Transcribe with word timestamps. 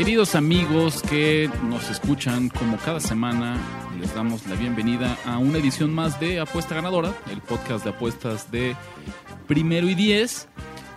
Queridos 0.00 0.34
amigos 0.34 1.02
que 1.02 1.50
nos 1.68 1.90
escuchan 1.90 2.48
como 2.48 2.78
cada 2.78 3.00
semana, 3.00 3.58
les 4.00 4.14
damos 4.14 4.46
la 4.46 4.54
bienvenida 4.54 5.18
a 5.26 5.36
una 5.36 5.58
edición 5.58 5.92
más 5.92 6.18
de 6.18 6.40
Apuesta 6.40 6.74
Ganadora, 6.74 7.14
el 7.30 7.42
podcast 7.42 7.84
de 7.84 7.90
apuestas 7.90 8.50
de 8.50 8.74
primero 9.46 9.90
y 9.90 9.94
diez, 9.94 10.48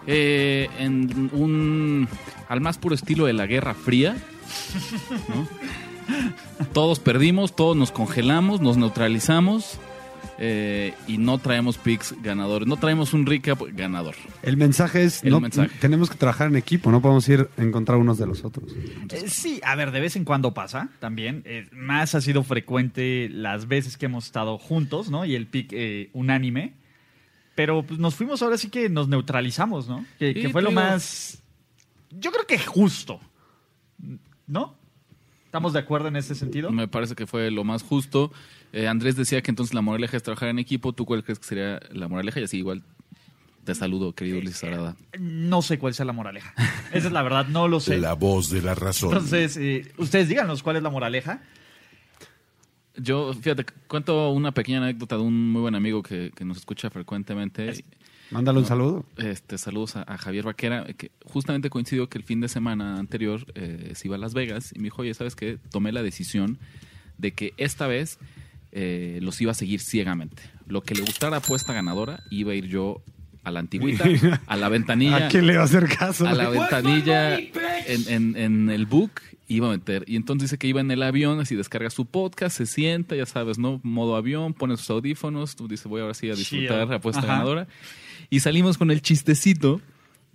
eh, 0.08 0.70
en 0.80 1.30
un 1.34 2.08
al 2.48 2.62
más 2.62 2.78
puro 2.78 2.96
estilo 2.96 3.26
de 3.26 3.34
la 3.34 3.46
Guerra 3.46 3.74
Fría. 3.74 4.16
Todos 6.72 7.00
perdimos, 7.00 7.58
todos 7.58 7.76
nos 7.76 7.92
congelamos, 7.92 8.62
nos 8.62 8.78
neutralizamos. 8.78 9.80
Eh, 10.40 10.94
y 11.08 11.18
no 11.18 11.38
traemos 11.38 11.78
picks 11.78 12.16
ganadores, 12.22 12.68
no 12.68 12.78
traemos 12.78 13.14
un 13.14 13.26
recap 13.26 13.62
ganador. 13.74 14.16
El 14.42 14.58
mensaje 14.58 15.04
es, 15.04 15.24
El 15.24 15.32
no, 15.32 15.40
mensaje. 15.40 15.70
tenemos 15.80 16.10
que 16.10 16.16
trabajar 16.18 16.48
en 16.48 16.56
equipo, 16.56 16.92
no 16.92 17.02
podemos 17.02 17.28
ir 17.30 17.50
a 17.58 17.62
encontrar 17.62 17.98
unos 18.00 18.18
de 18.18 18.26
los 18.26 18.44
otros. 18.44 18.72
Eh, 19.10 19.26
sí, 19.28 19.60
a 19.64 19.76
ver, 19.76 19.92
de 19.92 20.00
vez 20.00 20.16
en 20.16 20.26
cuando 20.26 20.54
pasa 20.54 20.90
también. 21.00 21.44
Eh, 21.46 21.68
más 21.72 22.16
ha 22.16 22.22
sido 22.22 22.44
frecuente 22.44 23.30
las 23.32 23.68
veces 23.68 23.98
que 23.98 24.06
hemos 24.08 24.26
estado 24.26 24.58
juntos, 24.58 25.10
¿no? 25.10 25.26
Y 25.26 25.36
el 25.36 25.48
pick 25.48 25.70
eh, 25.72 26.10
unánime. 26.14 26.74
Pero 27.56 27.84
pues, 27.84 28.00
nos 28.00 28.16
fuimos 28.16 28.42
ahora 28.42 28.58
sí 28.58 28.70
que 28.70 28.90
nos 28.90 29.08
neutralizamos, 29.08 29.88
¿no? 29.88 30.06
Que, 30.18 30.34
Sí, 30.34 30.42
que 30.42 30.50
fue 30.50 30.64
lo 30.64 30.70
digo. 30.70 30.82
más. 30.82 31.44
Yo 32.10 32.32
creo 32.32 32.48
que 32.48 32.58
justo. 32.58 33.20
¿No? 34.48 34.76
¿Estamos 35.46 35.74
de 35.74 35.80
acuerdo 35.80 36.08
en 36.08 36.16
ese 36.16 36.34
sentido? 36.36 36.72
Me 36.72 36.88
parece 36.88 37.14
que 37.16 37.28
fue 37.28 37.52
lo 37.52 37.64
más 37.64 37.84
justo. 37.84 38.32
Eh, 38.74 38.88
Andrés 38.88 39.16
decía 39.16 39.42
que 39.42 39.52
entonces 39.52 39.74
la 39.74 39.82
moraleja 39.82 40.18
es 40.18 40.24
trabajar 40.24 40.50
en 40.50 40.60
equipo. 40.60 40.94
¿Tú 40.94 41.06
cuál 41.06 41.24
crees 41.24 41.40
que 41.40 41.46
sería 41.46 41.80
la 41.92 42.08
moraleja? 42.08 42.40
Y 42.40 42.44
así 42.44 42.58
igual 42.58 42.84
te 43.64 43.76
saludo, 43.76 44.14
querido 44.14 44.40
Ulises 44.40 44.64
Arada. 44.64 44.98
No 45.20 45.62
sé 45.62 45.80
cuál 45.80 45.94
sea 45.94 46.06
la 46.06 46.12
moraleja. 46.12 46.54
Esa 46.92 47.08
es 47.08 47.14
la 47.14 47.22
verdad, 47.24 47.48
no 47.48 47.68
lo 47.68 47.80
sé. 47.80 47.98
La 47.98 48.14
voz 48.14 48.50
de 48.50 48.62
la 48.62 48.76
razón. 48.76 49.12
Entonces, 49.14 49.56
eh, 49.58 49.92
ustedes 49.98 50.28
díganos 50.28 50.64
cuál 50.64 50.76
es 50.76 50.84
la 50.84 50.90
moraleja. 50.90 51.42
Yo, 52.98 53.34
fíjate, 53.34 53.66
cuento 53.88 54.32
una 54.32 54.52
pequeña 54.52 54.80
anécdota 54.80 55.16
de 55.16 55.22
un 55.22 55.52
muy 55.52 55.62
buen 55.62 55.76
amigo 55.76 56.04
que, 56.04 56.32
que 56.36 56.44
nos 56.44 56.58
escucha 56.58 56.90
frecuentemente. 56.90 57.86
Mándale 58.32 58.60
un 58.60 58.66
saludo. 58.66 59.06
Este, 59.18 59.58
saludos 59.58 59.96
a, 59.96 60.04
a 60.04 60.18
Javier 60.18 60.46
Vaquera, 60.46 60.86
que 60.98 61.12
justamente 61.24 61.70
coincidió 61.70 62.10
que 62.10 62.18
el 62.18 62.24
fin 62.24 62.42
de 62.42 62.50
semana 62.50 62.98
anterior 62.98 63.46
eh, 63.56 63.92
se 63.96 64.08
iba 64.08 64.16
a 64.16 64.20
Las 64.20 64.34
Vegas 64.34 64.74
y 64.76 64.80
me 64.80 64.86
dijo, 64.86 65.04
oye, 65.04 65.14
¿sabes 65.14 65.36
qué? 65.36 65.60
Tomé 65.72 65.92
la 65.92 66.02
decisión 66.04 66.58
de 67.18 67.34
que 67.34 67.54
esta 67.58 67.88
vez 67.88 68.20
eh, 68.74 69.20
los 69.22 69.40
iba 69.42 69.52
a 69.52 69.56
seguir 69.56 69.80
ciegamente. 69.80 70.44
Lo 70.68 70.82
que 70.82 70.96
le 70.96 71.02
gustara 71.02 71.38
apuesta 71.38 71.72
ganadora, 71.74 72.22
iba 72.32 72.52
a 72.52 72.56
ir 72.56 72.68
yo 72.68 73.02
a 73.44 73.52
la 73.52 73.60
antigüita, 73.60 74.06
a 74.48 74.56
la 74.58 74.70
ventanilla 74.70 75.28
¿A 75.28 75.28
quién 75.30 75.46
le 75.48 75.56
va 75.58 75.62
a 75.64 75.66
hacer 75.66 75.88
caso? 75.88 76.28
a 76.28 76.34
la 76.34 76.50
ventanilla 76.50 77.38
en, 77.38 78.08
en- 78.08 78.38
en 78.38 78.70
el 78.70 78.86
book 78.86 79.12
iba 79.48 79.68
a 79.68 79.72
meter. 79.72 80.06
Y 80.08 80.16
entonces 80.16 80.50
dice 80.50 80.58
que 80.58 80.68
iba 80.68 80.80
en 80.82 80.90
el 80.90 81.04
avión, 81.04 81.40
así 81.40 81.56
descarga 81.56 81.90
su 81.90 82.06
podcast, 82.06 82.58
se 82.58 82.66
sienta, 82.66 83.16
ya 83.16 83.26
sabes, 83.26 83.60
¿no? 83.60 83.80
Modo 83.84 84.16
avión, 84.16 84.54
pone 84.54 84.78
sus 84.78 84.90
audífonos, 84.90 85.56
tú 85.56 85.68
dices, 85.68 85.86
voy 85.88 86.02
ahora 86.02 86.14
sí 86.14 86.30
a 86.30 86.36
disfrutar 86.36 86.92
apuesta 86.94 87.20
Ajá. 87.20 87.28
ganadora. 87.34 87.68
Y 88.30 88.40
salimos 88.40 88.78
con 88.78 88.90
el 88.90 89.02
chistecito 89.02 89.82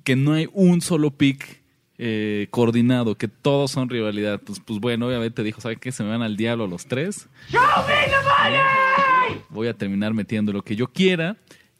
que 0.04 0.14
no 0.14 0.34
hay 0.34 0.46
un 0.52 0.80
solo 0.82 1.10
pick 1.10 1.62
eh, 1.98 2.46
coordinado, 2.50 3.16
que 3.16 3.28
todos 3.28 3.72
son 3.72 3.88
rivalidad. 3.88 4.40
Pues, 4.40 4.60
pues 4.60 4.80
bueno, 4.80 5.06
obviamente 5.08 5.42
dijo, 5.42 5.60
¿sabe 5.60 5.76
qué? 5.76 5.92
Se 5.92 6.02
me 6.02 6.10
van 6.10 6.22
al 6.22 6.36
diablo 6.36 6.66
los 6.66 6.86
tres. 6.86 7.28
Voy 9.50 9.68
a 9.68 9.74
terminar 9.74 10.14
metiendo 10.14 10.52
lo 10.52 10.62
que 10.62 10.76
yo 10.76 10.88
quiera. 10.88 11.36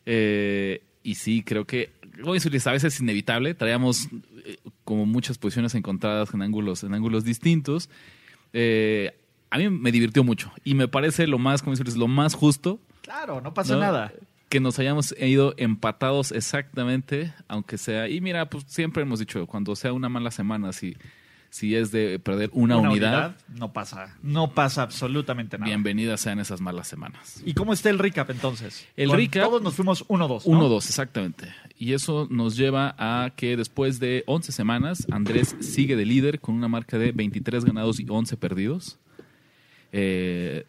Eh, 0.06 0.82
y 1.02 1.14
sí, 1.14 1.42
creo 1.42 1.64
que, 1.64 1.92
como 2.20 2.34
dice 2.34 2.48
Ulises, 2.48 2.66
a 2.66 2.72
veces 2.72 2.94
es 2.94 3.00
inevitable. 3.00 3.54
Traíamos 3.54 4.08
eh, 4.44 4.56
como 4.84 5.06
muchas 5.06 5.38
posiciones 5.38 5.74
encontradas 5.74 6.34
en 6.34 6.42
ángulos, 6.42 6.82
en 6.82 6.94
ángulos 6.94 7.24
distintos. 7.24 7.88
Eh, 8.52 9.14
a 9.50 9.58
mí 9.58 9.70
me 9.70 9.92
divirtió 9.92 10.24
mucho. 10.24 10.52
Y 10.64 10.74
me 10.74 10.88
parece 10.88 11.26
lo 11.26 11.38
más, 11.38 11.62
como 11.62 11.76
lo 11.76 12.08
más 12.08 12.34
justo 12.34 12.80
Claro, 13.08 13.40
no 13.40 13.54
pasa 13.54 13.72
¿no? 13.74 13.80
nada. 13.80 14.12
Que 14.48 14.60
nos 14.60 14.78
hayamos 14.78 15.14
ido 15.20 15.54
empatados 15.58 16.32
exactamente, 16.32 17.32
aunque 17.48 17.76
sea. 17.78 18.08
Y 18.08 18.20
mira, 18.20 18.48
pues 18.48 18.64
siempre 18.66 19.02
hemos 19.02 19.18
dicho, 19.18 19.46
cuando 19.46 19.76
sea 19.76 19.92
una 19.92 20.08
mala 20.08 20.30
semana, 20.30 20.72
si, 20.72 20.96
si 21.50 21.74
es 21.76 21.90
de 21.92 22.18
perder 22.18 22.48
una, 22.54 22.78
unidad, 22.78 23.36
no 23.48 23.72
pasa. 23.72 24.16
No 24.22 24.52
pasa 24.54 24.82
absolutamente 24.82 25.58
nada. 25.58 25.68
bienvenidas 25.68 26.20
sean 26.22 26.38
esas 26.38 26.60
malas 26.62 26.88
semanas. 26.88 27.42
¿Y 27.44 27.52
cómo 27.54 27.72
está 27.74 27.90
el 27.90 27.98
recap 27.98 28.30
entonces? 28.30 28.86
El 28.96 29.10
Con 29.10 29.18
recap- 29.18 29.42
Todos 29.42 29.62
nos 29.62 29.74
fuimos 29.74 30.06
1-2. 30.08 30.46
¿no? 30.46 30.68
1-2, 30.68 30.76
exactamente. 30.86 31.48
Y 31.78 31.92
eso 31.92 32.26
nos 32.30 32.56
lleva 32.56 32.94
a 32.98 33.30
que 33.36 33.56
después 33.56 34.00
de 34.00 34.24
11 34.26 34.50
semanas, 34.52 35.06
Andrés 35.10 35.56
sigue 35.60 35.94
de 35.94 36.06
líder 36.06 36.40
con 36.40 36.54
una 36.54 36.68
marca 36.68 36.98
de 36.98 37.12
23 37.12 37.64
ganados 37.66 38.00
y 38.00 38.06
11 38.08 38.36
perdidos. 38.38 38.98
Eh, 39.92 40.64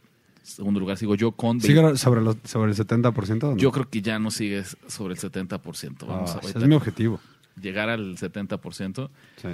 segundo 0.49 0.79
lugar 0.79 0.97
sigo 0.97 1.15
yo 1.15 1.31
con... 1.31 1.61
¿Sigue 1.61 1.81
20 1.81 1.97
sobre, 1.97 2.21
los, 2.21 2.37
sobre 2.43 2.71
el 2.71 2.77
70%? 2.77 3.43
o 3.43 3.51
no? 3.51 3.57
Yo 3.57 3.71
creo 3.71 3.89
que 3.89 4.01
ya 4.01 4.19
no 4.19 4.31
sigues 4.31 4.75
sobre 4.87 5.13
el 5.13 5.19
70%. 5.19 6.05
Vamos 6.05 6.31
Ah, 6.31 6.39
a 6.43 6.47
ese 6.47 6.57
es 6.59 6.67
mi 6.67 6.75
objetivo. 6.75 7.19
llegar 7.61 7.89
al 7.89 8.17
70%. 8.17 9.09
Sí. 9.41 9.47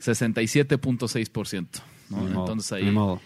67.6%. 0.00 1.66
¿no? 2.10 2.18
Ni 2.18 2.24
modo, 2.30 2.40
Entonces 2.40 2.72
ahí, 2.72 2.84
ni 2.84 2.90
modo. 2.90 3.20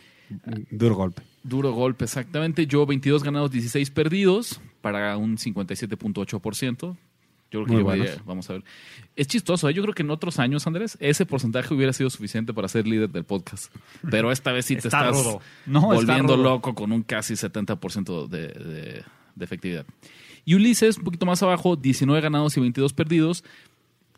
Duro 0.70 0.94
golpe. 0.96 1.22
duro 1.42 1.72
golpe 1.72 2.04
exactamente. 2.04 2.66
Yo 2.66 2.84
22 2.86 3.22
ganados, 3.22 3.50
16 3.50 3.90
perdidos 3.90 4.60
para 4.80 5.16
un 5.16 5.36
57.8%. 5.36 6.96
Yo 7.60 7.64
creo 7.66 7.78
que 7.78 7.84
buenos. 7.84 8.24
vamos 8.24 8.50
a 8.50 8.54
ver. 8.54 8.64
Es 9.16 9.26
chistoso, 9.26 9.68
¿eh? 9.68 9.74
yo 9.74 9.82
creo 9.82 9.94
que 9.94 10.02
en 10.02 10.10
otros 10.10 10.38
años, 10.38 10.66
Andrés, 10.66 10.96
ese 11.00 11.24
porcentaje 11.26 11.72
hubiera 11.74 11.92
sido 11.92 12.10
suficiente 12.10 12.52
para 12.54 12.68
ser 12.68 12.86
líder 12.86 13.10
del 13.10 13.24
podcast. 13.24 13.72
Pero 14.10 14.30
esta 14.32 14.52
vez 14.52 14.66
sí 14.66 14.74
te 14.76 14.88
Está 14.88 15.08
estás 15.08 15.16
rudo. 15.24 15.40
No, 15.66 15.92
está 15.92 15.94
volviendo 16.14 16.36
loco 16.36 16.74
con 16.74 16.92
un 16.92 17.02
casi 17.02 17.34
70% 17.34 18.28
de, 18.28 18.48
de- 18.48 19.04
de 19.34 19.44
efectividad. 19.44 19.84
Y 20.44 20.54
Ulises, 20.54 20.96
un 20.98 21.04
poquito 21.04 21.26
más 21.26 21.42
abajo, 21.42 21.76
19 21.76 22.20
ganados 22.22 22.56
y 22.56 22.60
22 22.60 22.92
perdidos. 22.92 23.44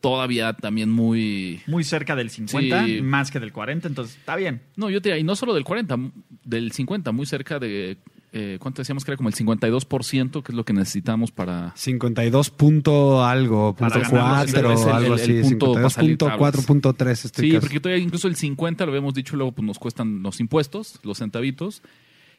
Todavía 0.00 0.52
también 0.52 0.90
muy, 0.90 1.60
Muy 1.66 1.82
cerca 1.82 2.14
del 2.14 2.30
50, 2.30 2.84
Sí. 2.86 3.02
más 3.02 3.32
que 3.32 3.40
del 3.40 3.52
40, 3.52 3.88
entonces 3.88 4.16
está 4.16 4.36
bien. 4.36 4.62
No, 4.76 4.90
yo 4.90 5.02
te 5.02 5.08
diría, 5.08 5.20
y 5.20 5.24
no 5.24 5.34
solo 5.34 5.54
del 5.54 5.64
40, 5.64 5.96
del 6.44 6.70
50, 6.70 7.10
muy 7.10 7.26
cerca 7.26 7.58
de, 7.58 7.96
eh, 8.32 8.58
¿cuánto 8.60 8.82
decíamos 8.82 9.04
que 9.04 9.10
era? 9.12 9.16
Como 9.16 9.28
el 9.28 9.34
52%, 9.34 10.42
que 10.42 10.52
es 10.52 10.56
lo 10.56 10.64
que 10.64 10.72
necesitamos 10.72 11.30
para... 11.32 11.72
52 11.76 12.50
punto 12.50 13.24
algo, 13.24 13.74
punto 13.74 14.00
ganar 14.00 14.12
los 14.52 14.52
4, 14.52 14.72
es 14.72 14.80
el- 14.82 14.88
algo 14.92 15.14
el- 15.14 15.20
así. 15.20 15.32
el 15.32 15.44
salir 15.90 16.18
52.4.3 16.18 17.24
estoy 17.24 17.50
Sí, 17.50 17.58
porque 17.58 17.80
todavía 17.80 18.02
incluso 18.04 18.28
el 18.28 18.36
50, 18.36 18.84
lo 18.84 18.92
habíamos 18.92 19.14
dicho, 19.14 19.36
luego 19.36 19.52
pues 19.52 19.66
nos 19.66 19.78
cuestan 19.78 20.22
los 20.22 20.40
impuestos, 20.40 21.00
los 21.02 21.18
centavitos. 21.18 21.82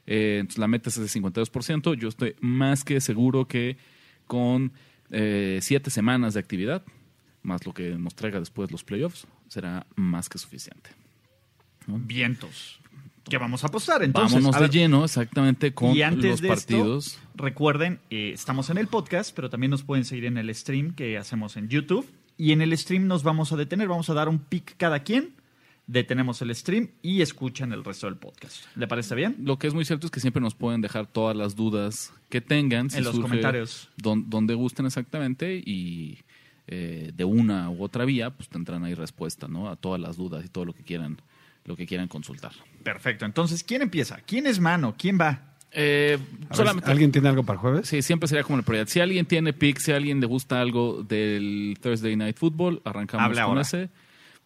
Eh, 0.06 0.38
entonces 0.42 0.60
la 0.60 0.68
meta 0.68 0.90
es 0.90 0.98
ese 0.98 1.20
52%. 1.20 1.94
Yo 1.96 2.08
estoy 2.08 2.36
más 2.40 2.84
que 2.84 3.02
seguro 3.02 3.48
que 3.48 3.78
con 4.28 4.72
eh, 5.12 5.60
siete 5.62 5.90
semanas 5.90 6.34
de 6.36 6.40
actividad, 6.40 6.84
más 7.42 7.66
lo 7.66 7.74
que 7.74 7.92
nos 7.98 8.16
traiga 8.16 8.40
después 8.40 8.72
los 8.72 8.84
playoffs, 8.84 9.28
será 9.48 9.86
más 9.96 10.30
que 10.30 10.38
suficiente. 10.38 10.92
Vientos. 11.88 12.79
¿Qué 13.30 13.38
vamos 13.38 13.64
a 13.64 13.68
apostar 13.68 14.04
entonces? 14.04 14.34
Vámonos 14.34 14.56
A 14.56 14.60
de 14.60 14.64
ver, 14.66 14.72
lleno 14.72 15.06
exactamente 15.06 15.74
con 15.74 15.96
y 15.96 16.02
antes 16.02 16.32
los 16.32 16.42
de 16.42 16.48
partidos. 16.48 17.08
esto, 17.08 17.20
recuerden, 17.36 18.00
eh, 18.10 18.32
estamos 18.34 18.70
en 18.70 18.78
el 18.78 18.88
podcast, 18.88 19.36
pero 19.36 19.50
también 19.50 19.70
nos 19.72 19.84
pueden 19.84 20.04
seguir 20.06 20.26
en 20.26 20.38
el 20.38 20.54
stream 20.56 20.94
que 20.96 21.18
hacemos 21.18 21.56
en 21.58 21.70
YouTube. 21.70 22.06
Y 22.38 22.54
en 22.54 22.62
el 22.62 22.76
stream 22.78 23.06
nos 23.08 23.24
vamos 23.24 23.52
a 23.52 23.58
detener, 23.58 23.88
vamos 23.88 24.10
a 24.10 24.14
dar 24.14 24.30
un 24.30 24.40
pick 24.40 24.76
cada 24.78 25.04
quien, 25.04 25.34
detenemos 25.88 26.42
el 26.42 26.56
stream 26.56 26.90
y 27.02 27.22
escuchan 27.22 27.74
el 27.74 27.84
resto 27.84 28.08
del 28.08 28.16
podcast. 28.16 28.64
¿Le 28.76 28.88
parece 28.88 29.14
bien? 29.16 29.36
Lo 29.44 29.60
que 29.60 29.68
es 29.68 29.74
muy 29.74 29.84
cierto 29.86 30.08
es 30.08 30.12
que 30.12 30.20
siempre 30.22 30.42
nos 30.42 30.56
pueden 30.56 30.80
dejar 30.82 31.06
todas 31.08 31.36
las 31.36 31.56
dudas 31.56 32.14
que 32.30 32.40
tengan. 32.42 32.88
En 32.94 33.04
los 33.04 33.16
surge 33.16 33.22
comentarios. 33.30 33.90
don- 33.98 34.30
donde 34.30 34.54
gusten 34.54 34.86
exactamente 34.86 35.62
y 35.66 36.20
eh, 36.68 37.12
de 37.14 37.24
una 37.26 37.70
u 37.72 37.84
otra 37.84 38.06
vía, 38.06 38.30
pues 38.30 38.48
tendrán 38.48 38.84
ahí 38.86 38.94
respuesta, 38.94 39.48
¿no? 39.48 39.68
A 39.70 39.76
todas 39.76 40.00
las 40.00 40.16
dudas 40.16 40.46
y 40.46 40.48
todo 40.50 40.64
lo 40.66 40.74
que 40.74 40.84
quieran, 40.84 41.18
lo 41.66 41.76
que 41.76 41.86
quieran 41.88 42.08
consultar. 42.08 42.52
Perfecto. 42.84 43.26
Entonces, 43.26 43.64
¿quién 43.64 43.82
empieza? 43.82 44.18
¿Quién 44.26 44.48
es 44.48 44.60
mano? 44.60 44.96
¿Quién 44.98 45.18
va? 45.20 45.44
Eh, 45.72 46.18
ver, 46.20 46.56
solamente, 46.58 46.90
¿Alguien 46.90 47.12
tiene 47.12 47.30
algo 47.30 47.44
para 47.44 47.56
el 47.58 47.62
jueves? 47.62 47.88
Sí, 47.88 48.02
siempre 48.02 48.28
sería 48.28 48.44
como 48.44 48.58
la 48.58 48.64
prioridad. 48.64 48.88
Si 48.88 49.00
alguien 49.00 49.26
tiene 49.26 49.54
pick, 49.54 49.78
si 49.80 49.92
a 49.92 49.98
alguien 49.98 50.20
le 50.20 50.26
gusta 50.26 50.60
algo 50.62 51.04
del 51.04 51.78
Thursday 51.82 52.16
Night 52.16 52.38
Football, 52.38 52.82
arrancamos 52.86 53.30
con 53.30 53.40
ahora. 53.40 53.62
ese. 53.62 53.90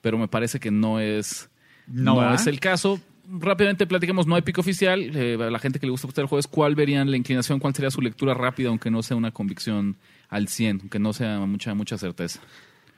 Pero 0.02 0.18
me 0.18 0.28
parece 0.28 0.60
que 0.60 0.70
no 0.70 1.00
es, 1.00 1.50
No, 1.88 2.34
es 2.34 2.46
el 2.48 2.60
caso. 2.60 3.00
rápidamente 3.40 3.88
platiquemos, 3.88 4.28
no 4.28 4.36
hay 4.36 4.42
pico 4.42 4.60
oficial. 4.60 5.00
eh, 5.16 5.38
a 5.42 5.50
la 5.50 5.60
gente 5.60 5.80
que 5.80 5.86
le 5.86 5.92
gusta 5.92 6.20
el 6.20 6.28
jueves, 6.28 6.48
¿cuál 6.48 6.76
verían 6.76 7.10
la 7.10 7.16
inclinación? 7.16 7.60
¿Cuál 7.60 7.74
sería 7.74 7.90
su 7.90 8.02
lectura 8.02 8.34
rápida, 8.34 8.68
aunque 8.68 8.92
no 8.92 9.02
sea 9.02 9.16
una 9.16 9.32
convicción 9.32 9.96
al 10.28 10.50
100, 10.50 10.80
aunque 10.82 11.00
no 11.00 11.14
sea 11.14 11.40
mucha, 11.40 11.74
mucha 11.74 11.98
certeza? 11.98 12.42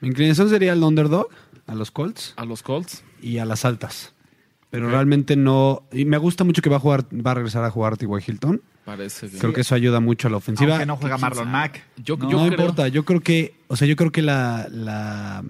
Mi 0.02 0.08
inclinación 0.08 0.50
sería 0.50 0.74
el 0.74 0.82
underdog, 0.82 1.30
a 1.68 1.76
los 1.76 1.92
Colts 1.92 2.34
A 2.38 2.46
los 2.46 2.64
Colts. 2.64 3.04
y 3.22 3.38
a 3.38 3.46
las 3.46 3.66
altas. 3.66 4.15
Pero 4.72 4.90
realmente 4.90 5.36
no. 5.36 5.84
Y 5.92 6.06
me 6.06 6.18
gusta 6.18 6.44
mucho 6.44 6.62
que 6.62 6.70
va 6.70 6.78
a 6.78 6.80
jugar, 6.80 7.06
va 7.14 7.32
a 7.32 7.34
regresar 7.36 7.64
a 7.64 7.70
jugar 7.72 7.96
T.Y. 7.98 8.10
Hilton. 8.28 8.62
Parece 8.84 9.30
que. 9.30 9.38
Creo 9.38 9.54
que 9.54 9.62
eso 9.62 9.74
ayuda 9.76 10.00
mucho 10.00 10.28
a 10.28 10.32
la 10.32 10.38
ofensiva. 10.38 10.72
Aunque 10.74 10.86
no 10.86 10.98
juega 10.98 11.18
Marlon. 11.18 11.50
Mack. 11.50 11.82
Yo, 12.04 12.18
No, 12.18 12.30
yo 12.30 12.38
no 12.38 12.44
creo- 12.48 12.60
importa, 12.60 12.88
yo 12.90 13.06
creo 13.06 13.22
que, 13.22 13.56
o 13.68 13.76
sea, 13.78 13.88
yo 13.88 13.96
creo 13.96 14.12
que 14.12 14.22
la, 14.22 14.68
la 14.70 15.44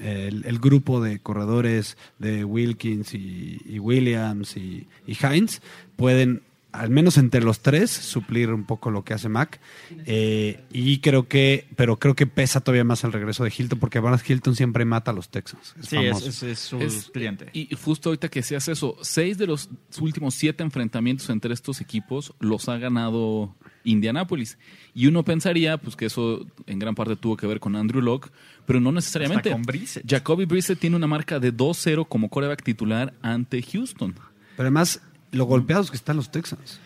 el, 0.00 0.44
el 0.44 0.58
grupo 0.58 1.00
de 1.00 1.20
corredores 1.20 1.96
de 2.18 2.44
Wilkins 2.44 3.14
y, 3.14 3.60
y 3.64 3.78
Williams 3.78 4.56
y, 4.56 4.88
y 5.06 5.16
Hines 5.24 5.62
pueden, 5.96 6.42
al 6.72 6.90
menos 6.90 7.18
entre 7.18 7.42
los 7.42 7.60
tres, 7.60 7.90
suplir 7.90 8.50
un 8.50 8.64
poco 8.64 8.90
lo 8.90 9.04
que 9.04 9.14
hace 9.14 9.28
Mac. 9.28 9.60
Eh, 10.06 10.64
y 10.72 10.98
creo 10.98 11.28
que, 11.28 11.66
pero 11.76 11.98
creo 11.98 12.14
que 12.14 12.26
pesa 12.26 12.60
todavía 12.60 12.84
más 12.84 13.04
el 13.04 13.12
regreso 13.12 13.44
de 13.44 13.52
Hilton, 13.56 13.78
porque 13.78 14.00
Barnes 14.00 14.28
Hilton 14.28 14.56
siempre 14.56 14.84
mata 14.84 15.10
a 15.10 15.14
los 15.14 15.28
Texans. 15.28 15.74
Es 15.78 15.86
Sí, 15.88 15.96
es, 15.98 16.08
famoso. 16.08 16.28
es- 16.28 16.42
es 16.42 16.58
su 16.58 16.78
Es- 16.78 17.10
cliente. 17.12 17.48
Y 17.52 17.74
justo 17.76 18.08
ahorita 18.08 18.28
que 18.28 18.42
se 18.42 18.56
hace 18.56 18.72
eso, 18.72 18.96
seis 19.02 19.38
de 19.38 19.46
los 19.46 19.68
últimos 20.00 20.34
siete 20.34 20.62
enfrentamientos 20.62 21.28
entre 21.30 21.52
estos 21.54 21.80
equipos 21.80 22.32
los 22.40 22.68
ha 22.68 22.78
ganado 22.78 23.54
Indianapolis. 23.84 24.58
Y 24.94 25.06
uno 25.06 25.24
pensaría 25.24 25.76
pues 25.78 25.96
que 25.96 26.06
eso 26.06 26.46
en 26.66 26.78
gran 26.78 26.94
parte 26.94 27.16
tuvo 27.16 27.36
que 27.36 27.46
ver 27.46 27.60
con 27.60 27.76
Andrew 27.76 28.00
Locke, 28.00 28.30
pero 28.66 28.80
no 28.80 28.92
necesariamente. 28.92 29.48
Hasta 29.50 29.56
con 29.56 29.62
Brissett. 29.62 30.08
Jacoby 30.08 30.44
Brissett 30.46 30.78
tiene 30.78 30.96
una 30.96 31.06
marca 31.06 31.38
de 31.40 31.52
2-0 31.52 32.06
como 32.08 32.28
coreback 32.30 32.62
titular 32.62 33.12
ante 33.22 33.60
Houston. 33.62 34.12
Pero 34.14 34.66
además, 34.68 35.00
lo 35.32 35.44
golpeados 35.44 35.90
que 35.90 35.96
están 35.96 36.16
los 36.16 36.30
Texans. 36.30 36.78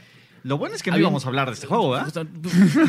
Lo 0.43 0.59
bueno 0.59 0.77
es 0.77 0.83
que 0.85 0.91
no 0.91 0.95
Había- 0.95 1.07
íbamos 1.07 1.25
a 1.25 1.29
hablar 1.29 1.49
de 1.49 1.55
este 1.55 1.67
juego, 1.67 1.91
¿verdad? 1.91 2.25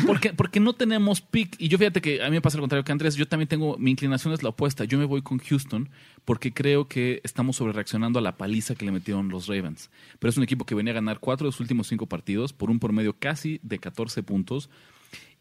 porque, 0.06 0.32
porque 0.32 0.60
no 0.60 0.74
tenemos 0.74 1.20
pick. 1.20 1.56
Y 1.58 1.66
yo 1.66 1.76
fíjate 1.76 2.00
que 2.00 2.22
a 2.22 2.26
mí 2.26 2.30
me 2.32 2.40
pasa 2.40 2.56
lo 2.56 2.62
contrario 2.62 2.84
que 2.84 2.92
Andrés. 2.92 3.16
Yo 3.16 3.26
también 3.26 3.48
tengo, 3.48 3.76
mi 3.78 3.90
inclinación 3.90 4.32
es 4.32 4.44
la 4.44 4.50
opuesta. 4.50 4.84
Yo 4.84 4.96
me 4.96 5.04
voy 5.04 5.22
con 5.22 5.38
Houston 5.38 5.88
porque 6.24 6.52
creo 6.54 6.86
que 6.86 7.20
estamos 7.24 7.56
sobre 7.56 7.72
reaccionando 7.72 8.20
a 8.20 8.22
la 8.22 8.36
paliza 8.36 8.76
que 8.76 8.84
le 8.84 8.92
metieron 8.92 9.28
los 9.28 9.48
Ravens. 9.48 9.90
Pero 10.20 10.30
es 10.30 10.36
un 10.36 10.44
equipo 10.44 10.66
que 10.66 10.76
venía 10.76 10.92
a 10.92 10.94
ganar 10.94 11.18
cuatro 11.18 11.46
de 11.46 11.48
los 11.48 11.58
últimos 11.58 11.88
cinco 11.88 12.06
partidos 12.06 12.52
por 12.52 12.70
un 12.70 12.78
promedio 12.78 13.16
casi 13.18 13.58
de 13.64 13.80
14 13.80 14.22
puntos 14.22 14.70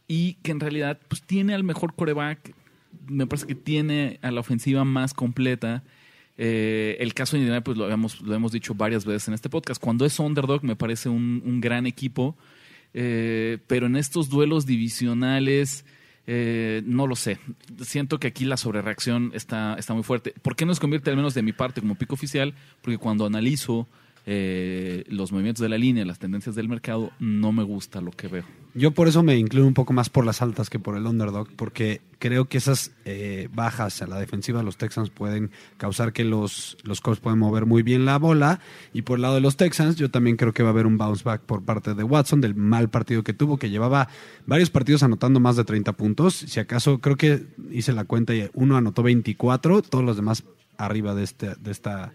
y 0.07 0.35
que 0.41 0.49
en 0.51 0.59
realidad 0.59 0.99
pues 1.07 1.21
tiene 1.21 1.53
al 1.53 1.63
mejor 1.63 1.93
coreback. 1.93 2.55
Me 3.07 3.27
parece 3.27 3.45
que 3.45 3.53
tiene 3.55 4.17
a 4.23 4.31
la 4.31 4.39
ofensiva 4.39 4.83
más 4.85 5.13
completa. 5.13 5.83
Eh, 6.37 6.97
el 6.99 7.13
caso 7.13 7.35
de 7.35 7.41
Indianapolis 7.41 7.63
pues, 7.65 7.77
lo, 7.77 7.83
habíamos, 7.85 8.21
lo 8.21 8.35
hemos 8.35 8.51
dicho 8.51 8.75
varias 8.75 9.05
veces 9.05 9.27
en 9.27 9.33
este 9.33 9.49
podcast. 9.49 9.81
Cuando 9.81 10.05
es 10.05 10.19
underdog 10.19 10.63
me 10.63 10.75
parece 10.75 11.09
un, 11.09 11.41
un 11.45 11.61
gran 11.61 11.85
equipo, 11.85 12.35
eh, 12.93 13.57
pero 13.67 13.87
en 13.87 13.95
estos 13.95 14.29
duelos 14.29 14.65
divisionales 14.65 15.85
eh, 16.27 16.83
no 16.85 17.07
lo 17.07 17.15
sé. 17.15 17.39
Siento 17.81 18.19
que 18.19 18.27
aquí 18.27 18.43
la 18.43 18.57
sobrereacción 18.57 19.31
está, 19.33 19.75
está 19.79 19.93
muy 19.93 20.03
fuerte. 20.03 20.33
¿Por 20.41 20.55
qué 20.55 20.65
no 20.65 20.75
se 20.75 20.81
convierte 20.81 21.09
al 21.09 21.15
menos 21.15 21.33
de 21.33 21.41
mi 21.41 21.53
parte 21.53 21.79
como 21.79 21.95
pico 21.95 22.15
oficial? 22.15 22.53
Porque 22.81 22.97
cuando 22.97 23.25
analizo 23.25 23.87
eh, 24.29 25.05
los 25.07 25.31
movimientos 25.31 25.61
de 25.61 25.69
la 25.69 25.77
línea, 25.77 26.03
las 26.03 26.19
tendencias 26.19 26.53
del 26.53 26.67
mercado, 26.67 27.11
no 27.17 27.53
me 27.53 27.63
gusta 27.63 28.01
lo 28.01 28.11
que 28.11 28.27
veo. 28.27 28.43
Yo 28.73 28.91
por 28.91 29.07
eso 29.07 29.23
me 29.23 29.37
inclino 29.37 29.65
un 29.65 29.73
poco 29.73 29.93
más 29.93 30.09
por 30.09 30.25
las 30.25 30.41
altas 30.41 30.69
que 30.69 30.79
por 30.79 30.97
el 30.97 31.05
underdog, 31.05 31.47
porque 31.55 32.01
creo 32.19 32.43
que 32.49 32.57
esas 32.57 32.91
eh, 33.05 33.47
bajas 33.53 34.01
a 34.01 34.07
la 34.07 34.19
defensiva 34.19 34.59
de 34.59 34.65
los 34.65 34.75
Texans 34.75 35.11
pueden 35.11 35.51
causar 35.77 36.11
que 36.11 36.25
los, 36.25 36.77
los 36.83 36.99
Colts 36.99 37.21
pueden 37.21 37.39
mover 37.39 37.65
muy 37.65 37.83
bien 37.83 38.03
la 38.03 38.17
bola. 38.17 38.59
Y 38.91 39.03
por 39.03 39.17
el 39.17 39.21
lado 39.21 39.35
de 39.35 39.41
los 39.41 39.55
Texans, 39.55 39.95
yo 39.95 40.11
también 40.11 40.35
creo 40.35 40.51
que 40.51 40.61
va 40.61 40.69
a 40.69 40.71
haber 40.73 40.87
un 40.87 40.97
bounce 40.97 41.23
back 41.23 41.43
por 41.43 41.63
parte 41.63 41.93
de 41.93 42.03
Watson, 42.03 42.41
del 42.41 42.53
mal 42.53 42.89
partido 42.89 43.23
que 43.23 43.33
tuvo, 43.33 43.55
que 43.55 43.69
llevaba 43.69 44.09
varios 44.45 44.69
partidos 44.69 45.03
anotando 45.03 45.39
más 45.39 45.55
de 45.55 45.63
30 45.63 45.93
puntos. 45.93 46.35
Si 46.35 46.59
acaso, 46.59 46.99
creo 46.99 47.15
que 47.15 47.45
hice 47.71 47.93
la 47.93 48.03
cuenta 48.03 48.35
y 48.35 48.49
uno 48.53 48.75
anotó 48.75 49.03
24, 49.03 49.83
todos 49.83 50.03
los 50.03 50.17
demás 50.17 50.43
arriba 50.77 51.15
de, 51.15 51.23
este, 51.23 51.55
de 51.55 51.71
esta 51.71 52.11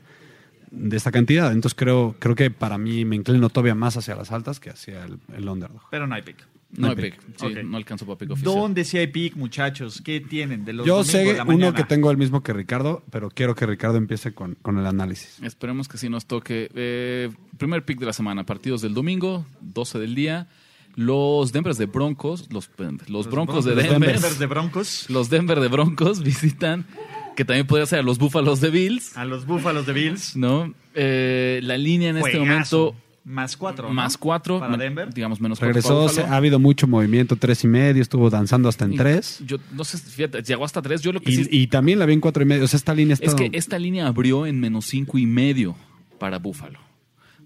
de 0.72 0.96
esta 0.96 1.12
cantidad. 1.12 1.52
Entonces 1.52 1.76
creo, 1.76 2.16
creo 2.18 2.34
que 2.34 2.50
para 2.50 2.78
mí 2.78 3.04
me 3.04 3.14
inclino 3.16 3.48
todavía 3.50 3.74
más 3.74 3.96
hacia 3.96 4.16
las 4.16 4.32
altas 4.32 4.58
que 4.58 4.70
hacia 4.70 5.04
el, 5.04 5.18
el 5.36 5.48
underdog. 5.48 5.82
Pero 5.90 6.06
no 6.06 6.14
hay 6.14 6.22
pick. 6.22 6.36
No, 6.74 6.88
hay 6.88 6.94
hay 6.96 7.10
pick. 7.10 7.20
Sí, 7.36 7.46
no 7.64 7.76
alcanzo 7.76 8.06
para 8.06 8.16
pico 8.18 8.32
oficial. 8.32 8.54
¿Dónde 8.54 8.84
sí 8.84 8.96
hay 8.96 9.06
pick, 9.08 9.36
muchachos? 9.36 10.00
¿Qué 10.02 10.20
tienen 10.20 10.64
de 10.64 10.72
los 10.72 10.86
Yo 10.86 10.98
de 10.98 11.04
sé 11.04 11.24
la 11.34 11.42
uno 11.42 11.52
mañana? 11.52 11.74
que 11.74 11.84
tengo 11.84 12.10
el 12.10 12.16
mismo 12.16 12.42
que 12.42 12.54
Ricardo, 12.54 13.04
pero 13.10 13.28
quiero 13.28 13.54
que 13.54 13.66
Ricardo 13.66 13.98
empiece 13.98 14.32
con, 14.32 14.54
con 14.62 14.78
el 14.78 14.86
análisis. 14.86 15.38
Esperemos 15.42 15.86
que 15.88 15.98
sí 15.98 16.08
nos 16.08 16.24
toque. 16.24 16.70
Eh, 16.74 17.30
primer 17.58 17.84
pick 17.84 18.00
de 18.00 18.06
la 18.06 18.14
semana, 18.14 18.44
partidos 18.46 18.80
del 18.80 18.94
domingo, 18.94 19.44
12 19.60 19.98
del 19.98 20.14
día. 20.14 20.48
Los 20.94 21.52
Denver 21.52 21.74
de 21.74 21.86
Broncos, 21.86 22.52
los, 22.52 22.70
los 23.08 23.30
Broncos 23.30 23.64
de 23.64 23.74
Los 23.74 23.84
Denver, 23.84 24.12
Denver 24.12 24.34
de 24.34 24.46
Broncos. 24.46 25.08
los 25.08 25.30
Denver 25.30 25.60
de 25.60 25.68
Broncos 25.68 26.22
visitan, 26.24 26.86
que 27.36 27.44
también 27.44 27.66
podría 27.66 27.86
ser 27.86 28.00
a 28.00 28.02
los 28.02 28.18
Búfalos 28.18 28.60
de 28.60 28.70
Bills, 28.70 29.16
A 29.16 29.24
los 29.24 29.46
Búfalos 29.46 29.86
de 29.86 29.92
Bills. 29.92 30.36
¿no? 30.36 30.74
Eh, 30.94 31.60
la 31.62 31.76
línea 31.78 32.10
en 32.10 32.18
este 32.18 32.38
momento, 32.38 32.94
Más 33.24 33.56
cuatro. 33.56 33.88
¿no? 33.88 33.94
más 33.94 34.16
cuatro, 34.18 34.58
Para 34.60 34.76
Denver. 34.76 35.12
digamos 35.14 35.40
menos 35.40 35.58
cuatro 35.58 35.68
Regresó, 35.74 36.08
se- 36.08 36.22
ha 36.22 36.36
habido 36.36 36.58
mucho 36.58 36.86
movimiento, 36.88 37.36
tres 37.36 37.62
y 37.64 37.68
medio, 37.68 38.02
estuvo 38.02 38.28
danzando 38.30 38.68
hasta 38.68 38.84
en 38.84 38.94
Y 38.94 38.96
tres. 38.96 39.40
Yo 39.46 39.58
no 39.72 39.84
sé, 39.84 39.98
fíjate, 39.98 40.42
llegó 40.42 40.64
hasta 40.64 40.82
tres. 40.82 41.00
Yo 41.02 41.12
lo 41.12 41.20
que 41.20 41.30
sí 41.32 41.46
Y, 41.50 41.62
y 41.62 41.66
también 41.68 41.98
la 41.98 42.06
vi 42.06 42.14
en 42.14 42.20
cuatro 42.20 42.42
y 42.42 42.46
medio. 42.46 42.64
O 42.64 42.68
sea, 42.68 42.76
esta 42.78 42.94
línea 42.94 43.14
está... 43.14 43.26
Es 43.26 43.34
que 43.34 43.50
esta 43.52 43.78
línea 43.78 44.06
abrió 44.06 44.44
en 44.46 44.58
menos 44.60 44.86
cinco 44.86 45.18
y 45.18 45.26
medio 45.26 45.76
para 46.18 46.38
Búfalo. 46.38 46.78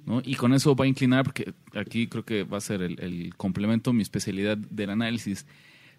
¿no? 0.07 0.23
Y 0.25 0.35
con 0.37 0.55
eso 0.55 0.75
va 0.77 0.85
a 0.85 0.89
inclinar, 0.89 1.25
porque 1.25 1.53
aquí 1.75 2.07
creo 2.07 2.25
que 2.25 2.45
va 2.45 2.59
a 2.59 2.61
ser 2.61 2.81
el, 2.81 2.99
el 3.01 3.35
complemento, 3.37 3.93
mi 3.93 4.03
especialidad 4.03 4.57
del 4.57 4.91
análisis. 4.91 5.47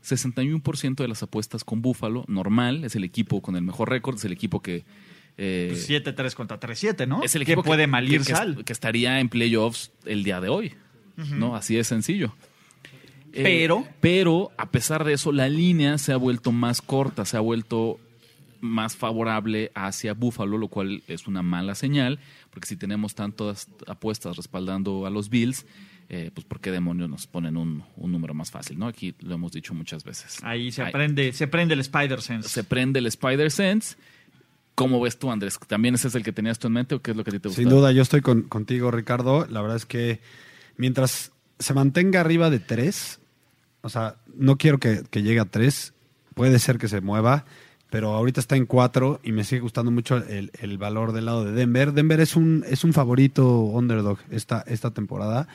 61% 0.04 0.96
de 0.96 1.08
las 1.08 1.24
apuestas 1.24 1.64
con 1.64 1.82
Búfalo, 1.82 2.24
normal, 2.28 2.84
es 2.84 2.96
el 2.96 3.04
equipo 3.04 3.42
con 3.42 3.56
el 3.56 3.62
mejor 3.62 3.90
récord, 3.90 4.16
es 4.16 4.26
el 4.26 4.32
equipo 4.32 4.62
que... 4.62 4.86
eh, 5.38 5.68
Pues 5.72 5.90
7-3 5.90 6.34
contra 6.34 6.60
3-7, 6.60 7.08
¿no? 7.08 7.24
es 7.24 7.36
el 7.36 7.46
que 7.46 7.52
equipo 7.54 7.64
puede 7.64 7.88
malir 7.88 8.22
que, 8.22 8.28
que- 8.28 8.34
sal. 8.36 8.64
que 8.66 8.74
estaría 8.74 9.20
en 9.20 9.30
playoffs 9.30 9.92
el 10.06 10.24
día 10.24 10.40
de 10.42 10.50
hoy. 10.50 10.74
¿no? 11.16 11.56
Así 11.56 11.76
de 11.76 11.84
sencillo. 11.84 12.36
Eh, 13.34 13.44
Pero- 13.44 13.88
pero, 14.02 14.52
a 14.58 14.70
pesar 14.70 15.04
de 15.04 15.14
eso, 15.14 15.32
la 15.32 15.50
línea 15.50 15.98
se 15.98 16.14
ha 16.14 16.18
vuelto 16.18 16.52
más 16.52 16.82
corta, 16.82 17.26
se 17.26 17.38
ha 17.38 17.40
vuelto 17.40 18.00
más 18.62 18.96
favorable 18.96 19.72
hacia 19.76 20.14
Buffalo, 20.14 20.58
lo 20.58 20.68
cual 20.68 21.04
es 21.08 21.28
una 21.28 21.42
mala 21.44 21.76
señal, 21.76 22.20
porque 22.52 22.68
si 22.68 22.76
tenemos 22.76 23.14
tantas 23.16 23.68
apuestas 23.88 24.36
respaldando 24.38 25.06
a 25.06 25.10
los 25.12 25.30
Bills, 25.30 25.66
eh, 26.10 26.32
pues 26.34 26.46
¿por 26.46 26.60
qué 26.60 26.72
demonios 26.72 27.10
nos 27.10 27.28
ponen 27.28 27.58
un, 27.58 27.84
un 27.96 28.12
número 28.12 28.34
más 28.34 28.50
fácil? 28.52 28.80
¿no? 28.80 28.88
Aquí 28.88 29.14
lo 29.20 29.36
hemos 29.36 29.52
dicho 29.52 29.74
muchas 29.74 30.04
veces. 30.04 30.38
Ahí 30.44 30.72
se 30.72 30.82
Ahí- 30.84 30.90
aprende, 30.90 31.34
se 31.34 31.48
prende 31.48 31.74
el 31.74 31.82
Spider 31.82 32.22
Sense. 32.22 32.50
se 32.50 32.64
prende 32.64 33.00
el 33.00 33.06
Spider 33.08 33.52
Sense. 33.52 33.96
¿Cómo 34.76 35.02
ves 35.02 35.18
tú, 35.18 35.32
Andrés? 35.32 35.58
¿También 35.68 35.96
ese 35.96 36.08
es 36.08 36.16
el 36.16 36.24
que 36.24 36.32
tenías 36.32 36.60
tú 36.60 36.68
en 36.68 36.74
mente 36.74 36.94
o 36.96 37.02
qué 37.02 37.12
es 37.12 37.18
lo 37.18 37.24
que 37.24 37.32
a 37.32 37.34
ti 37.34 37.40
te 37.40 37.48
gusta? 37.50 37.60
Sin 37.62 37.70
duda, 37.70 37.92
yo 37.92 38.02
estoy 38.04 38.22
con- 38.22 38.44
contigo, 38.44 38.92
Ricardo. 38.92 39.48
La 39.50 39.62
verdad 39.62 39.78
es 39.78 39.86
que 39.88 40.20
mientras 40.78 41.32
se 41.58 41.74
mantenga 41.74 42.22
arriba 42.22 42.50
de 42.52 42.60
tres, 42.60 43.20
o 43.82 43.90
sea, 43.90 44.18
no 44.36 44.58
quiero 44.58 44.78
que, 44.78 45.02
que 45.10 45.24
llegue 45.24 45.40
a 45.40 45.46
tres, 45.46 45.94
puede 46.36 46.60
ser 46.60 46.78
que 46.78 46.88
se 46.88 47.02
mueva, 47.02 47.46
pero 47.90 48.14
ahorita 48.14 48.40
está 48.40 48.56
en 48.56 48.68
cuatro 48.68 49.20
y 49.24 49.32
me 49.32 49.44
sigue 49.46 49.62
gustando 49.62 49.90
mucho 49.90 50.18
el, 50.18 50.52
el 50.60 50.78
valor 50.78 51.12
del 51.12 51.26
lado 51.26 51.44
de 51.44 51.54
Denver. 51.54 51.94
Denver 51.94 52.20
es 52.20 52.36
un, 52.36 52.64
es 52.68 52.84
un 52.84 52.94
favorito 52.94 53.60
underdog 53.62 54.20
esta, 54.30 54.64
esta 54.68 54.92
temporada. 54.92 55.48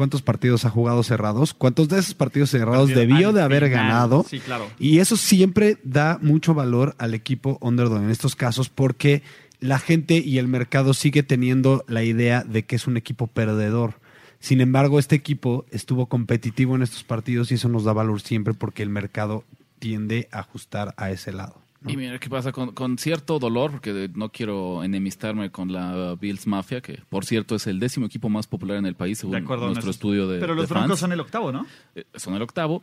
¿Cuántos 0.00 0.22
partidos 0.22 0.64
ha 0.64 0.70
jugado 0.70 1.02
cerrados? 1.02 1.52
¿Cuántos 1.52 1.90
de 1.90 1.98
esos 1.98 2.14
partidos 2.14 2.48
cerrados 2.48 2.88
Partido 2.88 3.00
debió 3.00 3.32
de 3.34 3.42
haber 3.42 3.64
final. 3.64 3.84
ganado? 3.84 4.24
Sí, 4.26 4.40
claro. 4.40 4.66
Y 4.78 4.98
eso 5.00 5.14
siempre 5.18 5.76
da 5.84 6.18
mucho 6.22 6.54
valor 6.54 6.94
al 6.96 7.12
equipo 7.12 7.58
underdog 7.60 8.02
en 8.02 8.08
estos 8.08 8.34
casos 8.34 8.70
porque 8.70 9.22
la 9.58 9.78
gente 9.78 10.16
y 10.16 10.38
el 10.38 10.48
mercado 10.48 10.94
sigue 10.94 11.22
teniendo 11.22 11.84
la 11.86 12.02
idea 12.02 12.44
de 12.44 12.62
que 12.62 12.76
es 12.76 12.86
un 12.86 12.96
equipo 12.96 13.26
perdedor. 13.26 14.00
Sin 14.38 14.62
embargo, 14.62 14.98
este 14.98 15.16
equipo 15.16 15.66
estuvo 15.70 16.06
competitivo 16.06 16.76
en 16.76 16.80
estos 16.80 17.04
partidos 17.04 17.52
y 17.52 17.56
eso 17.56 17.68
nos 17.68 17.84
da 17.84 17.92
valor 17.92 18.22
siempre 18.22 18.54
porque 18.54 18.82
el 18.82 18.88
mercado 18.88 19.44
tiende 19.80 20.30
a 20.32 20.38
ajustar 20.38 20.94
a 20.96 21.10
ese 21.10 21.30
lado. 21.30 21.60
¿No? 21.80 21.90
Y 21.90 21.96
mira 21.96 22.18
qué 22.18 22.28
pasa 22.28 22.52
con, 22.52 22.72
con 22.72 22.98
cierto 22.98 23.38
dolor, 23.38 23.70
porque 23.72 24.10
no 24.14 24.30
quiero 24.30 24.84
enemistarme 24.84 25.50
con 25.50 25.72
la 25.72 26.14
Bills 26.20 26.46
Mafia, 26.46 26.80
que 26.80 27.00
por 27.08 27.24
cierto 27.24 27.54
es 27.56 27.66
el 27.66 27.80
décimo 27.80 28.06
equipo 28.06 28.28
más 28.28 28.46
popular 28.46 28.76
en 28.76 28.86
el 28.86 28.94
país 28.94 29.18
según 29.18 29.32
De 29.32 29.38
acuerdo. 29.42 29.66
nuestro 29.66 29.90
estudio 29.90 30.28
de 30.28 30.38
Pero 30.40 30.54
los 30.54 30.68
de 30.68 30.74
Broncos 30.74 30.88
fans. 30.90 31.00
son 31.00 31.12
el 31.12 31.20
octavo, 31.20 31.52
¿no? 31.52 31.66
Eh, 31.94 32.04
son 32.14 32.34
el 32.34 32.42
octavo. 32.42 32.82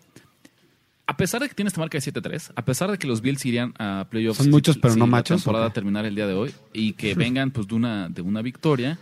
A 1.10 1.16
pesar 1.16 1.42
de 1.42 1.48
que 1.48 1.56
tiene 1.56 1.68
esta 1.70 1.80
marca 1.80 1.98
de 1.98 2.01
7-3, 2.12 2.51
a 2.54 2.66
pesar 2.66 2.92
de 2.92 2.98
que 2.98 3.08
los 3.08 3.22
Bills 3.22 3.46
irían 3.46 3.74
a 3.80 4.08
playoffs, 4.10 4.39
Son 4.39 4.50
muchos, 4.50 4.77
pero 4.77 4.94
si 4.94 5.00
no 5.00 5.06
la 5.06 5.12
machos, 5.12 5.42
temporada 5.42 5.68
¿o 5.68 5.70
qué? 5.70 5.74
terminara 5.75 6.08
el 6.08 6.16
día 6.16 6.27
de 6.27 6.34
hoy 6.34 6.54
y 6.74 6.94
que 6.94 7.13
vengan 7.16 7.51
pues 7.51 7.68
de 7.68 7.75
una 7.75 8.10
de 8.10 8.22
una 8.22 8.42
victoria. 8.42 9.00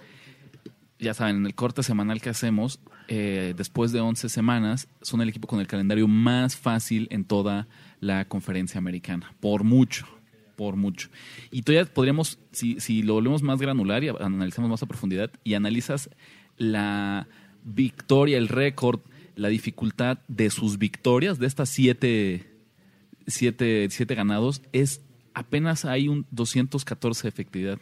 Ya 1.00 1.14
saben, 1.14 1.38
en 1.38 1.46
el 1.46 1.56
corte 1.56 1.84
semanal 1.84 2.22
que 2.22 2.30
hacemos, 2.30 2.80
eh, 3.08 3.54
después 3.58 3.92
de 3.92 4.00
11 4.02 4.30
semanas, 4.30 4.88
son 5.02 5.22
el 5.22 5.30
equipo 5.30 5.48
con 5.48 5.60
el 5.60 5.68
calendario 5.68 6.08
más 6.08 6.56
fácil 6.56 7.08
en 7.12 7.26
toda 7.26 7.68
la 8.06 8.26
conferencia 8.26 8.78
americana, 8.78 9.34
por 9.40 9.64
mucho. 9.64 10.08
por 10.56 10.78
mucho. 10.78 11.10
Y 11.52 11.64
todavía 11.64 11.92
podríamos, 11.92 12.40
si, 12.52 12.80
si 12.80 13.04
lo 13.04 13.16
volvemos 13.16 13.42
más 13.44 13.60
granular 13.60 14.04
y 14.06 14.08
analizamos 14.08 14.70
más 14.70 14.82
a 14.82 14.86
profundidad 14.86 15.30
y 15.44 15.54
analizas 15.54 16.10
la 16.58 17.28
victoria, 17.66 18.38
el 18.38 18.48
récord, 18.48 19.02
la 19.36 19.50
dificultad 19.50 20.20
de 20.30 20.50
sus 20.50 20.78
victorias, 20.78 21.40
de 21.40 21.48
estas 21.48 21.68
siete, 21.68 22.50
siete, 23.28 23.88
siete 23.90 24.16
ganados, 24.16 24.62
es 24.72 25.02
apenas 25.34 25.84
hay 25.84 26.08
un 26.08 26.26
214 26.32 27.24
de 27.24 27.30
efectividad. 27.30 27.80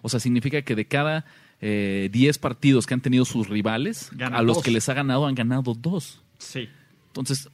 O 0.00 0.08
sea, 0.08 0.20
significa 0.20 0.62
que 0.62 0.74
de 0.74 0.86
cada 0.86 1.26
eh, 1.60 2.08
10 2.12 2.38
partidos 2.38 2.86
que 2.86 2.94
han 2.94 3.02
tenido 3.02 3.24
sus 3.24 3.48
rivales, 3.48 4.10
a 4.18 4.42
los 4.42 4.56
dos. 4.56 4.64
que 4.64 4.70
les 4.70 4.88
ha 4.88 4.94
ganado, 4.94 5.26
han 5.26 5.34
ganado 5.34 5.74
dos. 5.74 6.22
Sí. 6.38 6.68
Entonces, 7.08 7.50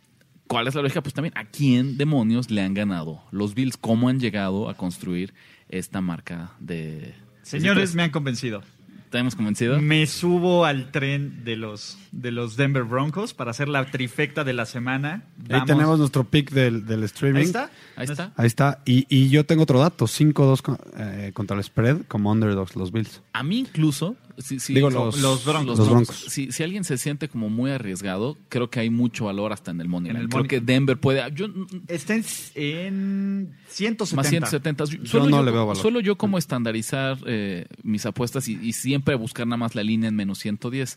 ¿cuál 0.52 0.68
es 0.68 0.74
la 0.74 0.82
lógica? 0.82 1.02
Pues 1.02 1.14
también, 1.14 1.36
¿a 1.36 1.44
quién 1.44 1.96
demonios 1.96 2.50
le 2.50 2.62
han 2.62 2.74
ganado 2.74 3.22
los 3.30 3.54
Bills? 3.54 3.76
¿Cómo 3.76 4.08
han 4.08 4.20
llegado 4.20 4.68
a 4.68 4.74
construir 4.74 5.34
esta 5.68 6.00
marca 6.00 6.52
de... 6.60 7.14
Señores, 7.42 7.94
me 7.94 8.02
han 8.04 8.10
convencido. 8.10 8.62
¿Te 9.10 9.18
hemos 9.18 9.34
convencido? 9.36 9.78
Me 9.78 10.06
subo 10.06 10.64
al 10.64 10.90
tren 10.90 11.44
de 11.44 11.56
los, 11.56 11.98
de 12.12 12.30
los 12.32 12.56
Denver 12.56 12.84
Broncos 12.84 13.34
para 13.34 13.50
hacer 13.50 13.68
la 13.68 13.84
trifecta 13.84 14.42
de 14.42 14.54
la 14.54 14.64
semana. 14.64 15.24
Ahí 15.40 15.46
Vamos. 15.50 15.66
tenemos 15.66 15.98
nuestro 15.98 16.24
pick 16.24 16.50
del, 16.50 16.86
del 16.86 17.02
streaming. 17.04 17.40
Ahí 17.40 17.44
está. 17.44 17.70
Ahí 17.96 18.04
está. 18.06 18.32
Ahí 18.36 18.46
está. 18.46 18.82
Y, 18.86 19.04
y 19.14 19.28
yo 19.28 19.44
tengo 19.44 19.64
otro 19.64 19.80
dato: 19.80 20.06
5-2 20.06 20.62
con- 20.62 20.78
eh, 20.96 21.30
contra 21.34 21.58
el 21.58 21.62
spread 21.64 22.02
como 22.08 22.32
underdogs 22.32 22.74
los 22.74 22.90
Bills. 22.90 23.20
A 23.34 23.42
mí 23.42 23.58
incluso, 23.58 24.16
si, 24.38 24.58
si- 24.60 24.74
Digo, 24.74 24.90
los- 24.90 25.20
los 25.20 25.44
Broncos. 25.44 25.78
los 25.78 25.88
Broncos. 25.88 26.16
Si, 26.28 26.52
si 26.52 26.62
alguien 26.62 26.84
se 26.84 26.98
siente 26.98 27.28
como 27.28 27.48
muy 27.48 27.70
arriesgado, 27.70 28.36
creo 28.48 28.70
que 28.70 28.80
hay 28.80 28.90
mucho 28.90 29.26
valor 29.26 29.52
hasta 29.52 29.70
en 29.70 29.80
el 29.80 29.88
money. 29.88 30.10
En 30.10 30.16
el 30.16 30.22
line. 30.22 30.30
Creo 30.30 30.42
money- 30.44 30.48
que 30.48 30.60
Denver 30.60 30.98
puede... 30.98 31.22
Yo, 31.34 31.46
Está 31.88 32.14
en, 32.14 32.24
en 32.54 33.56
170. 33.68 34.16
más 34.16 34.28
170. 34.28 34.84
Yo 34.84 35.06
Suelo 35.06 35.26
no 35.28 35.38
yo, 35.38 35.42
le 35.44 35.50
veo 35.50 35.66
valor. 35.66 35.80
suelo 35.82 36.00
yo 36.00 36.16
como 36.16 36.38
estandarizar 36.38 37.18
eh, 37.26 37.66
mis 37.82 38.06
apuestas 38.06 38.48
y, 38.48 38.58
y 38.62 38.72
siempre 38.72 39.14
buscar 39.14 39.46
nada 39.46 39.56
más 39.58 39.74
la 39.74 39.82
línea 39.82 40.08
en 40.08 40.16
menos 40.16 40.38
110. 40.38 40.96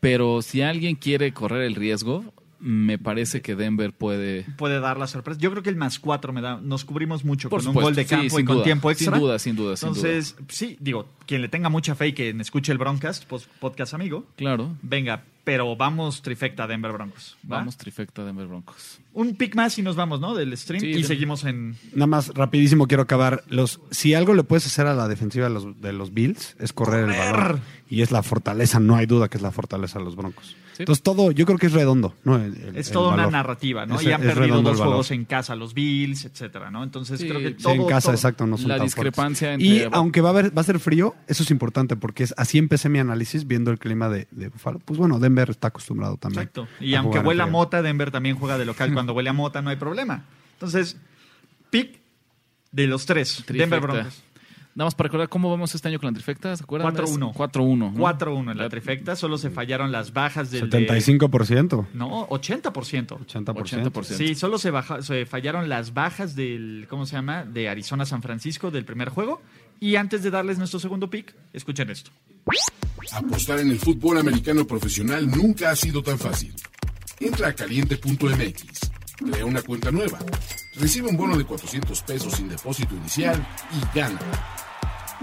Pero 0.00 0.42
si 0.42 0.62
alguien 0.62 0.96
quiere 0.96 1.32
correr 1.32 1.62
el 1.62 1.74
riesgo, 1.76 2.34
me 2.64 2.96
parece 2.96 3.42
que 3.42 3.56
Denver 3.56 3.92
puede... 3.92 4.46
Puede 4.56 4.78
dar 4.78 4.96
la 4.96 5.08
sorpresa. 5.08 5.40
Yo 5.40 5.50
creo 5.50 5.64
que 5.64 5.68
el 5.70 5.74
más 5.76 5.98
4 5.98 6.32
me 6.32 6.40
da. 6.40 6.60
Nos 6.62 6.84
cubrimos 6.84 7.24
mucho 7.24 7.50
Por 7.50 7.60
con 7.64 7.68
un 7.76 7.82
gol 7.82 7.94
de 7.96 8.04
sí, 8.04 8.10
campo 8.10 8.38
y 8.38 8.44
con 8.44 8.54
duda, 8.56 8.64
tiempo 8.64 8.90
extra. 8.90 9.12
Sin 9.12 9.20
duda, 9.20 9.38
sin 9.40 9.56
duda, 9.56 9.76
sin 9.76 9.88
duda. 9.88 9.98
Entonces, 9.98 10.36
sí, 10.48 10.76
digo, 10.80 11.08
quien 11.26 11.42
le 11.42 11.48
tenga 11.48 11.68
mucha 11.68 11.96
fe 11.96 12.08
y 12.08 12.12
quien 12.12 12.40
escuche 12.40 12.70
el 12.70 12.78
Broncast, 12.78 13.24
pues, 13.26 13.48
podcast 13.58 13.94
amigo, 13.94 14.24
Claro. 14.36 14.76
venga, 14.80 15.24
pero 15.42 15.74
vamos 15.74 16.22
trifecta 16.22 16.68
Denver 16.68 16.92
Broncos. 16.92 17.36
¿va? 17.42 17.56
Vamos, 17.56 17.76
trifecta 17.76 18.24
Denver 18.24 18.46
Broncos. 18.46 19.00
Un 19.12 19.34
pick 19.34 19.56
más 19.56 19.76
y 19.78 19.82
nos 19.82 19.96
vamos, 19.96 20.20
¿no? 20.20 20.36
Del 20.36 20.56
stream 20.56 20.80
Sí, 20.82 20.86
y 20.90 21.02
de- 21.02 21.04
seguimos 21.04 21.42
en. 21.44 21.76
Nada 21.94 22.06
más 22.06 22.28
rapidísimo 22.28 22.86
quiero 22.86 23.02
acabar. 23.02 23.42
Los, 23.48 23.80
si 23.90 24.14
algo 24.14 24.34
le 24.34 24.44
puedes 24.44 24.66
hacer 24.66 24.86
a 24.86 24.94
la 24.94 25.08
defensiva 25.08 25.48
de 25.48 25.52
los, 25.54 25.80
de 25.80 25.92
los 25.92 26.14
Bills 26.14 26.54
es 26.60 26.72
correr, 26.72 27.08
el 27.10 27.16
Correr. 27.16 27.32
balón. 27.32 27.60
Y 27.90 28.02
es 28.02 28.12
la 28.12 28.22
fortaleza, 28.22 28.78
no 28.78 28.94
hay 28.94 29.06
duda 29.06 29.28
que 29.28 29.36
es 29.36 29.42
la 29.42 29.50
fortaleza 29.50 29.98
de 29.98 30.04
los 30.04 30.14
Broncos. 30.14 30.54
Sí. 30.72 30.82
Entonces 30.84 31.02
todo, 31.02 31.30
yo 31.32 31.44
creo 31.46 31.58
que 31.58 31.66
es 31.66 31.72
redondo. 31.72 32.14
¿no? 32.24 32.36
El- 32.36 32.56
el- 32.56 32.76
Es 32.76 32.88
el 32.88 32.92
toda 32.94 33.14
una 33.14 33.26
narrativa, 33.28 33.84
¿no? 33.86 33.96
Es- 33.96 34.04
y 34.04 34.12
han 34.12 34.20
perdido 34.22 34.62
dos 34.62 34.78
juegos 34.78 35.10
en 35.10 35.24
casa, 35.24 35.54
los 35.54 35.74
Bills, 35.74 36.24
etcétera, 36.24 36.70
¿no? 36.70 36.82
Entonces 36.82 37.20
Sí, 37.20 37.28
creo 37.28 37.40
que 37.40 37.48
Sí, 37.50 37.62
todo. 37.62 37.72
en 37.74 37.86
casa, 37.86 38.06
todo- 38.06 38.14
exacto, 38.14 38.46
no 38.46 38.56
son 38.58 38.68
La 38.68 38.76
tan 38.78 38.86
discrepancia 38.86 39.48
fuertes. 39.48 39.66
entre- 39.70 39.88
Y 39.88 39.88
aunque 39.92 40.20
va 40.20 40.30
a, 40.30 40.32
haber, 40.32 40.56
va 40.56 40.60
a 40.62 40.64
ser 40.64 40.78
frío, 40.78 41.14
eso 41.26 41.42
es 41.42 41.50
importante 41.50 41.96
porque 41.96 42.22
es, 42.24 42.34
así 42.36 42.58
empecé 42.58 42.88
mi 42.88 42.98
análisis 42.98 43.46
viendo 43.46 43.70
el 43.70 43.78
clima 43.78 44.08
de, 44.08 44.28
de 44.30 44.48
Buffalo. 44.48 44.78
Pues 44.84 44.98
bueno, 44.98 45.18
Denver 45.18 45.50
está 45.50 45.68
acostumbrado 45.68 46.16
también. 46.16 46.42
Exacto. 46.42 46.66
Y 46.80 46.94
a 46.94 47.00
aunque 47.00 47.18
huela 47.20 47.46
mota, 47.46 47.82
Denver 47.82 48.10
también 48.10 48.36
juega 48.36 48.56
de 48.58 48.64
local. 48.64 48.92
Cuando 48.94 49.12
huele 49.12 49.30
a 49.30 49.32
mota 49.34 49.60
no 49.62 49.70
hay 49.70 49.76
problema. 49.76 50.24
Entonces, 50.54 50.96
pick 51.70 52.00
de 52.70 52.86
los 52.86 53.04
tres. 53.06 53.42
Trifecta. 53.44 53.76
Denver 53.76 53.80
Broncos. 53.80 54.22
Nada 54.74 54.86
más 54.86 54.94
para 54.94 55.08
recordar 55.08 55.28
cómo 55.28 55.50
vamos 55.50 55.74
este 55.74 55.88
año 55.88 55.98
con 55.98 56.06
la 56.08 56.14
trifecta, 56.14 56.56
¿se 56.56 56.64
acuerdan? 56.64 56.94
4-1. 56.94 57.34
4-1. 57.34 57.76
¿no? 57.76 57.92
4-1 57.92 58.52
en 58.52 58.58
la 58.58 58.68
trifecta. 58.70 59.16
Solo 59.16 59.36
se 59.36 59.50
fallaron 59.50 59.92
las 59.92 60.12
bajas 60.14 60.50
del. 60.50 60.70
de- 60.70 60.86
75%. 60.88 61.88
no, 61.92 62.26
80%. 62.28 62.72
80%. 62.72 63.44
80%. 63.44 64.02
Sí, 64.04 64.34
solo 64.34 64.56
se, 64.58 64.70
baja- 64.70 65.02
se 65.02 65.26
fallaron 65.26 65.68
las 65.68 65.92
bajas 65.92 66.34
del, 66.36 66.86
¿cómo 66.88 67.04
se 67.06 67.16
llama? 67.16 67.44
De 67.44 67.68
Arizona 67.68 68.06
San 68.06 68.22
Francisco 68.22 68.70
del 68.70 68.84
primer 68.86 69.10
juego. 69.10 69.42
Y 69.78 69.96
antes 69.96 70.22
de 70.22 70.30
darles 70.30 70.58
nuestro 70.58 70.78
segundo 70.80 71.10
pick, 71.10 71.34
escuchen 71.52 71.90
esto. 71.90 72.10
Apostar 73.12 73.58
en 73.58 73.70
el 73.70 73.78
fútbol 73.78 74.18
americano 74.18 74.66
profesional 74.66 75.28
nunca 75.30 75.70
ha 75.70 75.76
sido 75.76 76.02
tan 76.02 76.18
fácil. 76.18 76.54
Entra 77.20 77.48
a 77.48 77.52
caliente.mx, 77.52 78.91
crea 79.22 79.44
una 79.46 79.62
cuenta 79.62 79.90
nueva, 79.90 80.18
recibe 80.76 81.08
un 81.08 81.16
bono 81.16 81.36
de 81.36 81.44
400 81.44 82.02
pesos 82.02 82.34
sin 82.34 82.48
depósito 82.48 82.94
inicial 82.96 83.44
y 83.72 83.96
gana. 83.96 84.20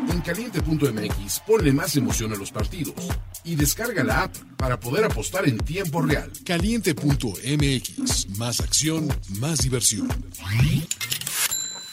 En 0.10 0.22
caliente.mx 0.22 1.42
ponle 1.46 1.74
más 1.74 1.96
emoción 1.98 2.32
a 2.32 2.38
los 2.38 2.52
partidos 2.52 2.96
y 3.44 3.56
descarga 3.56 4.04
la 4.04 4.24
app 4.24 4.36
para 4.56 4.80
poder 4.80 5.04
apostar 5.04 5.48
en 5.48 5.58
tiempo 5.58 6.02
real. 6.02 6.32
Caliente.mx. 6.46 8.30
Más 8.38 8.62
acción, 8.62 9.10
más 9.40 9.60
diversión. 9.60 10.08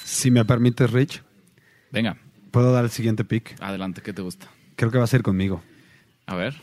Si 0.05 0.31
me 0.31 0.45
permites, 0.45 0.91
Rich, 0.91 1.23
Venga, 1.91 2.17
puedo 2.51 2.73
dar 2.73 2.85
el 2.85 2.91
siguiente 2.91 3.25
pick. 3.25 3.57
adelante, 3.61 4.03
¿qué 4.03 4.13
te 4.13 4.23
gusta? 4.23 4.49
Creo 4.77 4.91
que 4.91 4.99
va 4.99 5.05
a 5.05 5.09
ser 5.09 5.23
conmigo. 5.23 5.63
A 6.27 6.37
ver. 6.37 6.55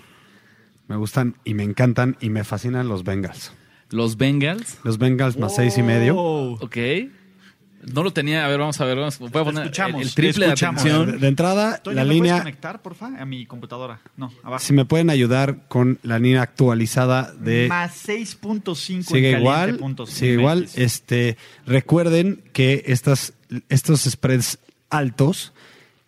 Me 0.88 0.96
gustan 0.96 1.36
y 1.44 1.54
me 1.54 1.64
encantan 1.64 2.18
y 2.20 2.30
me 2.30 2.44
fascinan 2.44 2.88
los 2.88 3.04
Bengals. 3.04 3.52
Los 3.94 4.18
Bengals. 4.18 4.80
Los 4.84 4.98
Bengals 4.98 5.38
más 5.38 5.56
seis 5.56 5.78
y 5.78 5.84
medio. 5.84 6.16
Wow. 6.16 6.58
Ok. 6.62 6.78
No 7.94 8.02
lo 8.02 8.12
tenía. 8.12 8.44
A 8.44 8.48
ver, 8.48 8.60
vamos 8.60 8.82
a 8.82 8.86
ver. 8.86 8.98
Vamos, 8.98 9.20
voy 9.20 9.28
a 9.28 9.44
poner 9.44 9.64
escuchamos, 9.66 10.02
el, 10.02 10.08
el 10.08 10.14
triple 10.16 10.48
de 10.48 10.52
atención. 10.54 11.12
De, 11.12 11.18
de 11.20 11.28
entrada, 11.28 11.78
Toño, 11.78 11.96
la 11.98 12.02
¿me 12.02 12.08
puedes 12.08 12.24
línea, 12.24 12.38
conectar, 12.40 12.82
porfa, 12.82 13.12
a 13.20 13.26
mi 13.26 13.46
computadora? 13.46 14.02
No, 14.18 14.34
abajo. 14.42 14.64
si 14.64 14.74
me 14.74 14.86
pueden 14.86 15.12
ayudar 15.12 15.68
con 15.68 16.00
la 16.02 16.18
línea 16.18 16.42
actualizada 16.42 17.32
de... 17.34 17.68
Más 17.68 18.08
6.5 18.08 19.04
sigue 19.04 19.32
en 19.32 19.40
igual, 19.42 19.80
sigue 20.08 20.34
igual. 20.34 20.68
Este, 20.74 21.38
recuerden 21.68 22.44
que 22.52 22.86
estas, 22.88 23.34
estos 23.70 24.02
spreads 24.02 24.58
altos 24.90 25.53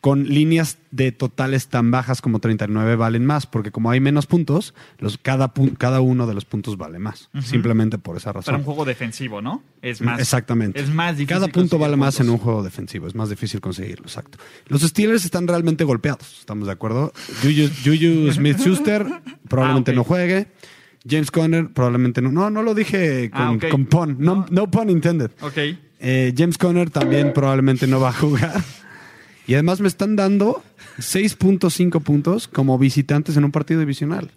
con 0.05 0.25
líneas 0.25 0.77
de 0.91 1.11
totales 1.11 1.67
tan 1.67 1.89
bajas 1.89 2.21
como 2.21 2.37
39 2.37 2.95
valen 2.95 3.25
más, 3.25 3.47
porque 3.47 3.71
como 3.71 3.89
hay 3.89 3.99
menos 3.99 4.27
puntos, 4.27 4.75
los, 4.99 5.17
cada, 5.17 5.51
cada 5.79 5.99
uno 5.99 6.27
de 6.27 6.35
los 6.35 6.45
puntos 6.45 6.77
vale 6.77 6.99
más. 6.99 7.31
Simplemente 7.41 7.97
por 7.97 8.15
esa 8.15 8.25
Para 8.31 8.41
razón. 8.41 8.55
un 8.57 8.63
juego 8.65 8.85
defensivo, 8.85 9.41
¿no? 9.41 9.63
Es 9.81 10.01
más. 10.01 10.19
Exactamente. 10.19 10.79
Es 10.79 10.91
más 10.93 11.17
difícil. 11.17 11.27
Cada 11.39 11.47
punto 11.47 11.79
vale 11.79 11.95
más 11.95 12.19
en 12.19 12.29
un 12.29 12.37
juego 12.37 12.61
defensivo, 12.61 13.07
es 13.07 13.15
más 13.15 13.31
difícil 13.31 13.61
conseguirlo, 13.61 14.05
exacto. 14.05 14.37
Los 14.67 14.83
Steelers 14.83 15.25
están 15.25 15.47
realmente 15.47 15.83
golpeados, 15.83 16.37
¿estamos 16.37 16.67
de 16.67 16.73
acuerdo? 16.73 17.11
Juju, 17.41 17.67
Juju 17.83 18.31
Smith-Schuster 18.31 19.07
probablemente 19.49 19.89
Ah, 19.89 19.93
ok. 19.93 19.97
no 19.97 20.03
juegue. 20.03 20.47
James 21.09 21.31
Conner 21.31 21.73
probablemente 21.73 22.21
no. 22.21 22.31
No, 22.31 22.51
no 22.51 22.61
lo 22.61 22.75
dije 22.75 23.31
con, 23.31 23.41
Ah, 23.41 23.69
con 23.71 23.85
pun. 23.87 24.17
No, 24.19 24.45
no 24.51 24.69
pun 24.69 24.91
intended. 24.91 25.31
Ok. 25.41 25.57
Eh, 25.99 26.31
James 26.37 26.59
Conner 26.59 26.91
también 26.91 27.33
probablemente 27.33 27.87
no 27.87 27.99
va 27.99 28.09
a 28.09 28.13
jugar. 28.13 28.61
Y 29.47 29.53
además 29.53 29.79
me 29.79 29.87
están 29.87 30.15
dando 30.15 30.63
6.5 30.97 32.01
puntos 32.01 32.47
como 32.47 32.77
visitantes 32.77 33.37
en 33.37 33.45
un 33.45 33.51
partido 33.51 33.79
divisional. 33.79 34.31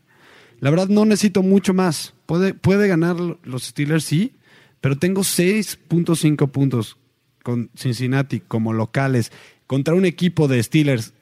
La 0.61 0.71
verdad 0.71 0.89
no 0.89 1.05
necesito 1.05 1.43
mucho 1.43 1.73
más. 1.73 2.15
Puede, 2.27 2.53
puede 2.55 2.89
ganar 2.89 3.17
los 3.43 3.63
Steelers, 3.65 4.05
sí, 4.05 4.35
pero 4.81 4.99
tengo 4.99 5.23
6.5 5.23 6.51
puntos 6.51 6.99
con 7.43 7.71
Cincinnati 7.77 8.41
como 8.41 8.73
locales 8.73 9.33
contra 9.67 9.95
un 9.95 10.05
equipo 10.05 10.49
de 10.49 10.63
Steelers 10.63 11.15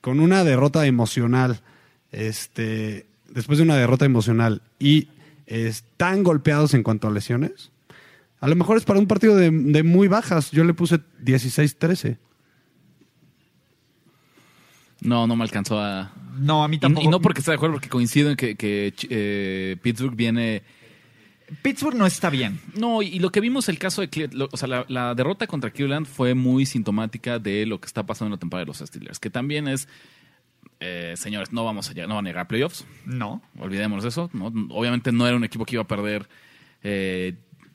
con 0.00 0.20
una 0.20 0.44
derrota 0.44 0.86
emocional, 0.86 1.60
este, 2.10 3.06
después 3.28 3.58
de 3.58 3.64
una 3.64 3.76
derrota 3.76 4.04
emocional 4.04 4.62
y 4.78 5.08
están 5.46 6.22
golpeados 6.22 6.74
en 6.74 6.82
cuanto 6.82 7.08
a 7.08 7.10
lesiones. 7.10 7.70
A 8.40 8.48
lo 8.48 8.56
mejor 8.56 8.78
es 8.78 8.84
para 8.84 8.98
un 8.98 9.06
partido 9.06 9.36
de, 9.36 9.50
muy 9.50 10.08
bajas. 10.08 10.50
Yo 10.50 10.64
le 10.64 10.72
puse 10.72 11.00
16-13. 11.22 12.16
No, 15.02 15.26
no 15.26 15.36
me 15.36 15.42
alcanzó 15.44 15.78
a. 15.80 16.12
No, 16.38 16.62
a 16.64 16.68
mí 16.68 16.78
tampoco. 16.78 17.04
y 17.06 17.08
no 17.10 17.20
porque 17.20 17.40
esté 17.40 17.50
de 17.50 17.56
acuerdo, 17.56 17.74
porque 17.74 17.88
coincido 17.88 18.30
en 18.30 18.36
que, 18.36 18.54
que, 18.56 18.94
eh, 19.10 19.76
Pittsburgh 19.82 20.14
viene. 20.14 20.62
Pittsburgh 21.62 21.96
no 21.96 22.06
está 22.06 22.30
bien. 22.30 22.60
No, 22.76 23.02
y 23.02 23.18
lo 23.18 23.30
que 23.32 23.40
vimos 23.40 23.68
el 23.68 23.78
caso 23.78 24.00
de 24.02 24.10
Cle- 24.10 24.32
lo- 24.32 24.48
o 24.52 24.56
sea, 24.56 24.68
la, 24.68 24.84
la 24.88 25.14
derrota 25.16 25.46
contra 25.48 25.70
Cleveland 25.70 26.06
fue 26.06 26.34
muy 26.34 26.64
sintomática 26.64 27.38
de 27.40 27.66
lo 27.66 27.80
que 27.80 27.86
está 27.86 28.06
pasando 28.06 28.28
en 28.28 28.32
la 28.32 28.38
temporada 28.38 28.64
de 28.64 28.68
los 28.68 28.78
Steelers, 28.78 29.18
que 29.18 29.30
también 29.30 29.66
es, 29.66 29.88
eh, 30.78 31.14
señores, 31.16 31.52
no 31.52 31.64
vamos 31.64 31.90
a 31.90 31.92
llegar, 31.92 32.08
no 32.08 32.14
van 32.14 32.26
a 32.26 32.30
llegar 32.30 32.44
a 32.44 32.48
playoffs, 32.48 32.86
No. 33.04 33.42
olvidémonos 33.58 34.04
eso. 34.04 34.30
¿no? 34.32 34.46
Obviamente 34.70 35.10
no 35.10 35.26
era 35.26 35.36
un 35.36 35.42
equipo 35.44 35.64
que 35.66 35.74
iba 35.74 35.82
a 35.82 35.88
perder 35.88 36.28
eh, 36.84 37.34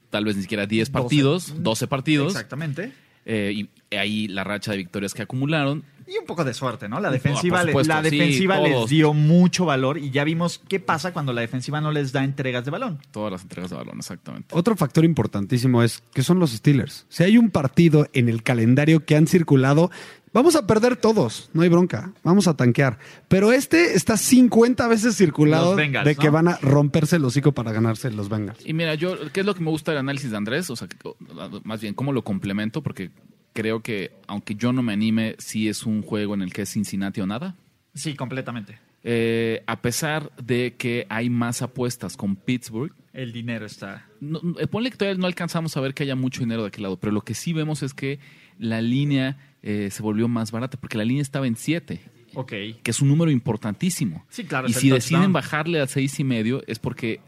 tal 0.10 0.24
vez 0.24 0.38
ni 0.38 0.44
siquiera 0.44 0.66
10 0.66 0.90
12. 0.92 0.92
partidos, 1.04 1.54
12 1.64 1.88
partidos. 1.88 2.32
Exactamente. 2.34 2.94
eh, 3.26 3.68
y 3.92 3.96
ahí 3.96 4.28
la 4.30 4.44
racha 4.46 4.72
de 4.72 4.78
victorias 4.78 5.14
que 5.14 5.22
acumularon. 5.24 5.84
Y 6.08 6.18
un 6.18 6.26
poco 6.26 6.44
de 6.44 6.54
suerte, 6.54 6.88
¿no? 6.88 7.00
La 7.00 7.10
por 7.10 7.14
defensiva, 7.14 7.64
supuesto, 7.64 7.94
la 7.94 8.04
sí, 8.04 8.10
defensiva 8.12 8.60
les 8.60 8.88
dio 8.90 9.14
mucho 9.14 9.66
valor 9.66 9.98
y 9.98 10.12
ya 10.12 10.24
vimos 10.24 10.62
qué 10.68 10.80
pasa 10.80 11.14
cuando 11.14 11.34
la 11.34 11.42
defensiva 11.42 11.82
no 11.82 11.92
les 11.92 12.12
da 12.12 12.24
entregas 12.24 12.64
de 12.66 12.72
balón. 12.72 13.00
Todas 13.12 13.32
las 13.32 13.42
entregas 13.42 13.72
de 13.72 13.78
balón, 13.78 13.98
exactamente. 13.98 14.56
Otro 14.56 14.76
factor 14.76 15.04
importantísimo 15.04 15.82
es 15.82 16.04
que 16.14 16.22
son 16.22 16.40
los 16.40 16.52
Steelers. 16.52 17.06
Si 17.10 17.24
hay 17.24 17.38
un 17.38 17.50
partido 17.50 18.08
en 18.14 18.30
el 18.30 18.44
calendario 18.44 19.04
que 19.06 19.16
han 19.16 19.26
circulado, 19.26 19.90
vamos 20.32 20.56
a 20.56 20.68
perder 20.68 20.98
todos, 20.98 21.50
no 21.54 21.64
hay 21.64 21.70
bronca, 21.70 22.12
vamos 22.24 22.48
a 22.48 22.56
tanquear. 22.56 23.00
Pero 23.28 23.52
este 23.52 23.96
está 23.96 24.18
50 24.18 24.88
veces 24.88 25.16
circulado 25.16 25.76
Bengals, 25.76 26.06
de 26.06 26.16
que 26.16 26.28
¿no? 26.28 26.34
van 26.34 26.50
a 26.50 26.58
romperse 26.58 27.16
el 27.16 27.26
hocico 27.26 27.54
para 27.54 27.72
ganarse 27.72 28.12
los 28.12 28.30
Bengals. 28.30 28.60
Y 28.66 28.74
mira, 28.74 28.94
yo, 28.94 29.16
¿qué 29.32 29.40
es 29.40 29.46
lo 29.46 29.56
que 29.56 29.62
me 29.62 29.72
gusta 29.72 29.92
del 29.92 30.00
análisis 30.00 30.30
de 30.30 30.38
Andrés? 30.38 30.70
O 30.70 30.76
sea, 30.76 30.88
más 31.64 31.82
bien, 31.82 31.96
¿cómo 31.96 32.14
lo 32.14 32.24
complemento? 32.24 32.84
Porque 32.84 33.12
creo 33.56 33.82
que, 33.82 34.12
aunque 34.28 34.54
yo 34.54 34.72
no 34.74 34.84
me 34.84 34.94
anime, 34.94 35.36
sí 35.40 35.68
es 35.70 35.86
un 35.86 36.02
juego 36.04 36.36
en 36.36 36.42
el 36.44 36.54
que 36.54 36.64
es 36.64 36.70
Cincinnati 36.72 37.22
o 37.22 37.26
nada. 37.26 37.56
Sí, 37.96 38.14
completamente. 38.14 38.78
Eh, 39.08 39.64
a 39.68 39.82
pesar 39.82 40.32
de 40.36 40.76
que 40.78 41.06
hay 41.10 41.30
más 41.30 41.62
apuestas 41.62 42.18
con 42.18 42.36
Pittsburgh, 42.36 42.92
El 43.14 43.32
dinero 43.32 43.66
está. 43.66 44.06
no, 44.20 44.42
eh, 44.60 44.68
ponle 44.68 44.90
que 44.92 44.98
todavía 44.98 45.20
no 45.20 45.28
alcanzamos 45.28 45.78
a 45.78 45.82
ver 45.82 45.94
que 45.94 46.04
haya 46.04 46.16
mucho 46.16 46.42
dinero 46.42 46.64
de 46.64 46.68
aquel 46.70 46.84
lado, 46.84 47.00
pero 47.00 47.14
lo 47.14 47.22
que 47.22 47.34
sí 47.36 47.54
vemos 47.54 47.82
es 47.84 47.94
que 47.94 48.20
la 48.60 48.82
línea 48.82 49.38
eh, 49.64 49.90
se 49.92 50.02
volvió 50.04 50.28
más 50.28 50.52
barata, 50.52 50.78
porque 50.78 50.98
la 50.98 51.06
línea 51.06 51.22
estaba 51.22 51.48
en 51.48 51.56
7, 51.56 52.02
Ok. 52.34 52.50
que 52.50 52.92
es 52.92 53.00
un 53.00 53.08
número 53.08 53.32
importantísimo. 53.32 54.26
Sí, 54.30 54.44
claro, 54.44 54.68
Y 54.68 54.74
si 54.74 54.90
deciden 54.90 55.32
bajarle 55.34 55.80
a 55.80 55.88
seis 55.88 56.20
y 56.20 56.24
medio, 56.24 56.62
es 56.68 56.80
porque, 56.80 57.22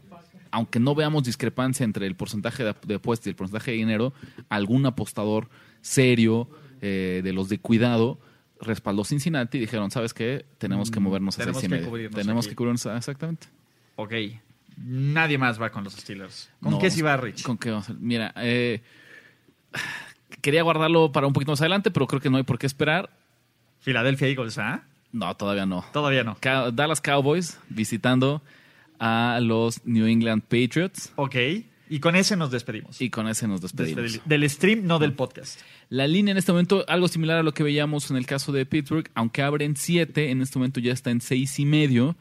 aunque 0.50 0.80
no 0.80 0.94
veamos 0.94 1.24
discrepancia 1.24 1.84
entre 1.84 2.06
el 2.06 2.16
porcentaje 2.16 2.64
de, 2.64 2.74
de 2.86 2.94
apuestas 2.96 3.26
y 3.28 3.30
el 3.30 3.36
porcentaje 3.36 3.70
de 3.70 3.76
dinero, 3.78 4.12
algún 4.48 4.84
apostador 4.84 5.48
serio 5.80 6.48
eh, 6.80 7.20
de 7.24 7.32
los 7.32 7.48
de 7.48 7.58
cuidado 7.58 8.18
respaldó 8.60 9.04
Cincinnati 9.04 9.58
y 9.58 9.60
dijeron, 9.62 9.90
¿sabes 9.90 10.12
qué? 10.14 10.44
Tenemos 10.58 10.90
que 10.90 10.98
movernos 11.00 11.36
a 11.38 11.38
Mm, 11.38 11.42
tenemos 11.42 11.60
seis 11.60 11.64
y 11.64 11.68
que 11.68 11.74
medio. 11.76 11.88
cubrirnos 11.90 12.20
Tenemos 12.20 12.44
aquí". 12.46 12.50
que 12.50 12.56
cubrirnos, 12.56 12.86
ah, 12.86 12.96
exactamente. 12.96 13.46
Ok. 13.96 14.12
Nadie 14.76 15.38
más 15.38 15.60
va 15.60 15.70
con 15.70 15.82
los 15.84 15.92
Steelers. 15.94 16.50
¿Con 16.60 16.72
No, 16.72 16.78
qué 16.78 16.90
si 16.90 17.02
va 17.02 17.16
Rich? 17.16 17.42
¿Con 17.42 17.58
qué 17.58 17.70
vamos 17.70 17.88
a- 17.90 17.94
Mira, 17.98 18.32
eh, 18.36 18.80
quería 20.40 20.62
guardarlo 20.62 21.12
para 21.12 21.26
un 21.26 21.32
poquito 21.32 21.52
más 21.52 21.60
adelante, 21.60 21.90
pero 21.90 22.06
creo 22.06 22.20
que 22.20 22.30
no 22.30 22.36
hay 22.36 22.42
por 22.44 22.58
qué 22.58 22.66
esperar. 22.66 23.10
Philadelphia 23.80 24.28
Eagles, 24.28 24.58
¿ah? 24.58 24.82
No, 25.12 25.34
todavía 25.36 25.66
no. 25.66 25.84
Todavía 25.92 26.22
no. 26.24 26.36
Ca- 26.40 26.70
Dallas 26.70 27.00
Cowboys 27.00 27.58
visitando 27.68 28.42
a 28.98 29.38
los 29.42 29.84
New 29.86 30.06
England 30.06 30.42
Patriots 30.42 31.12
Ok. 31.16 31.36
Y 31.90 32.00
con 32.00 32.16
ese 32.16 32.36
nos 32.36 32.50
despedimos. 32.50 33.00
y 33.00 33.10
con 33.10 33.28
ese 33.28 33.48
nos 33.48 33.60
despedimos. 33.60 34.20
Del 34.24 34.48
stream, 34.48 34.86
no 34.86 34.98
del 34.98 35.12
podcast. 35.12 35.60
La 35.88 36.06
línea 36.06 36.32
en 36.32 36.38
este 36.38 36.52
momento, 36.52 36.84
algo 36.88 37.08
similar 37.08 37.38
a 37.38 37.42
lo 37.42 37.52
que 37.52 37.62
veíamos 37.62 38.10
en 38.10 38.16
el 38.16 38.26
caso 38.26 38.52
de 38.52 38.66
Pittsburgh, 38.66 39.10
aunque 39.14 39.42
abren 39.42 39.76
siete, 39.76 40.30
en 40.30 40.42
este 40.42 40.58
momento 40.58 40.80
ya 40.80 40.92
está 40.92 41.10
en 41.10 41.20
seis 41.20 41.58
y 41.58 41.64
medio. 41.64 42.16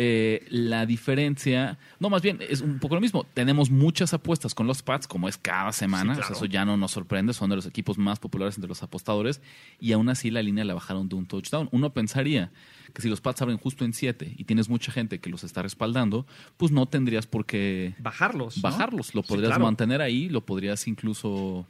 Eh, 0.00 0.46
la 0.50 0.86
diferencia, 0.86 1.76
no, 1.98 2.08
más 2.08 2.22
bien 2.22 2.38
es 2.48 2.60
un 2.60 2.78
poco 2.78 2.94
lo 2.94 3.00
mismo. 3.00 3.26
Tenemos 3.34 3.68
muchas 3.70 4.14
apuestas 4.14 4.54
con 4.54 4.68
los 4.68 4.82
Pats, 4.82 5.08
como 5.08 5.28
es 5.28 5.36
cada 5.38 5.72
semana. 5.72 6.14
Sí, 6.14 6.20
o 6.20 6.22
sea, 6.22 6.28
claro. 6.28 6.36
eso 6.36 6.44
ya 6.44 6.64
no 6.64 6.76
nos 6.76 6.92
sorprende. 6.92 7.32
Son 7.32 7.50
de 7.50 7.56
los 7.56 7.66
equipos 7.66 7.98
más 7.98 8.20
populares 8.20 8.56
entre 8.56 8.68
los 8.68 8.82
apostadores. 8.82 9.40
Y 9.80 9.92
aún 9.92 10.08
así 10.08 10.30
la 10.30 10.42
línea 10.42 10.64
la 10.64 10.74
bajaron 10.74 11.08
de 11.08 11.16
un 11.16 11.26
touchdown. 11.26 11.68
Uno 11.72 11.92
pensaría 11.92 12.52
que 12.92 13.02
si 13.02 13.08
los 13.08 13.20
Pats 13.20 13.42
abren 13.42 13.58
justo 13.58 13.84
en 13.84 13.92
siete 13.92 14.34
y 14.36 14.44
tienes 14.44 14.68
mucha 14.68 14.92
gente 14.92 15.20
que 15.20 15.30
los 15.30 15.44
está 15.44 15.62
respaldando, 15.62 16.26
pues 16.56 16.72
no 16.72 16.86
tendrías 16.86 17.26
por 17.26 17.46
qué 17.46 17.94
Bajarlos. 17.98 18.56
¿no? 18.56 18.62
bajarlos. 18.62 19.14
Lo 19.14 19.22
Sí, 19.22 19.28
podrías 19.28 19.50
claro. 19.50 19.64
mantener 19.64 20.00
ahí, 20.00 20.28
lo 20.28 20.44
podrías 20.44 20.86
incluso 20.88 21.66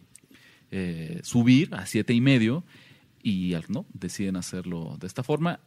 eh, 0.71 1.21
subir 1.23 1.75
a 1.75 1.87
siete 1.87 2.13
y 2.15 2.21
medio 2.21 2.65
y 3.23 3.55
no 3.69 3.87
deciden 3.93 4.37
hacerlo 4.37 4.97
de 5.01 5.07
esta 5.07 5.23
forma. 5.23 5.61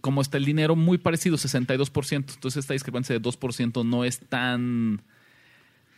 Como 0.00 0.20
está 0.20 0.36
el 0.38 0.44
dinero 0.44 0.76
muy 0.76 0.98
parecido, 0.98 1.36
62%. 1.36 2.14
Entonces 2.34 2.56
esta 2.56 2.72
discrepancia 2.74 3.18
de 3.18 3.22
2% 3.22 3.84
no 3.84 4.04
es 4.04 4.20
tan 4.20 5.02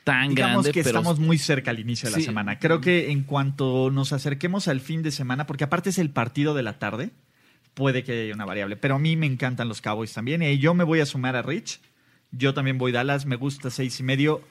tan 0.05 0.31
Digamos 0.31 0.53
grande, 0.65 0.73
que 0.73 0.85
pero 0.85 0.99
estamos 0.99 1.19
muy 1.19 1.39
cerca 1.39 1.71
al 1.71 1.81
inicio 1.81 2.11
de 2.11 2.19
la 2.19 2.23
semana. 2.23 2.59
Creo 2.59 2.81
que 2.81 3.11
en 3.11 3.23
cuanto 3.23 3.91
nos 3.91 4.13
acerquemos 4.13 4.69
al 4.69 4.81
fin 4.81 5.03
de 5.03 5.11
semana, 5.11 5.47
porque 5.47 5.65
aparte 5.65 5.91
es 5.91 5.99
el 5.99 6.11
partido 6.11 6.55
de 6.55 6.63
la 6.63 6.79
tarde, 6.79 7.13
puede 7.75 8.04
que 8.04 8.23
haya 8.23 8.35
una 8.35 8.45
variable. 8.45 8.76
Pero 8.76 8.97
a 8.97 8.99
mí 8.99 9.16
me 9.16 9.26
encantan 9.26 9.69
los 9.69 9.81
Cowboys 9.81 10.12
también. 10.12 10.43
Y 10.43 10.59
yo 10.59 10.75
me 10.75 10.85
voy 10.85 11.00
a 11.00 11.07
sumar 11.07 11.37
a 11.37 11.43
Rich. 11.43 11.81
Yo 12.31 12.54
también 12.54 12.78
voy 12.78 12.93
Dallas. 12.93 13.26
Me 13.26 13.37
gusta 13.37 13.71
seis 13.71 14.00
y 14.00 14.02
medio. 14.02 14.43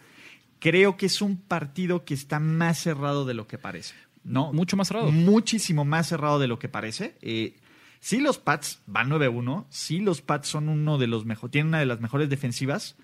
Creo 0.60 0.96
que 0.98 1.08
es 1.08 1.22
un 1.22 1.38
partido 1.38 2.06
que 2.06 2.14
está 2.14 2.40
más 2.40 2.80
cerrado 2.80 3.26
de 3.26 3.34
lo 3.34 3.48
que 3.48 3.58
parece. 3.58 3.96
¿no? 4.24 4.54
mucho 4.54 4.78
más 4.78 4.88
cerrado. 4.88 5.12
Muchísimo 5.12 5.86
más 5.86 6.08
cerrado 6.08 6.40
de 6.40 6.48
lo 6.48 6.60
que 6.60 6.70
parece. 6.70 7.16
Eh, 7.22 7.56
sí, 8.00 8.20
los 8.20 8.38
Pats 8.38 8.82
van 8.86 9.10
9-1. 9.10 9.66
Sí, 9.70 10.00
los 10.00 10.22
Pats 10.22 10.48
son 10.48 10.70
uno 10.70 10.98
de 10.98 11.08
los 11.08 11.26
mejores. 11.26 11.52
Tienen 11.52 11.70
una 11.70 11.80
de 11.80 11.86
las 11.86 12.00
mejores 12.00 12.30
defensivas. 12.30 12.96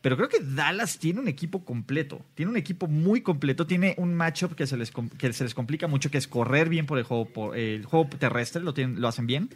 Pero 0.00 0.16
creo 0.16 0.28
que 0.28 0.40
Dallas 0.40 0.98
tiene 0.98 1.20
un 1.20 1.28
equipo 1.28 1.64
completo. 1.64 2.24
Tiene 2.34 2.50
un 2.50 2.56
equipo 2.56 2.86
muy 2.86 3.20
completo. 3.20 3.66
Tiene 3.66 3.94
un 3.98 4.14
matchup 4.14 4.54
que 4.54 4.66
se 4.66 4.76
les, 4.76 4.90
que 5.18 5.32
se 5.32 5.44
les 5.44 5.54
complica 5.54 5.88
mucho, 5.88 6.10
que 6.10 6.18
es 6.18 6.26
correr 6.26 6.68
bien 6.68 6.86
por 6.86 6.98
el 6.98 7.04
juego, 7.04 7.26
por, 7.26 7.56
el 7.56 7.84
juego 7.84 8.08
terrestre. 8.18 8.62
Lo, 8.62 8.72
tienen, 8.72 9.00
lo 9.00 9.08
hacen 9.08 9.26
bien. 9.26 9.50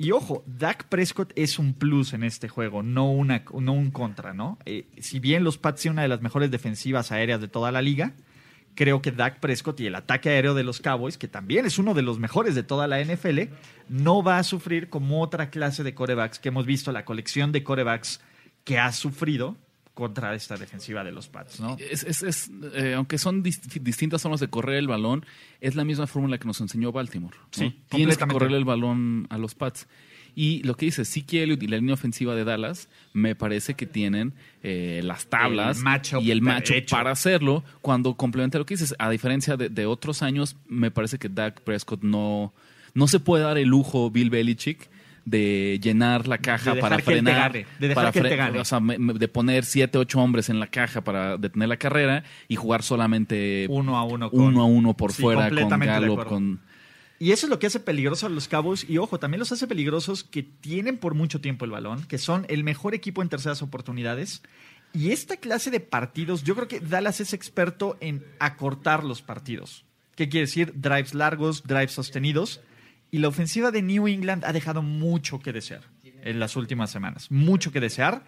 Y 0.00 0.12
ojo, 0.12 0.44
Dak 0.46 0.84
Prescott 0.84 1.32
es 1.34 1.58
un 1.58 1.74
plus 1.74 2.12
en 2.12 2.22
este 2.22 2.48
juego, 2.48 2.84
no, 2.84 3.10
una, 3.10 3.42
no 3.60 3.72
un 3.72 3.90
contra, 3.90 4.32
¿no? 4.32 4.56
Eh, 4.64 4.86
si 5.00 5.18
bien 5.18 5.42
los 5.42 5.58
Pats 5.58 5.82
tienen 5.82 5.96
una 5.96 6.02
de 6.02 6.08
las 6.08 6.22
mejores 6.22 6.52
defensivas 6.52 7.10
aéreas 7.10 7.40
de 7.40 7.48
toda 7.48 7.72
la 7.72 7.82
liga, 7.82 8.14
creo 8.76 9.02
que 9.02 9.10
Dak 9.10 9.40
Prescott 9.40 9.80
y 9.80 9.86
el 9.86 9.96
ataque 9.96 10.28
aéreo 10.28 10.54
de 10.54 10.62
los 10.62 10.78
Cowboys, 10.78 11.18
que 11.18 11.26
también 11.26 11.66
es 11.66 11.80
uno 11.80 11.94
de 11.94 12.02
los 12.02 12.20
mejores 12.20 12.54
de 12.54 12.62
toda 12.62 12.86
la 12.86 13.02
NFL, 13.02 13.40
no 13.88 14.22
va 14.22 14.38
a 14.38 14.44
sufrir 14.44 14.88
como 14.88 15.20
otra 15.20 15.50
clase 15.50 15.82
de 15.82 15.94
corebacks 15.94 16.38
que 16.38 16.50
hemos 16.50 16.64
visto, 16.64 16.92
la 16.92 17.04
colección 17.04 17.50
de 17.50 17.64
corebacks 17.64 18.20
que 18.62 18.78
ha 18.78 18.92
sufrido 18.92 19.56
contra 19.98 20.32
esta 20.32 20.56
defensiva 20.56 21.02
de 21.02 21.10
los 21.10 21.26
Pats, 21.28 21.58
¿no? 21.58 21.76
Es, 21.80 22.04
es- 22.04 22.22
es, 22.22 22.50
eh, 22.74 22.94
aunque 22.94 23.18
son 23.18 23.42
dis- 23.42 23.60
distintas 23.82 24.22
formas 24.22 24.38
de 24.38 24.46
correr 24.46 24.76
el 24.76 24.86
balón, 24.86 25.26
es 25.60 25.74
la 25.74 25.84
misma 25.84 26.06
fórmula 26.06 26.38
que 26.38 26.46
nos 26.46 26.60
enseñó 26.60 26.92
Baltimore. 26.92 27.36
¿no? 27.36 27.46
Sí, 27.50 27.74
Tienes 27.88 28.16
que 28.16 28.26
correr 28.28 28.52
el 28.52 28.64
balón 28.64 29.26
a 29.28 29.38
los 29.38 29.56
Pats. 29.56 29.88
Y 30.36 30.62
lo 30.62 30.76
que 30.76 30.86
dice 30.86 31.04
Zeke 31.04 31.42
Elliott 31.42 31.60
y 31.64 31.66
la 31.66 31.78
línea 31.78 31.94
ofensiva 31.94 32.36
de 32.36 32.44
Dallas, 32.44 32.88
me 33.12 33.34
parece 33.34 33.74
que 33.74 33.86
tienen 33.86 34.34
eh, 34.62 35.00
las 35.02 35.26
tablas 35.26 35.78
El 35.78 36.22
y 36.22 36.30
el 36.30 36.42
hecho. 36.76 36.94
para 36.96 37.10
hacerlo. 37.10 37.64
Cuando 37.80 38.14
complementa 38.14 38.56
lo 38.58 38.64
que 38.64 38.74
dices, 38.74 38.94
a 39.00 39.10
diferencia 39.10 39.56
de, 39.56 39.68
de 39.68 39.86
otros 39.86 40.22
años, 40.22 40.54
me 40.68 40.92
parece 40.92 41.18
que 41.18 41.28
Dak 41.28 41.60
Prescott 41.62 42.04
no, 42.04 42.54
no 42.94 43.08
se 43.08 43.18
puede 43.18 43.42
dar 43.42 43.58
el 43.58 43.66
lujo, 43.68 44.12
Bill 44.12 44.30
Belichick, 44.30 44.88
de 45.30 45.78
llenar 45.82 46.26
la 46.28 46.38
caja 46.38 46.74
De 46.74 46.80
para 46.80 46.98
frenar, 46.98 47.52
gane, 47.52 47.66
de 47.78 47.88
dejar 47.88 47.94
para 48.04 48.12
que 48.12 48.18
él 48.20 48.24
te 48.28 48.34
fre- 48.34 48.36
gane. 48.36 48.58
o 48.60 48.64
sea, 48.64 48.80
me- 48.80 48.98
me- 48.98 49.14
de 49.14 49.28
poner 49.28 49.64
siete, 49.64 49.98
ocho 49.98 50.20
hombres 50.20 50.48
en 50.48 50.58
la 50.60 50.66
caja 50.68 51.02
para 51.02 51.36
detener 51.36 51.68
la 51.68 51.76
carrera 51.76 52.24
y 52.48 52.56
jugar 52.56 52.82
solamente 52.82 53.66
Uno 53.68 53.96
a 53.96 54.04
uno 54.04 54.30
con- 54.30 54.40
uno 54.40 54.62
a 54.62 54.64
uno 54.64 54.94
por 54.96 55.12
Sí, 55.12 55.22
fuera 55.22 55.50
con 55.50 55.68
Gallup, 55.80 56.24
con 56.24 56.60
Y 57.20 57.32
eso 57.32 57.46
es 57.46 57.50
lo 57.50 57.58
que 57.58 57.66
hace 57.66 57.80
peligroso 57.80 58.26
a 58.26 58.28
los 58.28 58.46
Cowboys. 58.46 58.88
Y 58.88 58.98
ojo, 58.98 59.18
también 59.18 59.40
los 59.40 59.50
hace 59.50 59.66
peligrosos 59.66 60.22
que 60.22 60.44
tienen 60.44 60.98
por 60.98 61.14
mucho 61.14 61.40
tiempo 61.40 61.64
el 61.64 61.72
balón, 61.72 62.04
que 62.04 62.16
son 62.16 62.46
el 62.48 62.62
mejor 62.62 62.94
equipo 62.94 63.22
en 63.22 63.28
terceras 63.28 63.60
oportunidades. 63.60 64.42
Y 64.94 65.10
esta 65.10 65.36
clase 65.36 65.70
de 65.72 65.80
partidos, 65.80 66.44
yo 66.44 66.54
creo 66.54 66.68
que 66.68 66.78
Dallas 66.80 67.20
es 67.20 67.32
experto 67.34 67.96
en 68.00 68.24
acortar 68.38 69.02
los 69.04 69.20
partidos. 69.20 69.84
¿Qué 70.14 70.28
quiere 70.28 70.46
decir? 70.46 70.72
Drives 70.76 71.12
largos, 71.12 71.64
drives 71.64 71.90
sostenidos. 71.92 72.60
Y 73.10 73.18
la 73.18 73.28
ofensiva 73.28 73.70
de 73.70 73.82
New 73.82 74.06
England 74.08 74.44
ha 74.44 74.52
dejado 74.52 74.82
mucho 74.82 75.38
que 75.40 75.52
desear 75.52 75.80
en 76.22 76.38
las 76.40 76.56
últimas 76.56 76.90
semanas. 76.90 77.30
Mucho 77.30 77.72
que 77.72 77.80
desear. 77.80 78.22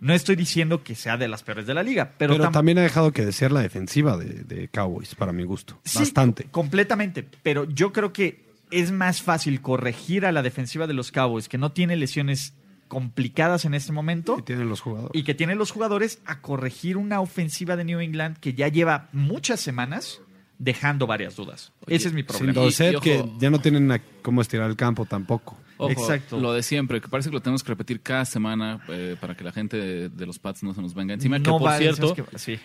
No 0.00 0.12
estoy 0.14 0.36
diciendo 0.36 0.84
que 0.84 0.94
sea 0.94 1.16
de 1.16 1.26
las 1.28 1.42
peores 1.42 1.66
de 1.66 1.74
la 1.74 1.82
liga, 1.82 2.14
pero, 2.18 2.34
Pero, 2.34 2.44
tam- 2.46 2.52
también 2.52 2.78
ha 2.78 2.82
dejado 2.82 3.12
que 3.12 3.24
desear 3.26 3.50
la 3.50 3.60
defensiva 3.62 4.16
de, 4.16 4.44
de 4.44 4.68
Cowboys, 4.68 5.14
para 5.16 5.32
mi 5.32 5.42
gusto. 5.44 5.80
Sí, 5.84 5.98
Bastante. 5.98 6.44
Completamente. 6.44 7.26
Pero 7.42 7.64
yo 7.64 7.92
creo 7.92 8.12
que 8.12 8.44
es 8.70 8.92
más 8.92 9.22
fácil 9.22 9.60
corregir 9.60 10.24
a 10.26 10.30
la 10.32 10.42
defensiva 10.42 10.86
de 10.86 10.94
los 10.94 11.10
Cowboys, 11.10 11.48
que 11.48 11.58
no 11.58 11.72
tiene 11.72 11.96
lesiones 11.96 12.54
complicadas 12.86 13.64
en 13.64 13.74
este 13.74 13.92
momento, 13.92 14.36
Que 14.36 14.42
tienen 14.42 14.68
los 14.68 14.80
jugadores. 14.80 15.10
y 15.14 15.24
que 15.24 15.34
tiene 15.34 15.54
los 15.54 15.70
jugadores 15.72 16.20
a 16.26 16.40
corregir 16.40 16.96
una 16.96 17.20
ofensiva 17.20 17.76
de 17.76 17.84
New 17.84 18.00
England 18.00 18.38
que 18.38 18.54
ya 18.54 18.68
lleva 18.68 19.08
muchas 19.12 19.60
semanas 19.60 20.20
dejando 20.58 21.06
varias 21.06 21.36
dudas. 21.36 21.72
Oye, 21.86 21.96
Ese 21.96 22.08
es 22.08 22.14
mi 22.14 22.20
Sin 22.22 22.26
problema. 22.26 22.52
dos. 22.54 22.64
Dorset, 22.64 22.88
Y- 22.90 22.92
y 22.92 22.96
ojo- 22.96 23.04
que 23.04 23.32
ya 23.38 23.50
no 23.50 23.60
tienen 23.60 23.90
a 23.92 24.00
cómo 24.22 24.40
estirar 24.42 24.68
el 24.68 24.76
campo 24.76 25.04
tampoco. 25.06 25.56
Ojo, 25.76 25.92
Exacto. 25.92 26.40
lo 26.40 26.52
de 26.52 26.62
siempre, 26.64 27.00
que 27.00 27.06
parece 27.08 27.28
que 27.30 27.34
lo 27.34 27.40
tenemos 27.40 27.62
que 27.62 27.68
repetir 27.68 28.00
cada 28.00 28.24
semana 28.24 28.80
eh, 28.88 29.16
para 29.20 29.36
que 29.36 29.44
la 29.44 29.52
gente 29.52 29.76
de, 29.76 30.08
de 30.08 30.26
los 30.26 30.38
Pats 30.40 30.62
no 30.64 30.74
se 30.74 30.82
nos 30.82 30.92
venga 30.94 31.14
encima. 31.14 31.38
que 31.38 31.48
por 31.50 31.70
cierto, 31.74 32.08
¿sabes 32.16 32.28
qué? 32.30 32.38
sí. 32.38 32.58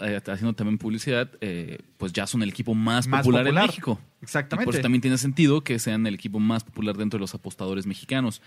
eh, 0.00 0.18
haciendo 0.26 0.54
también 0.54 0.78
publicidad, 0.78 1.30
eh, 1.42 1.78
pues 1.98 2.14
ya 2.14 2.26
son 2.26 2.42
el 2.42 2.48
equipo 2.48 2.74
más, 2.74 3.06
Más 3.06 3.20
popular, 3.20 3.42
popular. 3.44 3.64
en 3.64 3.68
México. 3.68 4.00
Exactamente. 4.22 4.62
Y 4.62 4.66
por 4.66 4.74
eso 4.76 4.82
también 4.82 5.02
tiene 5.02 5.18
sentido 5.18 5.62
que 5.62 5.78
sean 5.78 6.06
el 6.06 6.14
equipo 6.14 6.40
más 6.40 6.64
popular 6.64 6.96
dentro 6.96 7.18
de 7.18 7.20
los 7.20 7.34
apostadores 7.34 7.84
mexicanos. 7.84 8.40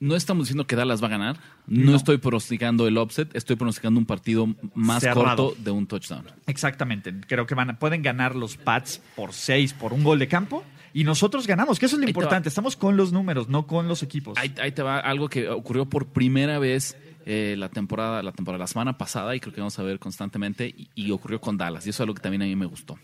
No 0.00 0.14
estamos 0.14 0.44
diciendo 0.46 0.66
que 0.66 0.76
Dallas 0.76 1.02
va 1.02 1.06
a 1.08 1.10
ganar. 1.10 1.36
No, 1.66 1.90
No. 1.92 1.96
estoy 1.96 2.18
pronosticando 2.18 2.86
el 2.86 2.96
upset. 2.98 3.34
Estoy 3.34 3.56
pronosticando 3.56 3.98
un 3.98 4.06
partido 4.06 4.46
más 4.74 5.02
Cerrado. 5.02 5.48
corto 5.48 5.54
de 5.62 5.70
un 5.72 5.86
touchdown. 5.86 6.24
Exactamente. 6.46 7.12
Creo 7.26 7.46
que 7.46 7.54
van 7.54 7.70
a- 7.70 7.78
pueden 7.78 8.02
ganar 8.02 8.36
los 8.36 8.56
Pats 8.56 9.00
por 9.16 9.32
seis, 9.32 9.72
por 9.74 9.92
un 9.92 10.04
gol 10.04 10.18
de 10.18 10.28
campo. 10.28 10.62
Y 10.94 11.04
nosotros 11.04 11.46
ganamos, 11.46 11.78
que 11.78 11.86
eso 11.86 11.96
es 11.96 12.02
lo 12.02 12.08
importante. 12.08 12.48
Estamos 12.48 12.74
con 12.76 12.96
los 12.96 13.12
números, 13.12 13.48
no 13.48 13.66
con 13.66 13.88
los 13.88 14.02
equipos. 14.02 14.38
Ahí, 14.38 14.54
ahí 14.60 14.72
te 14.72 14.82
va 14.82 14.98
algo 15.00 15.28
que 15.28 15.48
ocurrió 15.48 15.84
por 15.86 16.06
primera 16.06 16.58
vez 16.58 16.96
eh, 17.26 17.56
la 17.58 17.68
temporada, 17.68 18.22
la 18.22 18.32
temporada, 18.32 18.58
la 18.62 18.66
semana 18.66 18.96
pasada, 18.96 19.36
y 19.36 19.40
creo 19.40 19.52
que 19.52 19.60
vamos 19.60 19.78
a 19.78 19.82
ver 19.82 19.98
constantemente, 19.98 20.66
y, 20.66 20.88
y 20.94 21.10
ocurrió 21.10 21.40
con 21.42 21.58
Dallas. 21.58 21.84
Y 21.86 21.90
eso 21.90 21.96
es 21.98 22.00
algo 22.00 22.14
que 22.14 22.22
también 22.22 22.40
a 22.40 22.46
mí 22.46 22.56
me 22.56 22.64
gustó. 22.64 22.98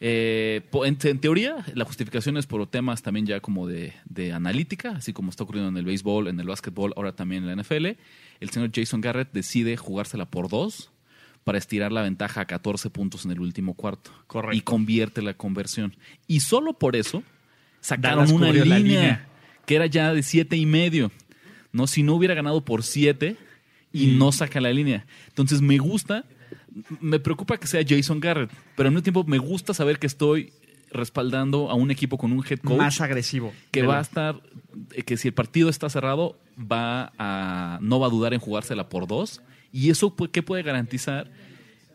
Eh, 0.00 0.62
en, 0.84 0.98
en 1.02 1.18
teoría, 1.20 1.64
la 1.74 1.84
justificación 1.84 2.36
es 2.36 2.46
por 2.46 2.66
temas 2.68 3.02
también 3.02 3.26
ya 3.26 3.40
como 3.40 3.66
de, 3.66 3.94
de 4.04 4.32
analítica, 4.32 4.90
así 4.92 5.12
como 5.12 5.30
está 5.30 5.44
ocurriendo 5.44 5.68
en 5.70 5.76
el 5.76 5.84
béisbol, 5.84 6.28
en 6.28 6.38
el 6.38 6.46
básquetbol, 6.46 6.92
ahora 6.96 7.12
también 7.12 7.44
en 7.44 7.56
la 7.56 7.62
NFL. 7.62 7.86
El 8.40 8.50
señor 8.50 8.70
Jason 8.72 9.00
Garrett 9.00 9.32
decide 9.32 9.76
jugársela 9.76 10.26
por 10.26 10.48
dos 10.48 10.92
para 11.44 11.58
estirar 11.58 11.92
la 11.92 12.02
ventaja 12.02 12.42
a 12.42 12.44
14 12.46 12.90
puntos 12.90 13.24
en 13.24 13.32
el 13.32 13.40
último 13.40 13.74
cuarto. 13.74 14.10
Correcto. 14.26 14.56
Y 14.56 14.60
convierte 14.60 15.22
la 15.22 15.34
conversión. 15.34 15.96
Y 16.26 16.40
solo 16.40 16.74
por 16.74 16.94
eso 16.94 17.22
sacaron 17.80 18.26
Dallas 18.26 18.32
una 18.32 18.52
línea, 18.52 19.26
que 19.64 19.76
era 19.76 19.86
ya 19.86 20.12
de 20.12 20.22
siete 20.22 20.56
y 20.56 20.66
medio. 20.66 21.10
¿no? 21.72 21.86
Si 21.86 22.02
no 22.02 22.14
hubiera 22.14 22.34
ganado 22.34 22.64
por 22.64 22.82
siete 22.82 23.36
y 23.92 24.08
no 24.08 24.32
saca 24.32 24.60
la 24.60 24.72
línea. 24.72 25.06
Entonces 25.28 25.62
me 25.62 25.78
gusta, 25.78 26.24
me 27.00 27.18
preocupa 27.20 27.56
que 27.58 27.66
sea 27.66 27.82
Jason 27.86 28.20
Garrett, 28.20 28.50
pero 28.76 28.88
al 28.88 28.92
mismo 28.94 29.02
tiempo 29.02 29.24
me 29.24 29.38
gusta 29.38 29.74
saber 29.74 29.98
que 29.98 30.06
estoy 30.06 30.52
respaldando 30.90 31.70
a 31.70 31.74
un 31.74 31.90
equipo 31.90 32.16
con 32.18 32.32
un 32.32 32.44
head 32.48 32.60
coach 32.60 32.78
Más 32.78 33.00
agresivo. 33.00 33.52
que 33.70 33.82
va 33.82 33.98
a 33.98 34.00
estar, 34.00 34.40
eh, 34.92 35.02
que 35.02 35.16
si 35.18 35.28
el 35.28 35.34
partido 35.34 35.68
está 35.68 35.90
cerrado, 35.90 36.38
va 36.58 37.12
a, 37.18 37.78
no 37.82 38.00
va 38.00 38.06
a 38.06 38.10
dudar 38.10 38.32
en 38.34 38.40
jugársela 38.40 38.88
por 38.88 39.06
dos. 39.06 39.42
Y 39.70 39.90
eso, 39.90 40.16
pu- 40.16 40.30
¿qué 40.30 40.42
puede 40.42 40.62
garantizar? 40.62 41.30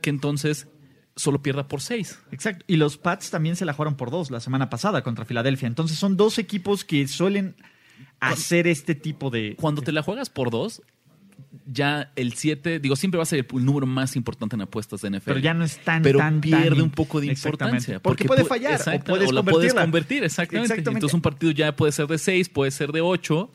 Que 0.02 0.12
entonces 0.12 0.68
solo 1.16 1.42
pierda 1.42 1.68
por 1.68 1.82
seis. 1.82 2.20
Exacto. 2.32 2.64
Y 2.68 2.76
los 2.78 2.98
Pats 2.98 3.32
también 3.32 3.56
se 3.56 3.66
la 3.66 3.74
jugaron 3.74 3.96
por 3.96 4.12
dos 4.12 4.30
la 4.30 4.40
semana 4.40 4.70
pasada 4.70 5.02
contra 5.02 5.26
Filadelfia. 5.26 5.68
Entonces 5.68 5.98
son 5.98 6.16
dos 6.16 6.38
equipos 6.38 6.84
que 6.86 7.08
suelen 7.08 7.56
hacer 8.20 8.68
este 8.68 8.94
tipo 8.96 9.30
de. 9.32 9.56
Cuando 9.60 9.82
te 9.82 9.92
la 9.92 10.04
juegas 10.04 10.30
por 10.30 10.52
dos, 10.52 10.82
ya 11.66 12.12
el 12.16 12.34
7, 12.34 12.80
digo, 12.80 12.96
siempre 12.96 13.18
va 13.18 13.24
a 13.24 13.26
ser 13.26 13.46
el, 13.52 13.66
número 13.66 13.86
más 13.86 14.16
importante 14.16 14.56
en 14.56 14.62
apuestas 14.62 15.02
de 15.02 15.10
NFL. 15.10 15.26
Pero 15.26 15.40
ya 15.40 15.54
no 15.54 15.64
es 15.64 15.78
tan, 15.80 16.02
Pero 16.04 16.20
tan, 16.20 16.42
pierde 16.42 16.70
tan- 16.72 16.82
un 16.82 16.90
poco 16.92 17.22
de 17.22 17.28
importancia. 17.28 18.00
Porque, 18.02 18.26
puede 18.26 18.44
pu- 18.44 18.48
fallar 18.48 18.82
o 18.82 19.00
puedes 19.04 19.32
la 19.32 19.44
puedes 19.44 19.74
convertir, 19.74 20.24
exactamente. 20.24 20.66
Exactamente. 20.74 20.90
Entonces 21.00 21.14
un 21.14 21.22
partido 21.22 21.52
ya 21.52 21.76
puede 21.76 21.92
ser 21.92 22.08
de 22.08 22.18
6, 22.18 22.50
puede 22.50 22.72
ser 22.72 22.92
de 22.92 23.02
8, 23.02 23.52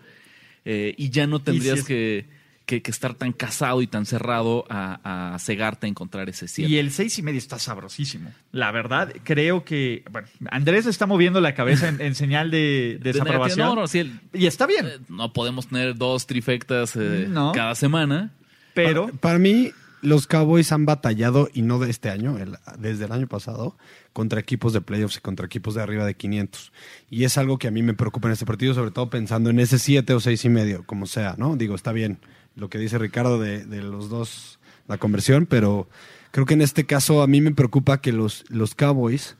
y 0.64 1.10
ya 1.10 1.26
no 1.26 1.40
tendrías 1.40 1.78
es- 1.80 1.84
que, 1.84 2.26
que- 2.68 2.82
que 2.82 2.90
estar 2.90 3.14
tan 3.14 3.32
casado 3.32 3.80
y 3.80 3.86
tan 3.86 4.04
cerrado 4.04 4.66
a, 4.68 5.32
a 5.34 5.38
cegarte 5.38 5.86
a 5.86 5.88
encontrar 5.88 6.28
ese 6.28 6.46
7. 6.48 6.70
Y 6.70 6.76
el 6.76 6.92
seis 6.92 7.18
y 7.18 7.22
medio 7.22 7.38
está 7.38 7.58
sabrosísimo. 7.58 8.30
La 8.52 8.70
verdad, 8.72 9.10
creo 9.24 9.64
que. 9.64 10.04
Bueno, 10.12 10.28
Andrés 10.50 10.84
está 10.84 11.06
moviendo 11.06 11.40
la 11.40 11.54
cabeza 11.54 11.88
en, 11.88 12.00
en 12.02 12.14
señal 12.14 12.50
de 12.50 12.98
desaprobación. 13.02 13.66
No, 13.66 13.74
no, 13.74 13.86
sí, 13.88 14.00
el- 14.00 14.20
Y 14.34 14.46
está 14.46 14.66
bien. 14.66 14.86
eh, 14.86 14.98
no 15.08 15.32
podemos 15.32 15.68
tener 15.68 15.96
dos 15.96 16.26
trifectas 16.26 16.94
eh, 16.96 17.26
No. 17.28 17.52
cada 17.52 17.74
semana. 17.74 18.32
Pero. 18.74 19.06
Para, 19.06 19.18
para 19.18 19.38
mí, 19.38 19.70
los 20.02 20.26
Cowboys 20.26 20.70
han 20.70 20.84
batallado, 20.84 21.48
y 21.54 21.62
no 21.62 21.78
de 21.78 21.88
este 21.90 22.10
año, 22.10 22.36
el- 22.38 22.58
desde 22.78 23.06
el 23.06 23.12
año 23.12 23.26
pasado, 23.28 23.78
contra 24.12 24.40
equipos 24.40 24.74
de 24.74 24.82
playoffs 24.82 25.16
y 25.16 25.20
contra 25.20 25.46
equipos 25.46 25.74
de 25.74 25.82
arriba 25.82 26.04
de 26.04 26.14
500. 26.14 26.70
Y 27.08 27.24
es 27.24 27.38
algo 27.38 27.58
que 27.58 27.68
a 27.68 27.70
mí 27.70 27.82
me 27.82 27.94
preocupa 27.94 28.28
en 28.28 28.32
este 28.32 28.44
partido, 28.44 28.74
sobre 28.74 28.90
todo 28.90 29.08
pensando 29.08 29.48
en 29.48 29.58
ese 29.58 29.78
7 29.78 30.12
o 30.12 30.20
seis 30.20 30.44
y 30.44 30.50
medio, 30.50 30.84
como 30.84 31.06
sea, 31.06 31.34
¿no? 31.38 31.56
Digo, 31.56 31.74
está 31.74 31.92
bien 31.92 32.18
lo 32.58 32.68
que 32.68 32.78
dice 32.78 32.98
Ricardo 32.98 33.38
de, 33.38 33.64
de 33.64 33.82
los 33.82 34.10
dos, 34.10 34.58
la 34.86 34.98
conversión, 34.98 35.46
pero 35.46 35.88
creo 36.30 36.46
que 36.46 36.54
en 36.54 36.62
este 36.62 36.84
caso 36.84 37.22
a 37.22 37.26
mí 37.26 37.40
me 37.40 37.54
preocupa 37.54 38.00
que 38.00 38.12
los, 38.12 38.44
los 38.48 38.74
Cowboys, 38.74 39.36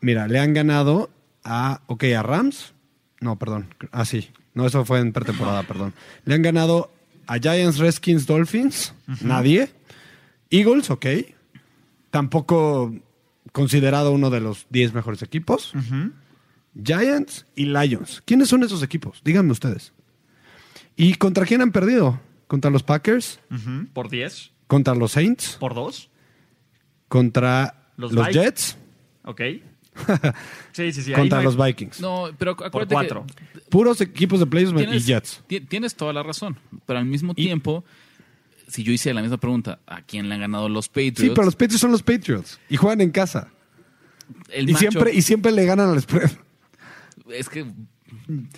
mira, 0.00 0.26
le 0.26 0.40
han 0.40 0.54
ganado 0.54 1.10
a, 1.44 1.82
ok, 1.86 2.04
a 2.16 2.22
Rams, 2.22 2.74
no, 3.20 3.38
perdón, 3.38 3.74
ah, 3.92 4.04
sí, 4.04 4.30
no, 4.54 4.66
eso 4.66 4.84
fue 4.84 5.00
en 5.00 5.12
pretemporada, 5.12 5.62
perdón. 5.62 5.94
Le 6.24 6.34
han 6.34 6.42
ganado 6.42 6.92
a 7.26 7.38
Giants, 7.38 7.78
Redskins, 7.78 8.26
Dolphins, 8.26 8.92
nadie. 9.22 9.70
Eagles, 10.50 10.90
ok. 10.90 11.06
Tampoco 12.10 12.92
considerado 13.52 14.12
uno 14.12 14.30
de 14.30 14.40
los 14.40 14.66
10 14.70 14.94
mejores 14.94 15.22
equipos. 15.22 15.72
Giants 16.82 17.46
y 17.54 17.66
Lions. 17.66 18.22
¿Quiénes 18.24 18.48
son 18.48 18.64
esos 18.64 18.82
equipos? 18.82 19.20
Díganme 19.24 19.52
ustedes. 19.52 19.92
¿Y 20.96 21.14
contra 21.14 21.46
quién 21.46 21.62
han 21.62 21.70
perdido? 21.70 22.20
¿Contra 22.50 22.68
los 22.68 22.82
Packers? 22.82 23.38
Por 23.92 24.10
10. 24.10 24.50
¿Contra 24.66 24.96
los 24.96 25.12
Saints? 25.12 25.56
Por 25.60 25.72
2. 25.72 26.10
¿Contra 27.06 27.92
Los. 27.96 28.12
Jets? 28.32 28.76
Ok. 29.24 29.40
Sí, 30.72 30.92
sí, 30.92 31.02
sí. 31.02 31.12
¿Contra 31.12 31.36
no 31.42 31.48
hay- 31.48 31.56
los 31.56 31.56
Vikings? 31.64 32.00
No, 32.00 32.30
pero 32.36 32.56
Por 32.56 32.66
acuérdate 32.66 32.94
cuatro. 32.94 33.24
que 33.52 33.60
Puros 33.70 34.00
equipos 34.00 34.40
de 34.40 34.46
playoffs 34.46 34.72
y 34.74 34.76
tienes, 34.84 35.06
Jets. 35.06 35.42
ti- 35.46 35.60
tienes 35.60 35.94
toda 35.94 36.12
la 36.12 36.22
razón. 36.24 36.56
Pero 36.86 36.98
al 36.98 37.04
mismo 37.04 37.34
Y- 37.36 37.44
tiempo, 37.44 37.84
si 38.66 38.82
yo 38.82 38.90
hice 38.92 39.14
la 39.14 39.22
misma 39.22 39.36
pregunta, 39.38 39.78
¿a 39.86 40.02
quién 40.02 40.28
le 40.28 40.34
han 40.34 40.40
ganado 40.40 40.68
los 40.68 40.88
Patriots? 40.88 41.20
Sí, 41.20 41.28
pero 41.30 41.44
los 41.44 41.54
Patriots 41.54 41.80
son 41.80 41.92
los 41.92 42.02
Patriots. 42.02 42.58
Y 42.68 42.76
juegan 42.78 43.00
en 43.00 43.10
casa. 43.12 43.48
el 44.50 44.68
Y 44.70 44.74
siempre, 44.74 45.14
y 45.14 45.22
siempre 45.22 45.52
le 45.52 45.64
ganan 45.66 45.90
al 45.90 46.00
spread. 46.00 46.30
Es 47.30 47.48
que 47.48 47.64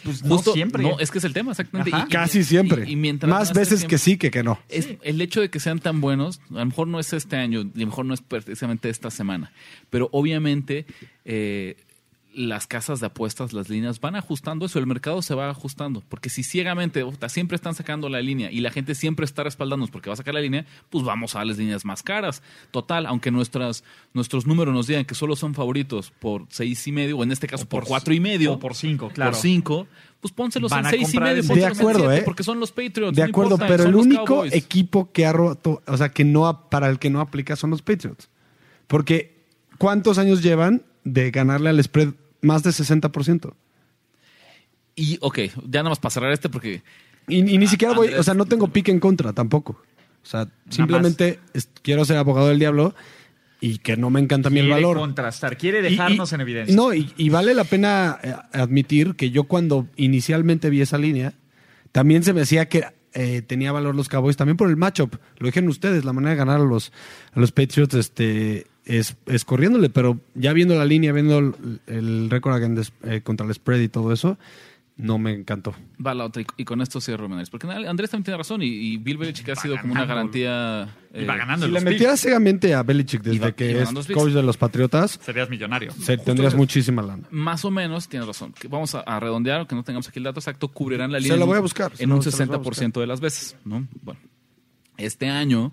Pues 0.04 0.22
no 0.24 0.36
justo, 0.36 0.52
siempre. 0.52 0.82
No, 0.82 0.98
es 0.98 1.10
que 1.10 1.18
es 1.18 1.24
el 1.24 1.32
tema, 1.32 1.52
exactamente. 1.52 1.90
Y- 1.96 2.00
y- 2.00 2.08
Casi 2.08 2.44
siempre. 2.44 2.84
y- 2.88 2.92
y 2.92 2.96
mientras 2.96 3.30
Más 3.30 3.52
veces 3.52 3.84
que 3.84 3.98
sí 3.98 4.16
que 4.16 4.30
que 4.30 4.42
no. 4.42 4.58
Es 4.68 4.88
el 5.02 5.20
hecho 5.20 5.40
de 5.40 5.50
que 5.50 5.60
sean 5.60 5.78
tan 5.78 6.00
buenos, 6.00 6.40
a 6.50 6.54
lo 6.54 6.66
mejor 6.66 6.88
no 6.88 6.98
es 7.00 7.12
este 7.12 7.36
año, 7.36 7.60
y 7.62 7.78
a 7.78 7.80
lo 7.80 7.86
mejor 7.86 8.04
no 8.06 8.14
es 8.14 8.20
precisamente 8.22 8.88
esta 8.88 9.10
semana, 9.10 9.52
pero 9.90 10.08
obviamente 10.12 10.86
eh, 11.24 11.76
las 12.34 12.66
casas 12.66 13.00
de 13.00 13.06
apuestas, 13.06 13.52
las 13.52 13.68
líneas 13.68 14.00
van 14.00 14.16
ajustando 14.16 14.64
eso, 14.66 14.78
el 14.78 14.86
mercado 14.86 15.20
se 15.22 15.34
va 15.34 15.50
ajustando, 15.50 16.02
porque 16.08 16.30
si 16.30 16.42
ciegamente 16.42 17.04
siempre 17.28 17.56
están 17.56 17.74
sacando 17.74 18.08
la 18.08 18.20
línea 18.22 18.50
y 18.50 18.60
la 18.60 18.70
gente 18.70 18.94
siempre 18.94 19.24
está 19.24 19.42
respaldándonos 19.44 19.90
porque 19.90 20.08
va 20.08 20.14
a 20.14 20.16
sacar 20.16 20.34
la 20.34 20.40
línea, 20.40 20.64
pues 20.90 21.04
vamos 21.04 21.36
a 21.36 21.44
las 21.44 21.58
líneas 21.58 21.84
más 21.84 22.02
caras. 22.02 22.42
Total, 22.70 23.04
aunque 23.06 23.30
nuestras, 23.30 23.84
nuestros 24.14 24.46
números 24.46 24.72
nos 24.74 24.86
digan 24.86 25.04
que 25.04 25.14
solo 25.14 25.36
son 25.36 25.54
favoritos 25.54 26.10
por 26.18 26.46
seis 26.48 26.86
y 26.86 26.92
medio, 26.92 27.18
o 27.18 27.22
en 27.22 27.32
este 27.32 27.46
caso 27.46 27.66
por, 27.68 27.80
por 27.80 27.88
cuatro 27.88 28.14
y 28.14 28.20
medio, 28.20 28.54
o 28.54 28.58
por 28.58 28.74
cinco, 28.74 29.10
claro. 29.10 29.32
por 29.32 29.40
cinco, 29.40 29.86
pues 30.20 30.32
pónselos 30.32 30.70
Van 30.70 30.84
en 30.86 30.90
seis 30.92 31.12
y 31.14 31.18
medio, 31.20 31.42
De 31.42 31.52
en 31.60 31.64
acuerdo, 31.64 32.00
siete, 32.00 32.16
¿eh? 32.18 32.22
porque 32.24 32.44
son 32.44 32.60
los 32.60 32.72
Patriots. 32.72 33.16
De 33.16 33.22
no 33.24 33.28
acuerdo, 33.28 33.54
importa, 33.56 33.68
pero 33.76 33.88
el 33.88 33.94
único 33.94 34.24
Cowboys. 34.24 34.54
equipo 34.54 35.12
que 35.12 35.26
ha 35.26 35.32
roto, 35.32 35.82
o 35.86 35.96
sea, 35.96 36.08
que 36.10 36.24
no 36.24 36.46
ha- 36.46 36.70
para 36.70 36.88
el 36.88 36.98
que 36.98 37.10
no 37.10 37.20
aplica 37.20 37.56
son 37.56 37.70
los 37.70 37.82
Patriots. 37.82 38.30
Porque 38.86 39.44
¿cuántos 39.78 40.18
años 40.18 40.42
llevan 40.42 40.82
de 41.04 41.30
ganarle 41.30 41.70
al 41.70 41.82
spread 41.82 42.14
más 42.42 42.62
de 42.62 42.70
60%? 42.70 43.54
Y, 44.94 45.18
ok, 45.20 45.38
ya 45.68 45.80
nada 45.82 45.90
más 45.90 45.98
para 45.98 46.10
cerrar 46.10 46.32
este 46.32 46.48
porque 46.48 46.82
Y, 47.28 47.38
y 47.38 47.58
ni 47.58 47.66
siquiera 47.66 47.94
voy, 47.94 48.08
Andrés- 48.08 48.18
o 48.20 48.22
sea, 48.22 48.34
no 48.34 48.44
tengo 48.46 48.68
pique 48.68 48.90
en 48.90 49.00
contra 49.00 49.32
tampoco. 49.32 49.80
O 50.22 50.26
sea, 50.26 50.48
simplemente 50.68 51.40
es- 51.54 51.68
quiero 51.82 52.04
ser 52.04 52.16
abogado 52.18 52.48
del 52.48 52.58
diablo 52.58 52.94
y 53.60 53.78
que 53.78 53.96
no 53.96 54.10
me 54.10 54.20
encanta 54.20 54.48
a 54.48 54.50
mí 54.50 54.58
el 54.58 54.66
Quiere 54.66 54.82
valor. 54.82 54.98
contrastar, 54.98 55.56
quiere 55.56 55.82
dejarnos 55.82 56.30
y- 56.30 56.34
en 56.34 56.40
evidencia. 56.42 56.76
No, 56.76 56.92
y, 56.92 57.12
y 57.16 57.28
vale 57.30 57.54
la 57.54 57.64
pena 57.64 58.18
eh, 58.22 58.34
admitir 58.52 59.14
que 59.14 59.30
yo 59.30 59.44
cuando 59.44 59.86
inicialmente 59.96 60.68
vi 60.68 60.80
esa 60.82 60.98
línea, 60.98 61.32
también 61.92 62.22
se 62.24 62.32
me 62.32 62.40
decía 62.40 62.68
que 62.68 62.84
eh, 63.14 63.42
tenía 63.42 63.72
valor 63.72 63.94
los 63.94 64.08
Cowboys, 64.08 64.36
también 64.36 64.56
por 64.56 64.68
el 64.68 64.76
matchup. 64.76 65.14
Lo 65.38 65.46
dijeron 65.46 65.68
ustedes, 65.68 66.04
la 66.04 66.12
manera 66.12 66.30
de 66.32 66.36
ganar 66.38 66.60
a 66.60 66.64
los, 66.64 66.92
a 67.32 67.40
los 67.40 67.52
Patriots 67.52 67.94
este, 67.94 68.66
es, 68.84 69.16
es 69.26 69.44
corriéndole, 69.44 69.90
pero 69.90 70.18
ya 70.34 70.52
viendo 70.52 70.74
la 70.76 70.84
línea, 70.84 71.12
viendo 71.12 71.38
el, 71.38 71.80
el 71.86 72.30
récord 72.30 72.60
eh, 73.04 73.20
contra 73.22 73.46
el 73.46 73.54
spread 73.54 73.80
y 73.80 73.88
todo 73.88 74.12
eso, 74.12 74.38
no 74.96 75.18
me 75.18 75.32
encantó. 75.32 75.74
va 76.04 76.12
la 76.14 76.26
otra. 76.26 76.42
Y, 76.42 76.46
y 76.58 76.64
con 76.64 76.80
esto 76.82 77.00
cierro, 77.00 77.26
Menales. 77.28 77.48
Porque 77.48 77.66
Andrés 77.66 78.10
también 78.10 78.24
tiene 78.24 78.36
razón 78.36 78.62
y, 78.62 78.66
y 78.66 78.96
Bill 78.98 79.16
Belichick 79.16 79.48
ha 79.48 79.56
sido 79.56 79.76
como 79.80 79.94
una 79.94 80.04
garantía. 80.04 80.94
Y 81.14 81.24
va 81.24 81.34
eh, 81.34 81.38
ganando 81.38 81.66
Si 81.66 81.72
le 81.72 81.80
metieras 81.80 82.20
ciegamente 82.20 82.74
a 82.74 82.82
Belichick 82.82 83.22
desde 83.22 83.36
Iba- 83.36 83.52
que 83.52 83.70
iba 83.70 83.82
es 83.82 84.06
coach 84.12 84.32
de 84.32 84.42
los 84.42 84.56
Patriotas, 84.58 85.18
Serías 85.24 85.48
millonario. 85.48 85.92
se- 85.92 86.18
tendrías 86.18 86.54
muchísima 86.54 87.00
lana. 87.02 87.24
Más 87.30 87.64
o 87.64 87.70
menos, 87.70 88.06
tiene 88.08 88.26
razón. 88.26 88.52
Que 88.52 88.68
vamos 88.68 88.94
a, 88.94 89.00
a 89.00 89.18
redondear, 89.18 89.60
aunque 89.60 89.74
no 89.74 89.82
tengamos 89.82 90.08
aquí 90.08 90.18
el 90.18 90.24
dato 90.24 90.40
exacto, 90.40 90.68
cubrirán 90.68 91.10
la 91.10 91.18
Se 91.18 91.22
línea. 91.24 91.36
lo 91.38 91.44
en 91.44 91.48
voy 91.48 91.56
a 91.56 91.60
un- 91.60 91.64
buscar, 91.64 91.96
se 91.96 92.02
En 92.04 92.10
lo- 92.10 92.16
un 92.16 92.22
se 92.22 92.30
los 92.30 92.38
voy 92.48 92.56
a 92.56 92.60
60% 92.60 93.00
de 93.00 93.06
las 93.06 93.20
veces, 93.20 93.56
¿no? 93.64 93.86
Bueno, 94.02 94.20
este 94.98 95.28
año 95.30 95.72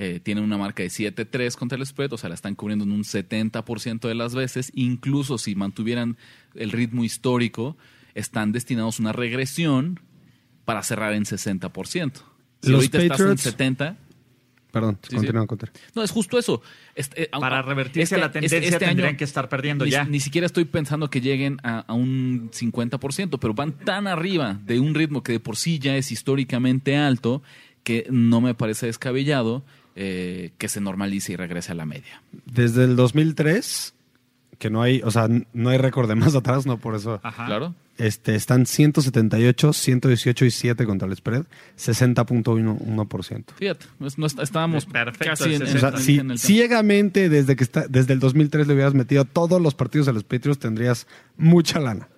eh, 0.00 0.20
tiene 0.22 0.40
una 0.40 0.56
marca 0.56 0.82
de 0.82 0.88
7-3 0.90 1.56
contra 1.56 1.76
el 1.76 1.84
spread, 1.84 2.12
o 2.12 2.16
sea, 2.18 2.28
la 2.28 2.34
están 2.36 2.54
cubriendo 2.54 2.84
en 2.84 2.92
un 2.92 3.02
70% 3.02 4.06
de 4.06 4.14
las 4.14 4.34
veces. 4.34 4.70
Incluso 4.74 5.36
si 5.38 5.54
mantuvieran 5.56 6.16
el 6.54 6.70
ritmo 6.70 7.02
histórico, 7.04 7.76
están 8.14 8.52
destinados 8.52 8.98
a 8.98 9.02
una 9.02 9.12
regresión 9.12 10.00
para 10.64 10.82
cerrar 10.82 11.12
en 11.14 11.24
60%. 11.24 12.12
Si 12.62 12.70
Los 12.70 12.76
ahorita 12.76 12.98
estás 13.02 13.20
en 13.20 13.26
Patriots- 13.26 13.40
70, 13.40 13.96
Perdón, 14.70 14.98
Sí, 15.02 15.16
continúa, 15.16 15.42
sí. 15.42 15.46
continúa. 15.46 15.72
No, 15.94 16.02
es 16.02 16.10
justo 16.10 16.38
eso. 16.38 16.60
Este, 16.94 17.22
eh, 17.22 17.28
Para 17.32 17.62
revertirse 17.62 18.02
este- 18.02 18.18
la 18.18 18.30
tendencia 18.30 18.58
este- 18.58 18.68
este 18.68 18.84
tendrían 18.84 19.08
año 19.08 19.16
que 19.16 19.24
estar 19.24 19.48
perdiendo 19.48 19.86
ni, 19.86 19.90
ya. 19.90 20.04
Ni 20.04 20.20
siquiera 20.20 20.46
estoy 20.46 20.66
pensando 20.66 21.08
que 21.08 21.22
lleguen 21.22 21.56
a, 21.62 21.80
a 21.80 21.94
un 21.94 22.50
50%, 22.52 23.38
pero 23.40 23.54
van 23.54 23.72
tan 23.72 24.06
arriba 24.06 24.60
de 24.66 24.78
un 24.78 24.94
ritmo 24.94 25.22
que 25.22 25.32
de 25.32 25.40
por 25.40 25.56
sí 25.56 25.78
ya 25.78 25.96
es 25.96 26.12
históricamente 26.12 26.98
alto 26.98 27.42
que 27.82 28.06
no 28.10 28.42
me 28.42 28.54
parece 28.54 28.84
descabellado 28.86 29.64
eh, 30.00 30.52
que 30.58 30.68
se 30.68 30.80
normalice 30.80 31.32
y 31.32 31.36
regrese 31.36 31.72
a 31.72 31.74
la 31.74 31.84
media. 31.86 32.22
Desde 32.46 32.84
el 32.84 32.94
2003, 32.94 33.94
que 34.58 34.70
no 34.70 34.80
hay, 34.80 35.02
o 35.04 35.10
sea, 35.10 35.28
no 35.52 35.70
hay 35.70 35.78
récord 35.78 36.08
de 36.08 36.14
más 36.14 36.34
atrás, 36.36 36.66
no 36.66 36.78
por 36.78 36.94
eso. 36.94 37.18
Ajá. 37.24 37.46
¿Claro? 37.46 37.74
Este, 37.96 38.36
están 38.36 38.64
178, 38.66 39.72
118 39.72 40.44
y 40.44 40.50
7 40.52 40.86
contra 40.86 41.08
el 41.08 41.16
spread, 41.16 41.46
60.1%. 41.76 43.44
Fíjate, 43.56 43.86
no 43.98 44.06
est- 44.06 44.38
estábamos 44.38 44.86
Perfecto, 44.86 45.24
casi 45.30 45.54
en, 45.54 45.62
ese 45.62 45.76
O 45.76 45.80
sea, 45.80 45.88
en- 45.90 45.98
si 45.98 46.18
en 46.20 46.30
el 46.30 46.38
ciegamente 46.38 47.28
desde 47.28 47.56
que 47.56 47.64
está, 47.64 47.86
desde 47.88 48.12
el 48.12 48.20
2003 48.20 48.68
le 48.68 48.74
hubieras 48.74 48.94
metido 48.94 49.22
a 49.22 49.24
todos 49.24 49.60
los 49.60 49.74
partidos 49.74 50.06
de 50.06 50.12
los 50.12 50.22
Patriots, 50.24 50.60
tendrías 50.60 51.06
mucha 51.36 51.80
lana. 51.80 52.08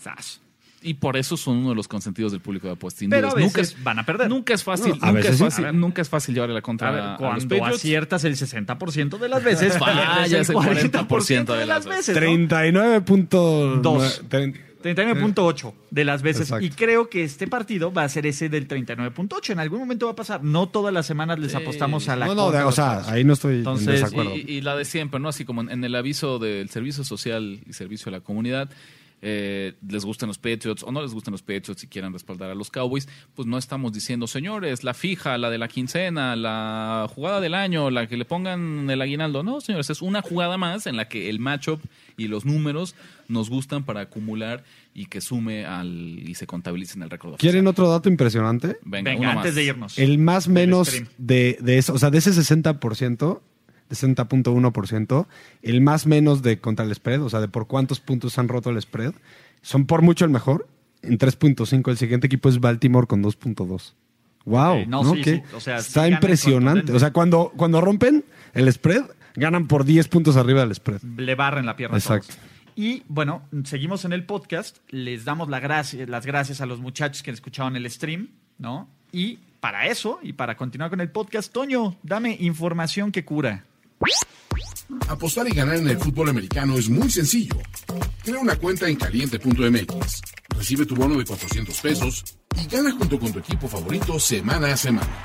Sas. 0.00 0.40
Y 0.80 0.94
por 0.94 1.16
eso 1.16 1.36
son 1.36 1.56
uno 1.58 1.70
de 1.70 1.74
los 1.74 1.88
consentidos 1.88 2.30
del 2.30 2.40
público 2.40 2.66
de 2.68 2.74
apuestas. 2.74 3.00
sin 3.00 3.10
Pero 3.10 3.28
a 3.28 3.30
dudas. 3.32 3.52
veces 3.52 3.82
van 3.82 3.98
a 3.98 4.06
perder. 4.06 4.28
Nunca 4.28 4.54
es 4.54 4.62
fácil, 4.62 4.90
No, 4.90 4.94
a 4.94 5.06
nunca, 5.08 5.12
veces 5.12 5.32
es 5.32 5.38
fácil 5.40 5.80
nunca 5.80 6.02
es 6.02 6.08
fácil 6.08 6.34
llevarle 6.34 6.54
la 6.54 6.62
contra 6.62 6.88
A 6.88 6.92
ver, 6.92 7.00
a 7.02 7.10
los 7.12 7.18
cuando 7.18 7.48
Patriots. 7.48 7.74
aciertas 7.78 8.24
el 8.24 8.36
60% 8.36 9.18
de 9.18 9.28
las 9.28 9.42
veces, 9.44 9.76
Fallas 9.76 10.32
el 10.50 10.54
40% 10.56 11.56
de 11.56 11.66
las 11.66 11.84
veces. 11.86 12.14
¿no? 12.14 12.20
39.2. 12.20 13.80
Dos. 13.82 14.22
Tre- 14.28 14.54
39.8 14.80 15.74
de 15.90 16.04
las 16.04 16.22
veces. 16.22 16.42
Exacto. 16.42 16.64
Y 16.64 16.70
creo 16.70 17.10
que 17.10 17.24
este 17.24 17.48
partido 17.48 17.92
va 17.92 18.04
a 18.04 18.08
ser 18.08 18.26
ese 18.26 18.48
del 18.48 18.68
39.8. 18.68 19.50
En 19.50 19.58
algún 19.58 19.80
momento 19.80 20.06
va 20.06 20.12
a 20.12 20.16
pasar. 20.16 20.44
No 20.44 20.68
todas 20.68 20.94
las 20.94 21.04
semanas 21.04 21.40
les 21.40 21.50
Sí. 21.50 21.56
apostamos 21.56 22.08
a 22.08 22.14
la 22.14 22.26
No, 22.26 22.34
no, 22.36 22.42
contra 22.44 22.60
de- 22.60 22.66
o 22.66 22.72
sea, 22.72 23.02
ahí 23.10 23.24
no 23.24 23.32
estoy 23.32 23.56
Entonces, 23.56 23.88
en 23.88 23.92
desacuerdo. 23.94 24.36
Y, 24.36 24.40
y 24.48 24.60
la 24.60 24.76
de 24.76 24.84
siempre, 24.84 25.18
¿no? 25.18 25.28
Así 25.28 25.44
como 25.44 25.62
en, 25.62 25.70
en 25.70 25.82
el 25.84 25.96
aviso 25.96 26.38
del 26.38 26.70
servicio 26.70 27.02
social 27.02 27.60
y 27.66 27.72
servicio 27.72 28.08
a 28.10 28.12
la 28.12 28.20
comunidad, 28.20 28.70
eh, 29.22 29.74
les 29.88 30.04
gustan 30.04 30.28
los 30.28 30.38
Patriots 30.38 30.82
o 30.82 30.92
no 30.92 31.02
les 31.02 31.12
gustan 31.12 31.32
los 31.32 31.42
Patriots 31.42 31.82
y 31.84 31.88
quieran 31.88 32.12
respaldar 32.12 32.50
a 32.50 32.54
los 32.54 32.70
Cowboys, 32.70 33.08
pues 33.34 33.46
no 33.46 33.58
estamos 33.58 33.92
diciendo, 33.92 34.26
señores, 34.26 34.84
la 34.84 34.94
fija, 34.94 35.38
la 35.38 35.50
de 35.50 35.58
la 35.58 35.68
quincena, 35.68 36.36
la 36.36 37.08
jugada 37.14 37.40
del 37.40 37.54
año, 37.54 37.90
la 37.90 38.06
que 38.06 38.16
le 38.16 38.24
pongan 38.24 38.88
el 38.90 39.02
aguinaldo. 39.02 39.42
No, 39.42 39.60
señores, 39.60 39.90
es 39.90 40.02
una 40.02 40.22
jugada 40.22 40.56
más 40.56 40.86
en 40.86 40.96
la 40.96 41.08
que 41.08 41.28
el 41.28 41.40
matchup 41.40 41.80
y 42.16 42.28
los 42.28 42.44
números 42.44 42.94
nos 43.28 43.50
gustan 43.50 43.84
para 43.84 44.00
acumular 44.02 44.64
y 44.94 45.06
que 45.06 45.20
sume 45.20 45.64
al 45.66 45.88
y 46.28 46.34
se 46.34 46.46
contabilice 46.46 46.94
en 46.96 47.02
el 47.02 47.10
récord. 47.10 47.34
oficial. 47.34 47.52
¿Quieren 47.52 47.66
otro 47.66 47.88
dato 47.88 48.08
impresionante? 48.08 48.78
Venga, 48.84 49.10
Venga, 49.12 49.20
uno 49.20 49.30
antes 49.40 49.46
más. 49.50 49.54
de 49.54 49.64
irnos. 49.64 49.98
El 49.98 50.18
más 50.18 50.48
menos 50.48 50.92
de, 51.18 51.58
de 51.60 51.78
eso, 51.78 51.92
o 51.94 51.98
sea, 51.98 52.10
de 52.10 52.18
ese 52.18 52.30
60%, 52.32 53.40
de 53.88 53.96
60.1%, 53.96 55.26
el 55.62 55.80
más 55.80 56.06
menos 56.06 56.42
de 56.42 56.60
contra 56.60 56.84
el 56.84 56.94
spread, 56.94 57.22
o 57.22 57.30
sea, 57.30 57.40
de 57.40 57.48
por 57.48 57.66
cuántos 57.66 58.00
puntos 58.00 58.38
han 58.38 58.48
roto 58.48 58.70
el 58.70 58.80
spread, 58.80 59.12
son 59.62 59.86
por 59.86 60.02
mucho 60.02 60.24
el 60.24 60.30
mejor, 60.30 60.68
en 61.02 61.18
3.5. 61.18 61.90
El 61.90 61.96
siguiente 61.98 62.26
equipo 62.26 62.48
es 62.48 62.60
Baltimore 62.60 63.06
con 63.06 63.22
2.2. 63.22 63.94
Wow, 64.44 64.80
Ok, 64.82 64.86
no, 64.88 65.02
¿no? 65.04 65.14
sí, 65.22 65.42
o 65.54 65.60
sea, 65.60 65.76
está 65.78 66.08
impresionante. 66.08 66.92
O 66.92 66.98
sea, 66.98 67.12
cuando, 67.12 67.52
cuando 67.56 67.80
rompen 67.80 68.24
el 68.54 68.72
spread, 68.72 69.04
ganan 69.34 69.66
por 69.66 69.84
10 69.84 70.08
puntos 70.08 70.36
arriba 70.36 70.60
del 70.60 70.74
spread. 70.74 71.02
le 71.02 71.34
barren 71.34 71.66
la 71.66 71.76
pierna 71.76 71.96
Exacto. 71.98 72.28
todos. 72.28 72.38
Y 72.74 73.02
bueno, 73.08 73.42
seguimos 73.64 74.04
en 74.04 74.12
el 74.12 74.24
podcast. 74.24 74.78
Les 74.88 75.24
damos 75.24 75.48
la 75.48 75.58
gracia- 75.60 76.06
las 76.06 76.24
gracias 76.24 76.60
a 76.60 76.66
los 76.66 76.80
muchachos 76.80 77.22
que 77.22 77.30
escucharon 77.32 77.74
el 77.76 77.90
stream, 77.90 78.28
¿no? 78.58 78.88
Y 79.12 79.38
para 79.60 79.86
eso, 79.88 80.20
y 80.22 80.32
para 80.32 80.56
continuar 80.56 80.88
con 80.88 81.00
el 81.00 81.10
podcast, 81.10 81.52
Toño, 81.52 81.96
dame 82.04 82.36
información 82.40 83.10
que 83.10 83.24
cura. 83.24 83.64
Apostar 85.08 85.48
y 85.48 85.52
ganar 85.52 85.76
en 85.76 85.88
el 85.88 85.98
fútbol 85.98 86.28
americano 86.28 86.76
es 86.78 86.88
muy 86.88 87.10
sencillo. 87.10 87.56
Crea 88.24 88.38
una 88.38 88.56
cuenta 88.56 88.88
en 88.88 88.96
caliente.mx, 88.96 90.22
recibe 90.50 90.86
tu 90.86 90.94
bono 90.94 91.18
de 91.18 91.24
400 91.24 91.80
pesos 91.80 92.24
y 92.62 92.66
gana 92.66 92.92
junto 92.92 93.18
con 93.18 93.32
tu 93.32 93.38
equipo 93.38 93.68
favorito 93.68 94.18
semana 94.20 94.72
a 94.72 94.76
semana. 94.76 95.24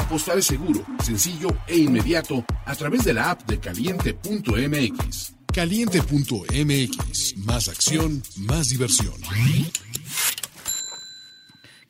Apostar 0.00 0.38
es 0.38 0.46
seguro, 0.46 0.84
sencillo 1.02 1.48
e 1.66 1.76
inmediato 1.76 2.44
a 2.64 2.74
través 2.74 3.04
de 3.04 3.14
la 3.14 3.30
app 3.30 3.48
de 3.48 3.60
caliente.mx. 3.60 5.32
Caliente.mx. 5.52 7.36
Más 7.38 7.68
acción, 7.68 8.22
más 8.36 8.68
diversión. 8.68 9.14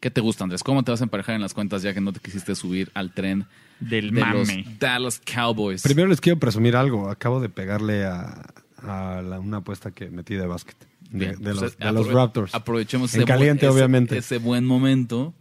¿Qué 0.06 0.10
te 0.12 0.20
gusta, 0.20 0.44
Andrés? 0.44 0.62
¿Cómo 0.62 0.84
te 0.84 0.92
vas 0.92 1.00
a 1.00 1.04
emparejar 1.04 1.34
en 1.34 1.40
las 1.40 1.52
cuentas 1.52 1.82
ya 1.82 1.92
que 1.92 2.00
no 2.00 2.12
te 2.12 2.20
quisiste 2.20 2.54
subir 2.54 2.92
al 2.94 3.12
tren 3.12 3.44
Del 3.80 4.12
de 4.14 4.20
mame. 4.20 4.34
los 4.64 4.78
Dallas 4.78 5.20
Cowboys? 5.34 5.82
Primero 5.82 6.06
les 6.06 6.20
quiero 6.20 6.38
presumir 6.38 6.76
algo. 6.76 7.10
Acabo 7.10 7.40
de 7.40 7.48
pegarle 7.48 8.04
a, 8.04 8.46
a 8.76 9.20
la- 9.20 9.40
una 9.40 9.56
apuesta 9.56 9.90
que 9.90 10.08
metí 10.08 10.36
de 10.36 10.46
básquet. 10.46 10.76
De, 11.10 11.18
Bien, 11.30 11.42
de 11.42 11.50
los, 11.54 11.58
pues, 11.58 11.76
de 11.78 11.90
los 11.90 12.06
Raptors. 12.06 12.54
Aprovechemos 12.54 13.12
En 13.14 13.22
ese 13.22 13.24
buen- 13.26 13.36
caliente, 13.36 13.66
ese- 13.66 13.74
obviamente. 13.74 14.16
Ese 14.16 14.38
buen 14.38 14.64
momento 14.64 15.34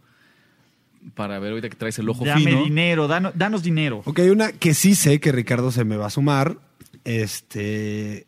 para 1.14 1.38
ver 1.38 1.50
ahorita 1.50 1.68
que 1.68 1.76
traes 1.76 2.00
el 2.00 2.08
ojo 2.08 2.24
Dame 2.24 2.42
fino. 2.44 2.64
dinero, 2.64 3.06
dano- 3.06 3.30
danos 3.36 3.62
dinero. 3.62 4.02
Ok, 4.04 4.18
una 4.32 4.50
que 4.50 4.74
sí 4.74 4.96
sé 4.96 5.20
que 5.20 5.30
Ricardo 5.30 5.70
se 5.70 5.84
me 5.84 5.96
va 5.96 6.06
a 6.06 6.10
sumar. 6.10 6.58
Este, 7.04 8.26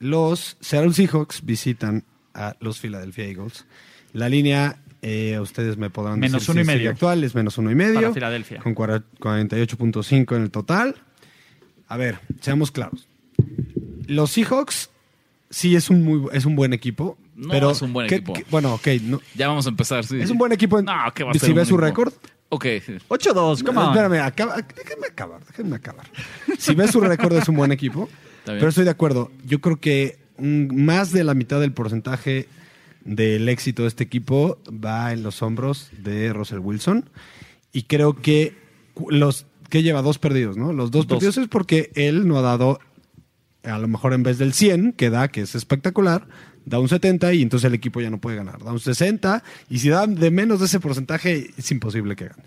los 0.00 0.56
Seattle 0.58 0.92
Seahawks 0.92 1.44
visitan 1.44 2.02
a 2.34 2.56
los 2.58 2.80
Philadelphia 2.80 3.26
Eagles. 3.26 3.64
La 4.12 4.28
línea, 4.28 4.82
eh, 5.02 5.38
ustedes 5.40 5.76
me 5.76 5.90
podrán 5.90 6.18
Menos 6.18 6.40
decir 6.42 6.52
uno 6.52 6.60
y 6.60 6.64
si 6.64 6.66
medio. 6.66 6.90
actual, 6.90 7.22
es 7.24 7.34
menos 7.34 7.56
uno 7.58 7.70
y 7.70 7.74
medio. 7.74 7.94
Para 8.00 8.12
Filadelfia. 8.14 8.60
Con 8.60 8.74
cuara- 8.74 9.02
48.5 9.20 10.36
en 10.36 10.42
el 10.42 10.50
total. 10.50 10.96
A 11.88 11.96
ver, 11.96 12.18
seamos 12.40 12.70
claros. 12.70 13.06
Los 14.06 14.30
Seahawks 14.32 14.90
sí 15.50 15.76
es 15.76 15.90
un, 15.90 16.02
muy, 16.04 16.28
es 16.32 16.44
un 16.44 16.56
buen 16.56 16.72
equipo. 16.72 17.16
No 17.36 17.50
pero 17.50 17.70
es 17.70 17.82
un 17.82 17.92
buen 17.92 18.08
¿qué- 18.08 18.16
equipo. 18.16 18.32
qué- 18.34 18.44
bueno, 18.50 18.74
ok. 18.74 18.88
no- 19.02 19.20
Ya 19.36 19.46
vamos 19.48 19.66
a 19.66 19.68
empezar, 19.68 20.04
sí. 20.04 20.20
es 20.20 20.30
un 20.30 20.38
buen 20.38 20.52
equipo. 20.52 20.78
en- 20.78 20.86
No, 20.86 20.92
¿qué 21.14 21.22
va 21.24 21.30
a 21.30 21.34
si 21.34 21.52
ves 21.52 21.68
su 21.68 21.76
récord. 21.76 22.12
Ok. 22.50 22.64
8-2, 23.08 23.62
come 23.62 23.78
on. 23.78 23.88
Espérame, 23.90 24.20
acaba- 24.24 24.56
déjenme 24.56 25.06
acabar, 25.06 25.44
déjenme 25.46 25.76
acabar. 25.76 26.06
Si 26.58 26.74
ves 26.74 26.90
su 26.90 27.00
récord 27.00 27.34
es 27.36 27.48
un 27.48 27.56
buen 27.56 27.70
equipo, 27.72 28.08
Está 28.40 28.52
bien. 28.52 28.58
pero 28.60 28.68
estoy 28.70 28.84
de 28.84 28.90
acuerdo. 28.90 29.30
Yo 29.46 29.60
creo 29.60 29.78
que 29.78 30.18
más 30.38 31.12
de 31.12 31.24
la 31.24 31.34
mitad 31.34 31.60
del 31.60 31.72
porcentaje 31.72 32.48
del 33.08 33.48
éxito 33.48 33.82
de 33.82 33.88
este 33.88 34.04
equipo 34.04 34.58
va 34.68 35.12
en 35.12 35.22
los 35.22 35.42
hombros 35.42 35.90
de 35.98 36.32
Russell 36.32 36.58
Wilson 36.58 37.08
y 37.72 37.84
creo 37.84 38.14
que 38.14 38.54
los 39.08 39.46
que 39.70 39.82
lleva 39.82 40.02
dos 40.02 40.18
perdidos, 40.18 40.56
¿no? 40.56 40.72
Los 40.72 40.90
dos, 40.90 41.06
Dos. 41.06 41.16
perdidos 41.18 41.38
es 41.38 41.48
porque 41.48 41.90
él 41.94 42.28
no 42.28 42.38
ha 42.38 42.42
dado 42.42 42.78
a 43.64 43.78
lo 43.78 43.88
mejor 43.88 44.12
en 44.12 44.22
vez 44.22 44.38
del 44.38 44.52
100 44.52 44.92
que 44.92 45.10
da, 45.10 45.28
que 45.28 45.42
es 45.42 45.54
espectacular, 45.54 46.28
da 46.64 46.78
un 46.78 46.88
70 46.88 47.32
y 47.34 47.42
entonces 47.42 47.66
el 47.66 47.74
equipo 47.74 48.00
ya 48.00 48.10
no 48.10 48.20
puede 48.20 48.36
ganar. 48.36 48.62
Da 48.62 48.72
un 48.72 48.80
60 48.80 49.42
y 49.70 49.78
si 49.78 49.88
da 49.88 50.06
de 50.06 50.30
menos 50.30 50.60
de 50.60 50.66
ese 50.66 50.80
porcentaje 50.80 51.50
es 51.56 51.70
imposible 51.70 52.14
que 52.14 52.26
gane. 52.26 52.44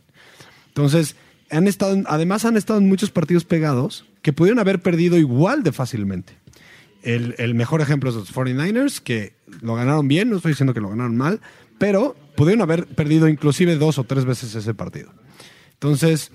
Entonces, 0.67 1.15
han 1.49 1.67
estado, 1.67 2.01
además 2.05 2.45
han 2.45 2.55
estado 2.55 2.79
en 2.79 2.87
muchos 2.87 3.11
partidos 3.11 3.45
pegados 3.45 4.05
que 4.21 4.31
pudieron 4.31 4.59
haber 4.59 4.81
perdido 4.81 5.17
igual 5.17 5.63
de 5.63 5.71
fácilmente. 5.71 6.40
El, 7.03 7.55
mejor 7.55 7.81
ejemplo 7.81 8.09
es 8.09 8.15
los 8.15 8.33
49ers, 8.33 8.99
que 8.99 9.33
lo 9.61 9.75
ganaron 9.75 10.07
bien, 10.07 10.29
no 10.29 10.37
estoy 10.37 10.51
diciendo 10.51 10.73
que 10.73 10.81
lo 10.81 10.89
ganaron 10.89 11.17
mal, 11.17 11.41
pero 11.77 12.15
pudieron 12.35 12.61
haber 12.61 12.85
perdido 12.85 13.27
inclusive 13.27 13.75
dos 13.75 13.97
o 13.97 14.03
tres 14.03 14.25
veces 14.25 14.53
ese 14.53 14.73
partido. 14.73 15.11
Entonces, 15.73 16.31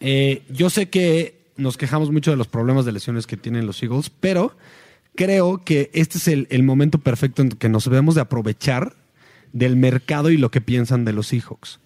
eh, 0.00 0.42
yo 0.48 0.70
sé 0.70 0.88
que 0.88 1.40
nos 1.56 1.76
quejamos 1.76 2.10
mucho 2.10 2.30
de 2.30 2.36
los 2.36 2.48
problemas 2.48 2.84
de 2.84 2.92
lesiones 2.92 3.26
que 3.26 3.36
tienen 3.36 3.66
los 3.66 3.82
Eagles, 3.82 4.10
pero 4.10 4.56
creo 5.14 5.62
que 5.64 5.90
este 5.92 6.18
es 6.18 6.28
el, 6.28 6.46
el 6.50 6.62
momento 6.62 6.98
perfecto 6.98 7.42
en 7.42 7.50
que 7.50 7.68
nos 7.68 7.84
debemos 7.84 8.14
de 8.14 8.22
aprovechar 8.22 8.96
del 9.52 9.76
mercado 9.76 10.30
y 10.30 10.36
lo 10.36 10.50
que 10.50 10.60
piensan 10.60 11.04
de 11.04 11.12
los 11.12 11.28
Seahawks. 11.28 11.80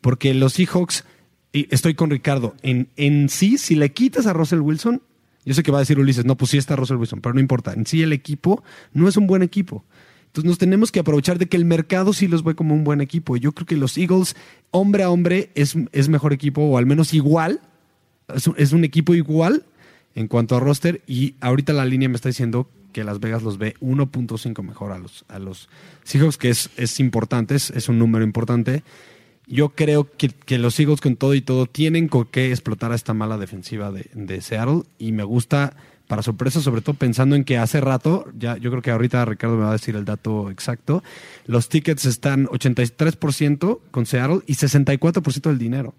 Porque 0.00 0.34
los 0.34 0.54
Seahawks, 0.54 1.04
y 1.52 1.72
estoy 1.74 1.94
con 1.94 2.10
Ricardo, 2.10 2.54
en, 2.62 2.88
en 2.96 3.28
sí, 3.28 3.58
si 3.58 3.74
le 3.74 3.92
quitas 3.92 4.26
a 4.26 4.32
Russell 4.32 4.60
Wilson, 4.60 5.02
yo 5.48 5.54
sé 5.54 5.62
que 5.62 5.72
va 5.72 5.78
a 5.78 5.80
decir 5.80 5.98
Ulises, 5.98 6.26
no, 6.26 6.36
pues 6.36 6.50
sí 6.50 6.58
está 6.58 6.76
Russell 6.76 6.98
Wilson, 6.98 7.22
pero 7.22 7.32
no 7.32 7.40
importa. 7.40 7.72
En 7.72 7.86
sí 7.86 8.02
el 8.02 8.12
equipo 8.12 8.62
no 8.92 9.08
es 9.08 9.16
un 9.16 9.26
buen 9.26 9.42
equipo. 9.42 9.82
Entonces 10.26 10.46
nos 10.46 10.58
tenemos 10.58 10.92
que 10.92 11.00
aprovechar 11.00 11.38
de 11.38 11.46
que 11.46 11.56
el 11.56 11.64
mercado 11.64 12.12
sí 12.12 12.28
los 12.28 12.44
ve 12.44 12.54
como 12.54 12.74
un 12.74 12.84
buen 12.84 13.00
equipo. 13.00 13.34
Yo 13.38 13.52
creo 13.52 13.64
que 13.64 13.76
los 13.78 13.96
Eagles, 13.96 14.36
hombre 14.72 15.04
a 15.04 15.10
hombre, 15.10 15.50
es, 15.54 15.74
es 15.92 16.10
mejor 16.10 16.34
equipo, 16.34 16.60
o 16.60 16.76
al 16.76 16.84
menos 16.84 17.14
igual. 17.14 17.62
Es 18.34 18.46
un, 18.46 18.56
es 18.58 18.72
un 18.72 18.84
equipo 18.84 19.14
igual 19.14 19.64
en 20.14 20.28
cuanto 20.28 20.54
a 20.54 20.60
roster. 20.60 21.00
Y 21.06 21.36
ahorita 21.40 21.72
la 21.72 21.86
línea 21.86 22.10
me 22.10 22.16
está 22.16 22.28
diciendo 22.28 22.68
que 22.92 23.02
Las 23.02 23.18
Vegas 23.18 23.42
los 23.42 23.56
ve 23.56 23.74
1.5 23.80 24.62
mejor 24.62 24.92
a 24.92 24.98
los, 24.98 25.24
a 25.28 25.38
los 25.38 25.70
Seahawks, 26.04 26.36
que 26.36 26.50
es, 26.50 26.68
es 26.76 27.00
importante, 27.00 27.54
es 27.54 27.88
un 27.88 27.98
número 27.98 28.22
importante. 28.22 28.82
Yo 29.48 29.70
creo 29.70 30.10
que, 30.10 30.28
que 30.28 30.58
los 30.58 30.78
Eagles 30.78 31.00
con 31.00 31.16
todo 31.16 31.34
y 31.34 31.40
todo 31.40 31.66
tienen 31.66 32.08
con 32.08 32.26
qué 32.26 32.50
explotar 32.50 32.92
a 32.92 32.94
esta 32.94 33.14
mala 33.14 33.38
defensiva 33.38 33.90
de, 33.90 34.10
de 34.14 34.40
Seattle 34.40 34.82
y 34.98 35.12
me 35.12 35.22
gusta 35.24 35.74
para 36.08 36.22
sorpresa, 36.22 36.60
sobre 36.60 36.80
todo 36.80 36.94
pensando 36.94 37.36
en 37.36 37.44
que 37.44 37.58
hace 37.58 37.80
rato, 37.80 38.24
ya 38.36 38.56
yo 38.56 38.70
creo 38.70 38.82
que 38.82 38.90
ahorita 38.90 39.24
Ricardo 39.26 39.56
me 39.56 39.64
va 39.64 39.70
a 39.70 39.72
decir 39.72 39.94
el 39.94 40.04
dato 40.04 40.50
exacto, 40.50 41.04
los 41.46 41.68
tickets 41.68 42.06
están 42.06 42.46
83% 42.46 43.80
con 43.90 44.06
Seattle 44.06 44.40
y 44.46 44.54
64% 44.54 45.42
del 45.42 45.58
dinero. 45.58 45.94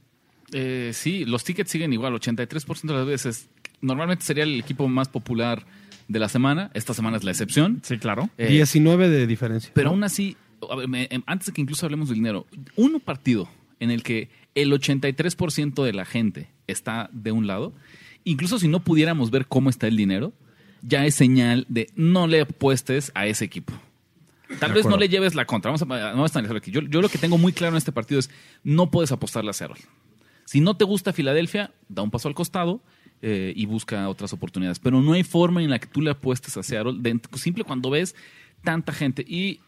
Eh, 0.51 0.91
sí, 0.93 1.25
los 1.25 1.43
tickets 1.43 1.69
siguen 1.69 1.93
igual, 1.93 2.13
83% 2.13 2.81
de 2.81 2.93
las 2.93 3.05
veces. 3.05 3.49
Normalmente 3.81 4.25
sería 4.25 4.43
el 4.43 4.59
equipo 4.59 4.88
más 4.88 5.07
popular 5.07 5.65
de 6.07 6.19
la 6.19 6.27
semana. 6.27 6.71
Esta 6.73 6.95
semana 6.95 7.17
es 7.17 7.23
la 7.23 7.31
excepción. 7.31 7.81
Sí, 7.83 7.99
claro. 7.99 8.29
Eh, 8.38 8.47
19 8.47 9.09
de 9.09 9.27
diferencia. 9.27 9.71
Pero 9.75 9.89
¿no? 9.89 9.91
aún 9.91 10.03
así, 10.03 10.35
antes 11.25 11.47
de 11.47 11.53
que 11.53 11.61
incluso 11.61 11.85
hablemos 11.85 12.09
del 12.09 12.15
dinero, 12.15 12.45
un 12.75 12.99
partido 12.99 13.49
en 13.79 13.91
el 13.91 14.03
que 14.03 14.29
el 14.55 14.71
83% 14.71 15.83
de 15.83 15.93
la 15.93 16.05
gente 16.05 16.49
está 16.67 17.09
de 17.13 17.31
un 17.31 17.47
lado, 17.47 17.73
incluso 18.23 18.59
si 18.59 18.67
no 18.67 18.81
pudiéramos 18.81 19.31
ver 19.31 19.47
cómo 19.47 19.69
está 19.69 19.87
el 19.87 19.95
dinero, 19.97 20.33
ya 20.81 21.05
es 21.05 21.15
señal 21.15 21.65
de 21.69 21.89
no 21.95 22.27
le 22.27 22.41
apuestes 22.41 23.11
a 23.15 23.27
ese 23.27 23.45
equipo. 23.45 23.73
Tal 24.59 24.71
De 24.71 24.75
vez 24.77 24.85
no 24.87 24.97
le 24.97 25.09
lleves 25.09 25.35
la 25.35 25.45
contra. 25.45 25.69
Vamos 25.71 25.81
a, 25.83 25.85
vamos 25.85 26.35
a 26.35 26.39
analizarlo 26.39 26.57
aquí. 26.57 26.71
Yo, 26.71 26.81
yo 26.81 27.01
lo 27.01 27.09
que 27.09 27.17
tengo 27.19 27.37
muy 27.37 27.53
claro 27.53 27.73
en 27.73 27.77
este 27.77 27.91
partido 27.91 28.19
es 28.19 28.29
no 28.63 28.89
puedes 28.89 29.11
apostarle 29.11 29.51
a 29.51 29.53
Seattle. 29.53 29.77
Si 30.45 30.59
no 30.59 30.75
te 30.75 30.85
gusta 30.85 31.13
Filadelfia, 31.13 31.71
da 31.87 32.01
un 32.01 32.09
paso 32.09 32.27
al 32.27 32.33
costado 32.33 32.81
eh, 33.21 33.53
y 33.55 33.67
busca 33.67 34.09
otras 34.09 34.33
oportunidades. 34.33 34.79
Pero 34.79 35.01
no 35.01 35.13
hay 35.13 35.23
forma 35.23 35.61
en 35.61 35.69
la 35.69 35.77
que 35.77 35.85
tú 35.85 36.01
le 36.01 36.09
apuestes 36.09 36.57
a 36.57 36.63
Seattle, 36.63 36.95
de- 36.97 37.19
simple 37.37 37.63
cuando 37.63 37.91
ves 37.91 38.15
tanta 38.63 38.91
gente. 38.91 39.23
Y 39.27 39.59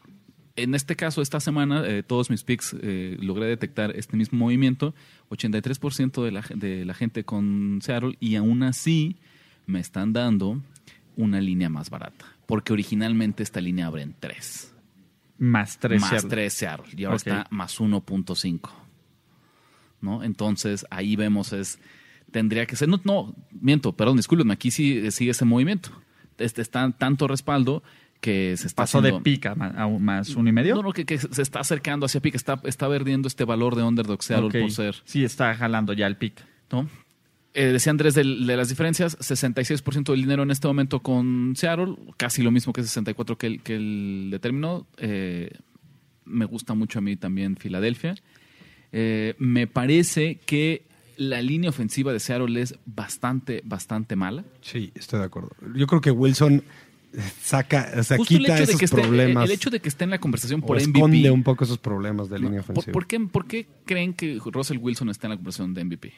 en 0.55 0.75
este 0.75 0.95
caso, 0.95 1.21
esta 1.21 1.39
semana, 1.39 1.83
eh, 1.87 2.03
todos 2.03 2.29
mis 2.29 2.43
picks 2.43 2.75
eh, 2.81 3.17
logré 3.19 3.45
detectar 3.45 3.91
este 3.95 4.17
mismo 4.17 4.39
movimiento. 4.39 4.93
83% 5.29 6.23
de 6.23 6.31
la, 6.31 6.43
gen- 6.43 6.59
de 6.59 6.85
la 6.85 6.93
gente 6.93 7.23
con 7.23 7.79
Seattle 7.81 8.17
y 8.19 8.35
aún 8.35 8.63
así 8.63 9.17
me 9.65 9.79
están 9.79 10.11
dando 10.13 10.61
una 11.15 11.39
línea 11.41 11.69
más 11.69 11.89
barata. 11.89 12.25
Porque 12.45 12.73
originalmente 12.73 13.43
esta 13.43 13.61
línea 13.61 13.87
abre 13.87 14.01
en 14.01 14.13
3. 14.19 14.73
Más 15.37 15.79
3. 15.79 16.01
Más 16.01 16.27
3 16.27 16.53
Seattle. 16.53 16.85
Y 16.97 17.05
ahora 17.05 17.17
está 17.17 17.47
más 17.49 17.79
1.5. 17.79 18.69
¿No? 20.01 20.23
Entonces 20.23 20.85
ahí 20.89 21.15
vemos 21.15 21.53
es. 21.53 21.79
Tendría 22.31 22.65
que 22.65 22.75
ser. 22.75 22.87
No, 22.89 22.99
no, 23.03 23.35
miento, 23.51 23.93
perdón, 23.95 24.17
discúlpenme. 24.17 24.53
Aquí 24.53 24.71
sí 24.71 25.11
sigue 25.11 25.31
ese 25.31 25.45
movimiento. 25.45 25.91
Este 26.37 26.61
está 26.61 26.89
tanto 26.91 27.27
respaldo 27.27 27.83
que 28.21 28.55
se 28.55 28.67
está 28.67 28.83
Pasó 28.83 29.01
de 29.01 29.09
haciendo- 29.09 29.23
pica 29.23 29.55
ma- 29.55 29.67
a 29.75 29.85
un- 29.87 30.03
más 30.03 30.29
uno 30.35 30.47
y 30.47 30.51
medio. 30.53 30.75
No, 30.75 30.83
no, 30.83 30.93
que, 30.93 31.05
que 31.05 31.17
se 31.17 31.41
está 31.41 31.59
acercando 31.59 32.05
hacia 32.05 32.21
pick, 32.21 32.35
está, 32.35 32.61
está 32.63 32.87
perdiendo 32.87 33.27
este 33.27 33.43
valor 33.45 33.75
de 33.75 33.83
underdog 33.83 34.21
Seattle 34.23 34.47
Ok. 34.47 34.59
por 34.61 34.71
ser. 34.71 34.95
Sí, 35.05 35.23
está 35.23 35.53
jalando 35.55 35.91
ya 35.93 36.07
el 36.07 36.15
pick. 36.17 36.35
¿no? 36.71 36.87
Eh, 37.53 37.65
decía 37.65 37.89
Andrés 37.91 38.13
de, 38.15 38.23
las 38.23 38.69
diferencias, 38.69 39.17
66% 39.19 40.13
del 40.13 40.21
dinero 40.21 40.43
en 40.43 40.51
este 40.51 40.67
momento 40.67 41.01
con 41.01 41.53
Seattle, 41.57 41.95
casi 42.15 42.43
lo 42.43 42.51
mismo 42.51 42.71
que 42.71 42.81
64 42.81 43.37
que 43.37 43.47
el, 43.47 43.61
que 43.61 43.75
el 43.75 44.29
determinó. 44.31 44.87
Eh, 44.97 45.51
me 46.23 46.45
gusta 46.45 46.75
mucho 46.75 46.99
a 46.99 47.01
mí 47.01 47.17
también 47.17 47.57
Filadelfia. 47.57 48.15
Eh, 48.93 49.35
me 49.37 49.67
parece 49.67 50.39
que 50.45 50.85
la 51.17 51.41
línea 51.41 51.69
ofensiva 51.71 52.13
de 52.13 52.19
Seattle 52.19 52.61
es 52.61 52.75
bastante, 52.85 53.61
bastante 53.65 54.15
mala. 54.15 54.45
Sí, 54.61 54.91
estoy 54.95 55.19
de 55.19 55.25
acuerdo. 55.25 55.49
Yo 55.75 55.87
creo 55.87 55.99
que 56.01 56.11
Wilson 56.11 56.63
saca, 57.41 57.91
o 57.97 58.03
sea, 58.03 58.17
Justo 58.17 58.33
el 58.35 58.39
quita 58.41 58.55
de 58.55 58.63
esos 58.63 58.77
que 58.77 58.85
esté, 58.85 59.01
problemas. 59.01 59.45
el 59.45 59.51
hecho 59.51 59.69
de 59.69 59.79
que 59.79 59.89
esté 59.89 60.03
en 60.05 60.11
la 60.11 60.19
conversación 60.19 60.61
o 60.63 60.65
por 60.65 60.77
esconde 60.77 61.17
MVP. 61.19 61.31
un 61.31 61.43
poco 61.43 61.63
esos 61.63 61.77
problemas 61.77 62.29
de 62.29 62.39
línea 62.39 62.61
¿Por, 62.61 62.71
ofensiva. 62.71 62.93
por 62.93 63.07
qué, 63.07 63.19
por 63.19 63.47
qué 63.47 63.67
creen 63.85 64.13
que 64.13 64.39
Russell 64.45 64.77
Wilson 64.77 65.09
está 65.09 65.27
en 65.27 65.31
la 65.31 65.35
conversación 65.37 65.73
de 65.73 65.83
MVP? 65.83 66.13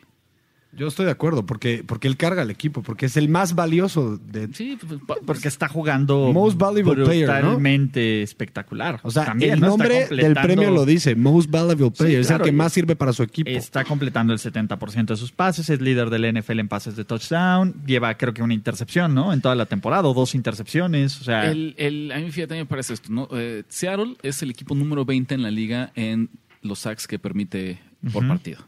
Yo 0.75 0.87
estoy 0.87 1.05
de 1.05 1.11
acuerdo, 1.11 1.45
porque, 1.45 1.83
porque 1.85 2.07
él 2.07 2.17
carga 2.17 2.41
al 2.41 2.49
equipo, 2.49 2.81
porque 2.81 3.05
es 3.05 3.15
el 3.17 3.29
más 3.29 3.53
valioso 3.53 4.17
de... 4.17 4.49
Sí, 4.53 4.77
pues, 4.85 4.99
pa- 5.05 5.15
Porque 5.25 5.47
está 5.47 5.67
jugando 5.67 6.31
Most 6.33 6.57
valuable 6.57 7.03
player, 7.05 7.27
¿no? 7.29 7.35
brutalmente 7.35 8.21
espectacular. 8.23 8.99
O 9.03 9.11
sea, 9.11 9.25
También, 9.25 9.53
el 9.53 9.59
¿no? 9.59 9.67
Nombre 9.67 10.07
del 10.07 10.33
premio 10.33 10.71
lo 10.71 10.85
dice, 10.85 11.15
Most 11.15 11.49
Valuable 11.51 11.91
Player, 11.91 12.21
es 12.21 12.27
claro, 12.27 12.43
el 12.45 12.49
que 12.51 12.55
más 12.57 12.73
sirve 12.73 12.95
para 12.95 13.13
su 13.13 13.23
equipo. 13.23 13.49
Está 13.51 13.83
completando 13.83 14.33
el 14.33 14.39
70% 14.39 15.05
de 15.05 15.15
sus 15.15 15.31
pases, 15.31 15.69
es 15.69 15.79
líder 15.81 16.09
del 16.09 16.33
NFL 16.39 16.59
en 16.59 16.67
pases 16.67 16.95
de 16.95 17.05
touchdown, 17.05 17.75
lleva 17.85 18.15
creo 18.17 18.33
que 18.33 18.41
una 18.41 18.53
intercepción, 18.53 19.13
¿no? 19.13 19.31
En 19.33 19.41
toda 19.41 19.55
la 19.55 19.65
temporada, 19.67 20.07
o 20.07 20.13
dos 20.13 20.33
intercepciones, 20.35 21.21
o 21.21 21.23
sea, 21.23 21.51
El, 21.51 21.75
el- 21.77 22.11
a 22.11 22.17
mí 22.19 22.31
fíjate, 22.31 22.55
me 22.55 22.65
parece 22.65 22.93
esto. 22.93 23.11
¿no? 23.11 23.27
Eh, 23.31 23.63
Seattle 23.69 24.15
es 24.23 24.41
el 24.41 24.49
equipo 24.49 24.73
número 24.75 25.05
20 25.05 25.35
en 25.35 25.41
la 25.43 25.51
liga 25.51 25.91
en 25.95 26.29
los 26.61 26.79
sacks 26.79 27.05
que 27.07 27.19
permite 27.19 27.79
por 28.11 28.27
partido. 28.27 28.59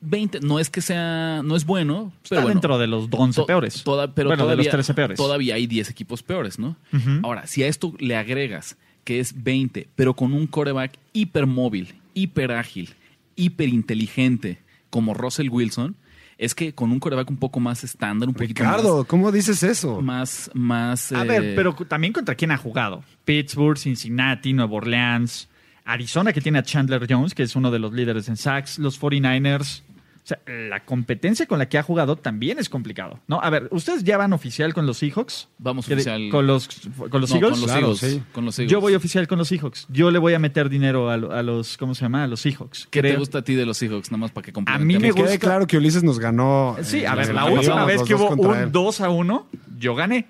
20, 0.00 0.40
no 0.40 0.58
es 0.58 0.70
que 0.70 0.80
sea, 0.82 1.42
no 1.44 1.56
es 1.56 1.64
bueno, 1.64 2.12
está 2.22 2.28
pero 2.30 2.40
bueno, 2.42 2.54
dentro 2.54 2.78
de 2.78 2.86
los 2.86 3.08
11 3.10 3.40
to- 3.40 3.46
peores. 3.46 3.82
toda- 3.82 4.14
pero 4.14 4.28
bueno, 4.28 4.44
todavía, 4.44 4.62
de 4.62 4.64
los 4.68 4.72
13 4.72 4.94
peores. 4.94 5.16
Todavía 5.16 5.54
hay 5.56 5.66
10 5.66 5.90
equipos 5.90 6.22
peores, 6.22 6.58
¿no? 6.58 6.76
Ahora, 7.22 7.46
si 7.46 7.62
a 7.62 7.66
esto 7.68 7.94
le 7.98 8.16
agregas 8.16 8.76
que 9.04 9.20
es 9.20 9.42
20, 9.42 9.88
pero 9.94 10.14
con 10.14 10.32
un 10.32 10.46
coreback 10.46 10.98
hipermóvil, 11.12 11.94
hiper 12.14 12.52
ágil, 12.52 12.94
hiper 13.36 13.68
inteligente, 13.68 14.58
como 14.90 15.14
Russell 15.14 15.48
Wilson, 15.50 15.96
es 16.38 16.54
que 16.54 16.74
con 16.74 16.92
un 16.92 17.00
coreback 17.00 17.30
un 17.30 17.38
poco 17.38 17.60
más 17.60 17.82
estándar, 17.84 18.28
un 18.28 18.34
poquito 18.34 18.62
Ricardo, 18.62 19.04
¿cómo 19.06 19.32
dices 19.32 19.62
eso? 19.62 20.00
más, 20.02 20.50
más, 20.54 21.10
A 21.12 21.22
eh, 21.24 21.28
ver, 21.28 21.54
pero 21.56 21.74
cu- 21.74 21.84
también 21.86 22.12
contra 22.12 22.34
quién 22.34 22.50
ha 22.50 22.56
jugado. 22.58 23.02
Pittsburgh, 23.24 23.78
Cincinnati, 23.78 24.52
Nueva 24.52 24.74
Orleans, 24.74 25.48
Arizona, 25.84 26.32
que 26.32 26.40
tiene 26.40 26.58
a 26.58 26.62
Chandler 26.62 27.06
Jones, 27.08 27.32
que 27.34 27.42
es 27.44 27.54
uno 27.56 27.70
de 27.70 27.78
los 27.78 27.92
líderes 27.92 28.28
en 28.28 28.36
sacks, 28.36 28.78
los 28.78 28.98
49ers. 29.00 29.82
O 30.26 30.28
sea, 30.28 30.40
la 30.68 30.84
competencia 30.84 31.46
con 31.46 31.60
la 31.60 31.68
que 31.68 31.78
ha 31.78 31.84
jugado 31.84 32.16
también 32.16 32.58
es 32.58 32.68
complicado. 32.68 33.20
¿no? 33.28 33.40
A 33.40 33.48
ver, 33.48 33.68
¿ustedes 33.70 34.02
ya 34.02 34.18
van 34.18 34.32
oficial 34.32 34.74
con 34.74 34.84
los 34.84 34.98
Seahawks? 34.98 35.46
Vamos 35.58 35.86
oficial. 35.88 36.30
¿Con 36.32 36.48
los, 36.48 36.66
con 37.10 37.20
los 37.20 37.30
No, 37.30 37.36
Eagles? 37.36 37.50
Con 37.52 37.60
los 37.60 37.64
Claro, 37.70 37.86
Eagles, 37.92 37.98
sí. 38.00 38.22
con 38.32 38.44
los 38.44 38.58
Eagles. 38.58 38.72
Yo 38.72 38.80
voy 38.80 38.94
oficial 38.96 39.28
con 39.28 39.38
los 39.38 39.46
Seahawks. 39.46 39.86
Yo 39.88 40.10
le 40.10 40.18
voy 40.18 40.34
a 40.34 40.40
meter 40.40 40.68
dinero 40.68 41.08
a, 41.10 41.14
a 41.14 41.42
los, 41.44 41.76
¿cómo 41.76 41.94
se 41.94 42.02
llama? 42.02 42.24
A 42.24 42.26
los 42.26 42.40
Seahawks. 42.40 42.88
¿Qué 42.90 43.02
te 43.02 43.14
gusta 43.16 43.38
a 43.38 43.42
ti 43.42 43.54
de 43.54 43.64
los 43.64 43.76
Seahawks? 43.78 44.10
Nada 44.10 44.18
más 44.22 44.32
para 44.32 44.44
que 44.50 44.52
A 44.66 44.78
mí 44.78 44.94
me 44.94 45.00
Que 45.00 45.10
gusta- 45.12 45.26
quede 45.28 45.38
claro 45.38 45.66
que 45.68 45.76
Ulises 45.76 46.02
nos 46.02 46.18
ganó. 46.18 46.76
Sí, 46.82 46.98
eh, 47.02 47.06
a 47.06 47.14
ver, 47.14 47.32
la 47.32 47.44
última 47.44 47.84
vez 47.84 48.02
que 48.02 48.16
hubo 48.16 48.30
un 48.30 48.56
él. 48.56 48.72
2 48.72 49.00
a 49.02 49.10
1, 49.10 49.46
yo 49.78 49.94
gané. 49.94 50.26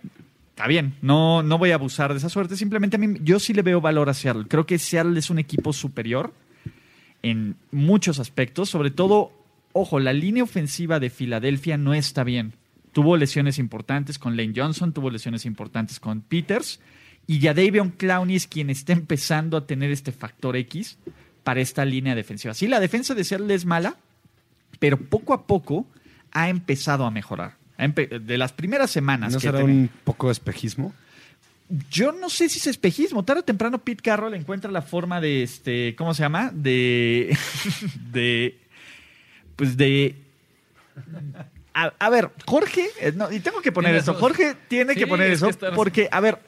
Está 0.51 0.67
bien, 0.67 0.95
no, 1.01 1.43
no 1.43 1.57
voy 1.57 1.71
a 1.71 1.77
abusar 1.77 2.13
de 2.13 2.19
esa 2.19 2.29
suerte. 2.29 2.55
Simplemente 2.57 2.97
a 2.97 2.99
mí, 2.99 3.19
yo 3.23 3.39
sí 3.39 3.55
le 3.55 3.63
veo 3.63 3.81
valor 3.81 4.11
a 4.11 4.15
Seattle. 4.15 4.45
Creo 4.47 4.67
que 4.67 4.79
Seattle 4.79 5.19
es 5.19 5.31
un 5.31 5.39
equipo 5.39 5.73
superior 5.73 6.35
en 7.23 7.57
muchos 7.73 8.19
aspectos. 8.19 8.69
Sobre 8.71 8.91
todo, 8.91 9.33
ojo, 9.77 10.01
la 10.01 10.13
línea 10.13 10.43
ofensiva 10.43 11.01
de 11.01 11.11
Filadelfia 11.11 11.77
no 11.77 11.95
está 11.95 12.25
bien. 12.25 12.55
Tuvo 12.93 13.17
lesiones 13.17 13.59
importantes 13.59 14.19
con 14.19 14.37
Lane 14.37 14.53
Johnson, 14.57 14.93
tuvo 14.93 15.11
lesiones 15.11 15.45
importantes 15.45 16.01
con 16.01 16.23
Peters. 16.23 16.81
Y 17.27 17.41
ya 17.41 17.55
Davion 17.55 17.91
Clowney 17.91 18.37
es 18.37 18.47
quien 18.47 18.71
está 18.71 18.93
empezando 18.93 19.57
a 19.57 19.67
tener 19.67 19.91
este 19.91 20.13
factor 20.13 20.57
X 20.57 20.99
para 21.45 21.61
esta 21.61 21.85
línea 21.85 22.15
defensiva. 22.15 22.55
Sí, 22.55 22.67
la 22.67 22.81
defensa 22.81 23.15
de 23.15 23.25
Seattle 23.25 23.53
es 23.55 23.67
mala, 23.67 23.97
pero 24.79 24.97
poco 24.99 25.35
a 25.35 25.47
poco 25.47 25.87
ha 26.33 26.49
empezado 26.49 27.05
a 27.05 27.11
mejorar. 27.11 27.57
De 27.77 28.39
las 28.39 28.53
primeras 28.53 28.91
semanas 28.91 29.35
¿No 29.35 29.39
que 29.39 29.49
será 29.49 29.63
un 29.63 29.91
poco 30.05 30.29
de 30.29 30.33
espejismo? 30.33 30.95
yo 31.91 32.13
no 32.13 32.31
sé 32.31 32.49
si 32.49 32.59
es 32.59 32.67
espejismo. 32.67 33.25
Tarde 33.25 33.41
o 33.41 33.45
temprano 33.45 33.79
Pete 33.79 34.03
Carroll 34.03 34.35
encuentra 34.35 34.71
la 34.71 34.83
forma 34.83 35.21
de 35.21 35.43
este, 35.43 35.95
¿cómo 35.97 36.15
se 36.15 36.23
llama? 36.23 36.51
De 36.55 37.37
de 38.13 38.59
pues 39.57 39.77
de 39.77 40.15
a, 41.75 41.93
a 41.99 42.11
ver, 42.11 42.31
Jorge, 42.47 42.89
eh, 43.01 43.13
no, 43.15 43.31
y 43.31 43.41
tengo 43.41 43.61
que 43.61 43.73
poner 43.73 43.95
eso. 43.95 44.15
Jorge 44.15 44.57
tiene 44.69 44.95
Sí, 44.95 45.01
que 45.01 45.07
poner 45.07 45.31
es 45.31 45.39
eso 45.43 45.49
que 45.51 45.67
porque 45.75 46.09
a 46.11 46.21
ver, 46.21 46.39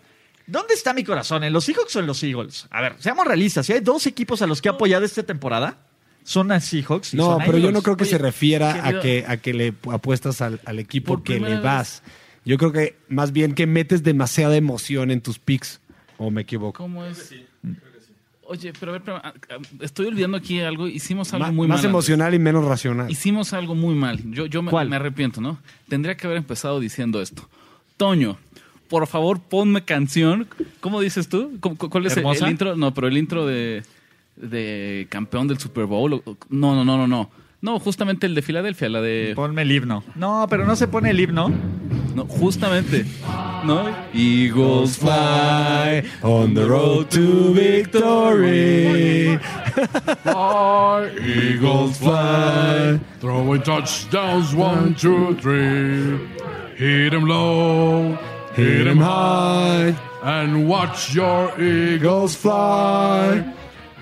¿dónde 0.47 0.75
está 0.75 0.94
mi 0.94 1.05
corazón? 1.05 1.44
¿En 1.44 1.53
los 1.53 1.64
Seahawks 1.64 1.97
o 1.97 2.01
en 2.01 2.07
los 2.07 2.23
Eagles? 2.23 2.66
A 2.71 2.81
ver, 2.81 2.94
seamos 2.99 3.27
realistas, 3.27 3.66
si 3.66 3.73
hay 3.75 3.81
dos 3.81 4.07
equipos 4.07 4.40
a 4.42 4.47
los 4.47 4.62
que 4.62 4.68
ha 4.68 4.73
apoyado 4.73 5.05
esta 5.05 5.23
temporada, 5.23 5.79
son 6.25 6.51
a 6.53 6.61
Seahawks 6.61 7.14
y 7.14 7.16
No, 7.18 7.25
son 7.37 7.42
pero 7.44 7.59
yo 7.59 7.73
no 7.73 7.83
creo 7.83 7.97
que 7.97 8.05
Oye, 8.05 8.11
se 8.12 8.18
refiera 8.18 8.73
querido- 8.83 8.99
a 8.99 9.03
que 9.03 9.25
a 9.27 9.37
que 9.37 9.55
le 9.55 9.75
apuestas 9.92 10.40
al, 10.40 10.61
al 10.64 10.79
equipo 10.79 11.14
Por 11.14 11.23
que 11.23 11.40
le 11.40 11.57
vas. 11.57 12.03
Yo 12.44 12.57
creo 12.57 12.73
que 12.73 12.97
más 13.09 13.33
bien 13.33 13.55
que 13.55 13.66
metes 13.66 14.03
demasiada 14.03 14.57
emoción 14.57 15.11
en 15.11 15.21
tus 15.21 15.38
picks. 15.38 15.81
¿O 16.16 16.31
me 16.31 16.40
equivoco? 16.42 16.83
¿Cómo 16.83 17.05
es? 17.05 17.35
Oye, 18.50 18.72
pero 18.80 18.92
a 18.92 18.94
ver, 18.94 19.02
pero, 19.02 19.16
ah, 19.22 19.34
ah, 19.50 19.56
estoy 19.80 20.06
olvidando 20.06 20.38
aquí 20.38 20.61
algo. 20.61 20.88
Hicimos 20.88 21.34
algo 21.34 21.52
muy 21.52 21.68
más 21.68 21.82
mal. 21.82 21.90
emocional 21.90 22.32
y 22.34 22.38
menos 22.38 22.64
racional. 22.64 23.11
Hicimos 23.11 23.52
algo 23.52 23.74
muy 23.74 23.94
mal. 23.94 24.18
Yo, 24.32 24.46
yo 24.46 24.62
me, 24.62 24.70
¿Cuál? 24.70 24.88
me 24.88 24.96
arrepiento, 24.96 25.40
¿no? 25.42 25.58
Tendría 25.88 26.16
que 26.16 26.26
haber 26.26 26.38
empezado 26.38 26.80
diciendo 26.80 27.20
esto. 27.20 27.46
Toño, 27.98 28.38
por 28.88 29.06
favor, 29.06 29.38
ponme 29.40 29.84
canción. 29.84 30.48
¿Cómo 30.80 31.00
dices 31.02 31.28
tú? 31.28 31.58
¿Cómo- 31.61 31.76
¿Cuál 31.76 32.06
es 32.06 32.12
el, 32.12 32.20
¿Hermosa? 32.20 32.46
el 32.46 32.52
intro? 32.52 32.74
No, 32.76 32.94
pero 32.94 33.06
el 33.08 33.18
intro 33.18 33.46
de, 33.46 33.82
de 34.37 35.06
campeón 35.11 35.46
del 35.46 35.58
Super 35.58 35.84
Bowl. 35.84 36.22
No, 36.48 36.74
no, 36.74 36.84
no, 36.87 36.96
no, 36.96 37.06
no. 37.06 37.30
No, 37.61 37.81
justamente 37.81 38.27
el 38.27 38.35
de 38.37 38.42
Filadelfia, 38.42 38.88
la 38.88 39.01
de... 39.01 39.33
Ponme 39.35 39.62
el 39.62 39.73
himno. 39.73 40.05
No, 40.14 40.47
pero 40.49 40.64
no 40.64 40.77
se 40.77 40.87
pone 40.87 41.11
el 41.11 41.18
himno. 41.18 41.51
No, 42.14 42.25
justamente. 42.27 43.05
¿No? 43.64 43.88
Eagles 44.14 44.97
fly. 44.97 46.05
on 46.23 46.55
the 46.55 46.64
road 46.64 47.09
to 47.11 47.53
victory. 47.53 49.38
Eagles 51.21 51.99
fly, 51.99 52.99
throwing 53.21 53.62
touchdowns, 53.62 54.55
one, 54.55 54.94
two, 54.94 55.35
three. 55.40 56.18
Hit 56.77 57.12
'em 57.12 57.25
low, 57.27 58.16
hit 58.55 58.87
'em 58.87 58.99
high, 58.99 59.95
and 60.22 60.68
watch 60.68 61.12
your 61.14 61.53
Eagles 61.61 62.37
fly. 62.37 63.43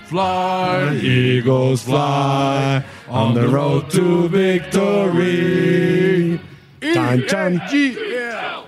Fly. 0.08 0.98
Eagles 1.02 1.82
fly 1.82 2.82
on 3.08 3.34
the 3.34 3.46
road 3.46 3.88
to 3.90 4.28
victory. 5.36 6.40
Chan, 6.94 7.24
chan. 7.26 7.62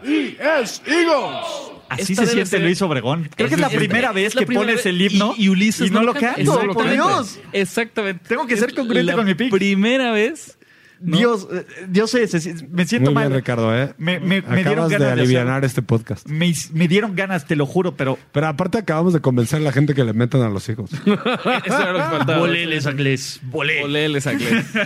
E-S, 0.05 0.83
Eagles. 0.87 1.47
Así 1.89 2.13
Esta 2.13 2.27
se 2.27 2.33
siente 2.33 2.51
ser- 2.51 2.61
Luis 2.63 2.83
Obregón. 2.83 3.31
Creo 3.35 3.49
que 3.49 3.55
es 3.55 3.61
la 3.61 3.69
Es- 3.69 3.77
primera 3.77 4.09
es- 4.09 4.15
vez 4.15 4.35
la 4.35 4.41
que 4.41 4.47
primera 4.47 4.67
pones 4.67 4.85
vez- 4.85 4.87
el 4.87 5.01
himno 5.01 5.35
y, 5.39 5.45
y 5.45 5.49
Ulises 5.49 5.89
y 5.89 5.91
no 5.91 6.03
lo 6.03 6.13
canta. 6.13 6.35
canto. 6.35 6.53
Por 6.53 6.61
Exactamente. 6.65 6.95
Dios. 6.95 7.39
Exactamente. 7.53 8.25
Tengo 8.29 8.47
que 8.47 8.57
ser 8.59 8.73
la 8.75 9.15
con 9.15 9.25
mi 9.25 9.35
pick. 9.35 9.51
Primera 9.51 10.13
vez. 10.13 10.58
¿No? 11.01 11.17
Dios, 11.17 11.49
eh, 11.53 11.67
Dios 11.89 12.11
sé, 12.11 12.27
se- 12.29 12.67
me 12.69 12.85
siento 12.87 13.11
Muy 13.11 13.15
mal. 13.15 13.29
bien, 13.29 13.39
Ricardo, 13.41 13.77
¿eh? 13.77 13.95
Me, 13.99 14.19
me- 14.21 14.43
me 14.43 14.57
dieron 14.65 14.71
Acabas 14.87 14.89
de 14.91 14.99
ganas 14.99 15.17
de, 15.17 15.23
aliviar 15.23 15.65
este 15.65 15.83
podcast. 15.83 16.27
me, 16.29 16.53
me 16.73 16.89
dieron 16.89 17.15
ganas, 17.15 17.47
te 17.47 17.57
lo 17.57 17.67
juro, 17.67 17.97
pero 17.97 18.19
Pero 18.33 18.47
aparte 18.49 18.79
acabamos 18.79 19.13
de 19.13 19.21
convencer 19.21 19.61
a 19.61 19.63
la 19.63 19.73
gente 19.73 19.95
que 19.95 20.05
le 20.05 20.13
metan 20.13 20.43
a 20.43 20.49
los 20.49 20.69
hijos. 20.69 20.91
Eso 21.05 21.07
era 21.07 21.93
lo 21.93 21.99
que 21.99 22.05
faltaba. 22.05 22.39
Volé. 22.39 23.81
Boleles 23.81 24.27
inglés. 24.27 24.67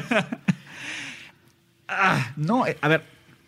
Ah, 1.88 2.32
no, 2.36 2.66
eh, 2.66 2.76
a 2.80 2.88
ver, 2.88 3.02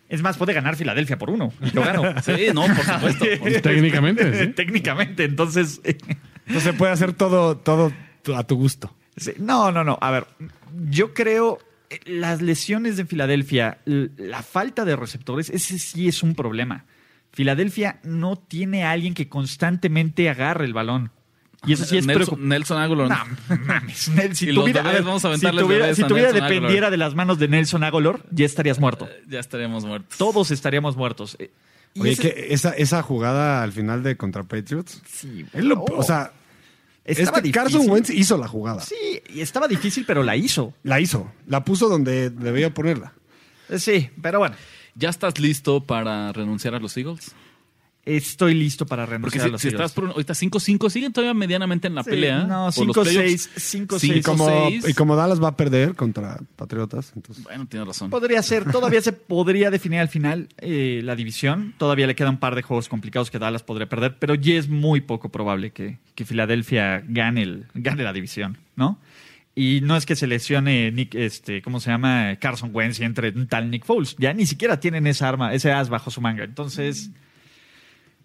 es 0.08 0.20
más, 0.22 0.36
puede 0.36 0.52
ganar 0.52 0.76
Filadelfia 0.76 1.16
por 1.18 1.30
uno. 1.30 1.52
y 1.62 1.70
Lo 1.70 1.82
gano. 1.82 2.02
Sí, 2.22 2.48
no, 2.52 2.66
por 2.66 2.84
supuesto. 2.84 3.24
Técnicamente, 3.62 4.38
sí. 4.46 4.52
Técnicamente, 4.52 5.24
entonces. 5.24 5.80
Entonces 5.84 6.62
se 6.62 6.72
puede 6.74 6.92
hacer 6.92 7.14
todo, 7.14 7.56
todo 7.56 7.90
a 8.36 8.42
tu 8.44 8.56
gusto. 8.56 8.94
sí, 9.16 9.32
no, 9.38 9.72
no, 9.72 9.82
no. 9.82 9.98
A 10.00 10.10
ver, 10.10 10.26
yo 10.90 11.14
creo 11.14 11.58
las 12.04 12.42
lesiones 12.42 12.96
de 12.96 13.04
Filadelfia, 13.04 13.78
la 13.84 14.42
falta 14.42 14.84
de 14.84 14.96
receptores, 14.96 15.50
ese 15.50 15.78
sí 15.78 16.08
es 16.08 16.22
un 16.22 16.34
problema. 16.34 16.84
Filadelfia 17.32 17.98
no 18.04 18.36
tiene 18.36 18.84
a 18.84 18.92
alguien 18.92 19.14
que 19.14 19.28
constantemente 19.28 20.28
agarre 20.30 20.64
el 20.64 20.72
balón. 20.72 21.10
Y 21.66 21.72
eso 21.72 21.84
sí 21.86 21.96
es 21.96 22.04
Nelson, 22.06 22.14
preocupante. 22.26 22.48
Nelson 22.48 22.78
Aguilar. 22.82 23.08
No, 23.08 23.58
mames, 23.66 24.08
Nel, 24.10 24.36
si 24.36 24.48
Y 24.50 24.54
tu 24.54 24.64
vida, 24.64 24.82
bebés, 24.82 24.86
a 24.86 24.92
ver, 24.98 25.02
vamos 25.02 25.24
a 25.24 25.28
si 25.28 25.46
aventarles 25.46 25.62
tu 25.62 25.68
vida, 25.68 25.78
bebés 25.80 25.96
si 25.96 26.02
a 26.02 26.06
tu 26.06 26.14
vida 26.14 26.24
Nelson 26.26 26.42
dependiera 26.42 26.66
Aguilar. 26.68 26.90
de 26.90 26.96
las 26.98 27.14
manos 27.14 27.38
de 27.38 27.48
Nelson 27.48 27.84
Aguilar, 27.84 28.20
ya 28.30 28.44
estarías 28.44 28.78
muerto. 28.78 29.08
Ya 29.26 29.40
estaríamos 29.40 29.84
muertos. 29.86 30.18
Todos 30.18 30.50
estaríamos 30.50 30.94
muertos. 30.96 31.36
Eh, 31.38 31.50
Oye, 31.98 32.12
ese- 32.12 32.22
que 32.22 32.52
esa, 32.52 32.70
esa 32.72 33.02
jugada 33.02 33.62
al 33.62 33.72
final 33.72 34.02
de 34.02 34.16
contra 34.16 34.42
Patriots. 34.42 35.00
Sí, 35.10 35.46
él 35.54 35.68
lo- 35.68 35.80
oh, 35.80 35.96
o 36.00 36.02
sea, 36.02 36.32
estaba 37.04 37.38
este 37.38 37.48
difícil. 37.48 37.52
Carson 37.52 37.90
Wentz 37.90 38.10
hizo 38.10 38.36
la 38.36 38.48
jugada. 38.48 38.80
Sí, 38.80 39.22
y 39.28 39.40
estaba 39.40 39.68
difícil, 39.68 40.04
pero 40.06 40.22
la 40.22 40.36
hizo. 40.36 40.74
La 40.82 41.00
hizo. 41.00 41.30
La 41.46 41.64
puso 41.64 41.88
donde 41.88 42.30
debía 42.30 42.72
ponerla. 42.72 43.12
Eh, 43.68 43.78
Sí, 43.78 44.10
pero 44.20 44.38
bueno, 44.38 44.56
¿Ya 44.96 45.08
estás 45.08 45.38
listo 45.40 45.80
para 45.80 46.32
renunciar 46.32 46.74
a 46.74 46.78
los 46.78 46.96
Eagles? 46.96 47.32
Estoy 48.06 48.54
listo 48.54 48.86
para 48.86 49.04
Porque 49.04 49.38
renunciar 49.38 49.42
si, 49.44 49.48
a 49.48 49.52
los 49.52 49.60
si 49.62 49.68
estás 49.68 49.92
por 49.92 50.04
un- 50.04 50.10
ahorita 50.10 50.34
5-5, 50.34 50.90
siguen 50.90 51.12
todavía 51.12 51.34
medianamente 51.34 51.86
en 51.88 51.94
la 51.94 52.02
Sí, 52.04 52.10
pelea. 52.10 52.44
no, 52.44 52.70
por 52.74 52.86
los 52.86 52.96
5-6, 52.96 53.02
playoffs. 53.14 53.50
5-6. 53.56 53.98
Cinco, 54.00 54.16
Y 54.18 54.22
como, 54.22 54.46
seis. 54.48 54.88
y 54.88 54.94
como 54.94 55.16
Dallas 55.16 55.42
va 55.42 55.48
a 55.48 55.56
perder 55.56 55.94
contra 55.94 56.38
Patriotas, 56.56 57.12
entonces. 57.16 57.44
Bueno, 57.44 57.66
tienes 57.66 57.86
razón. 57.88 58.10
Podría 58.10 58.42
ser, 58.42 58.70
todavía 58.70 59.00
se 59.02 59.12
podría 59.12 59.70
definir 59.70 60.00
al 60.00 60.08
final 60.08 60.48
eh, 60.58 61.00
la 61.04 61.16
división. 61.16 61.74
Todavía 61.78 62.06
le 62.06 62.14
queda 62.14 62.30
un 62.30 62.38
par 62.38 62.54
de 62.54 62.62
juegos 62.62 62.88
complicados 62.88 63.30
que 63.30 63.38
Dallas 63.38 63.62
podría 63.62 63.88
perder, 63.88 64.16
pero 64.18 64.34
ya 64.34 64.54
es 64.54 64.68
muy 64.68 65.00
poco 65.00 65.30
probable 65.30 65.70
que, 65.72 65.98
que 66.14 66.24
Filadelfia 66.24 67.02
gane, 67.06 67.42
el, 67.42 67.66
gane 67.74 68.02
la 68.02 68.12
división, 68.12 68.58
¿no? 68.76 68.98
Y 69.56 69.80
no 69.82 69.96
es 69.96 70.04
que 70.04 70.16
se 70.16 70.26
lesione 70.26 70.90
Nick, 70.90 71.14
este, 71.14 71.62
¿cómo 71.62 71.78
se 71.78 71.88
llama? 71.88 72.36
Carson 72.40 72.70
Wentz 72.72 72.98
y 72.98 73.04
entre 73.04 73.28
un 73.30 73.46
tal 73.46 73.70
Nick 73.70 73.84
Foles. 73.84 74.16
Ya 74.18 74.34
ni 74.34 74.46
siquiera 74.46 74.80
tienen 74.80 75.06
esa 75.06 75.28
arma, 75.28 75.54
ese 75.54 75.70
as 75.70 75.88
bajo 75.88 76.10
su 76.10 76.20
manga. 76.20 76.42
Entonces, 76.42 77.10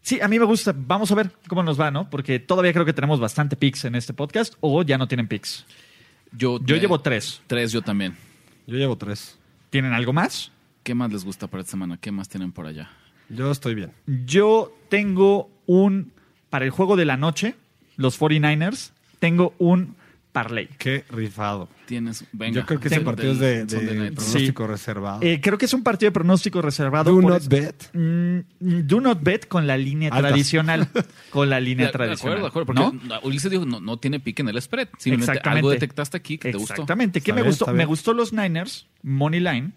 sí, 0.01 0.19
a 0.21 0.27
mí 0.27 0.39
me 0.39 0.45
gusta. 0.45 0.73
Vamos 0.75 1.11
a 1.11 1.15
ver 1.15 1.31
cómo 1.47 1.63
nos 1.63 1.79
va, 1.79 1.91
¿no? 1.91 2.09
Porque 2.09 2.39
todavía 2.39 2.73
creo 2.73 2.85
que 2.85 2.93
tenemos 2.93 3.19
bastante 3.19 3.55
picks 3.55 3.85
en 3.85 3.95
este 3.95 4.13
podcast 4.13 4.55
o 4.59 4.83
ya 4.83 4.97
no 4.97 5.07
tienen 5.07 5.27
picks. 5.27 5.65
Yo, 6.31 6.59
Yo 6.63 6.75
eh, 6.75 6.79
llevo 6.79 6.99
tres. 6.99 7.41
Tres, 7.47 7.71
yo 7.71 7.81
también. 7.81 8.15
Yo 8.67 8.77
llevo 8.77 8.97
tres. 8.97 9.37
¿Tienen 9.69 9.93
algo 9.93 10.13
más? 10.13 10.51
¿Qué 10.83 10.95
más 10.95 11.11
les 11.11 11.23
gusta 11.23 11.47
para 11.47 11.61
esta 11.61 11.71
semana? 11.71 11.97
¿Qué 11.97 12.11
más 12.11 12.29
tienen 12.29 12.51
por 12.51 12.65
allá? 12.65 12.89
Yo 13.29 13.51
estoy 13.51 13.75
bien. 13.75 13.91
Yo 14.25 14.75
tengo 14.89 15.49
un, 15.65 16.11
para 16.49 16.65
el 16.65 16.71
juego 16.71 16.95
de 16.95 17.05
la 17.05 17.17
noche, 17.17 17.55
los 17.95 18.19
49ers, 18.19 18.91
tengo 19.19 19.53
un 19.59 19.95
parlay. 20.43 20.67
Qué 20.77 21.03
rifado. 21.09 21.69
Tienes, 21.85 22.23
venga. 22.31 22.59
Yo 22.59 22.65
creo 22.65 22.79
que 22.79 22.87
ese 22.87 23.01
partido 23.01 23.31
es 23.31 23.39
de, 23.39 24.11
pronóstico 24.15 24.67
reservado. 24.67 25.19
Eh, 25.23 25.41
creo 25.41 25.57
que 25.57 25.65
es 25.65 25.73
un 25.73 25.83
partido 25.83 26.09
de 26.09 26.13
pronóstico 26.13 26.61
reservado. 26.61 27.11
Do 27.13 27.21
not 27.21 27.41
es- 27.41 27.47
bet. 27.49 27.89
Mm, 27.93 28.39
do 28.59 29.01
not 29.01 29.21
bet 29.23 29.47
con 29.47 29.65
la 29.67 29.77
línea 29.77 30.09
Altas. 30.09 30.31
tradicional. 30.31 30.87
Con 31.31 31.49
la 31.49 31.59
línea 31.59 31.85
De- 31.87 31.91
de 31.91 31.97
tradicional. 31.97 32.37
acuerdo, 32.37 32.41
de 32.43 32.47
acuerdo, 32.73 32.89
porque 32.91 33.07
¿no? 33.07 33.19
Ulises 33.23 33.51
dijo 33.51 33.65
no, 33.65 33.79
no 33.79 33.97
tiene 33.97 34.19
pique 34.19 34.41
en 34.41 34.49
el 34.49 34.61
spread. 34.61 34.87
Simplemente 34.97 35.31
Exactamente. 35.31 35.59
algo 35.59 35.69
detectaste 35.71 36.17
aquí 36.17 36.37
que 36.37 36.51
te 36.51 36.57
gustó. 36.57 36.73
Exactamente. 36.73 37.21
¿Qué 37.21 37.33
me 37.33 37.41
bien, 37.41 37.51
gustó? 37.51 37.73
Me 37.73 37.85
gustó 37.85 38.13
los 38.13 38.33
Niners, 38.33 38.87
Money 39.03 39.39
Line, 39.39 39.71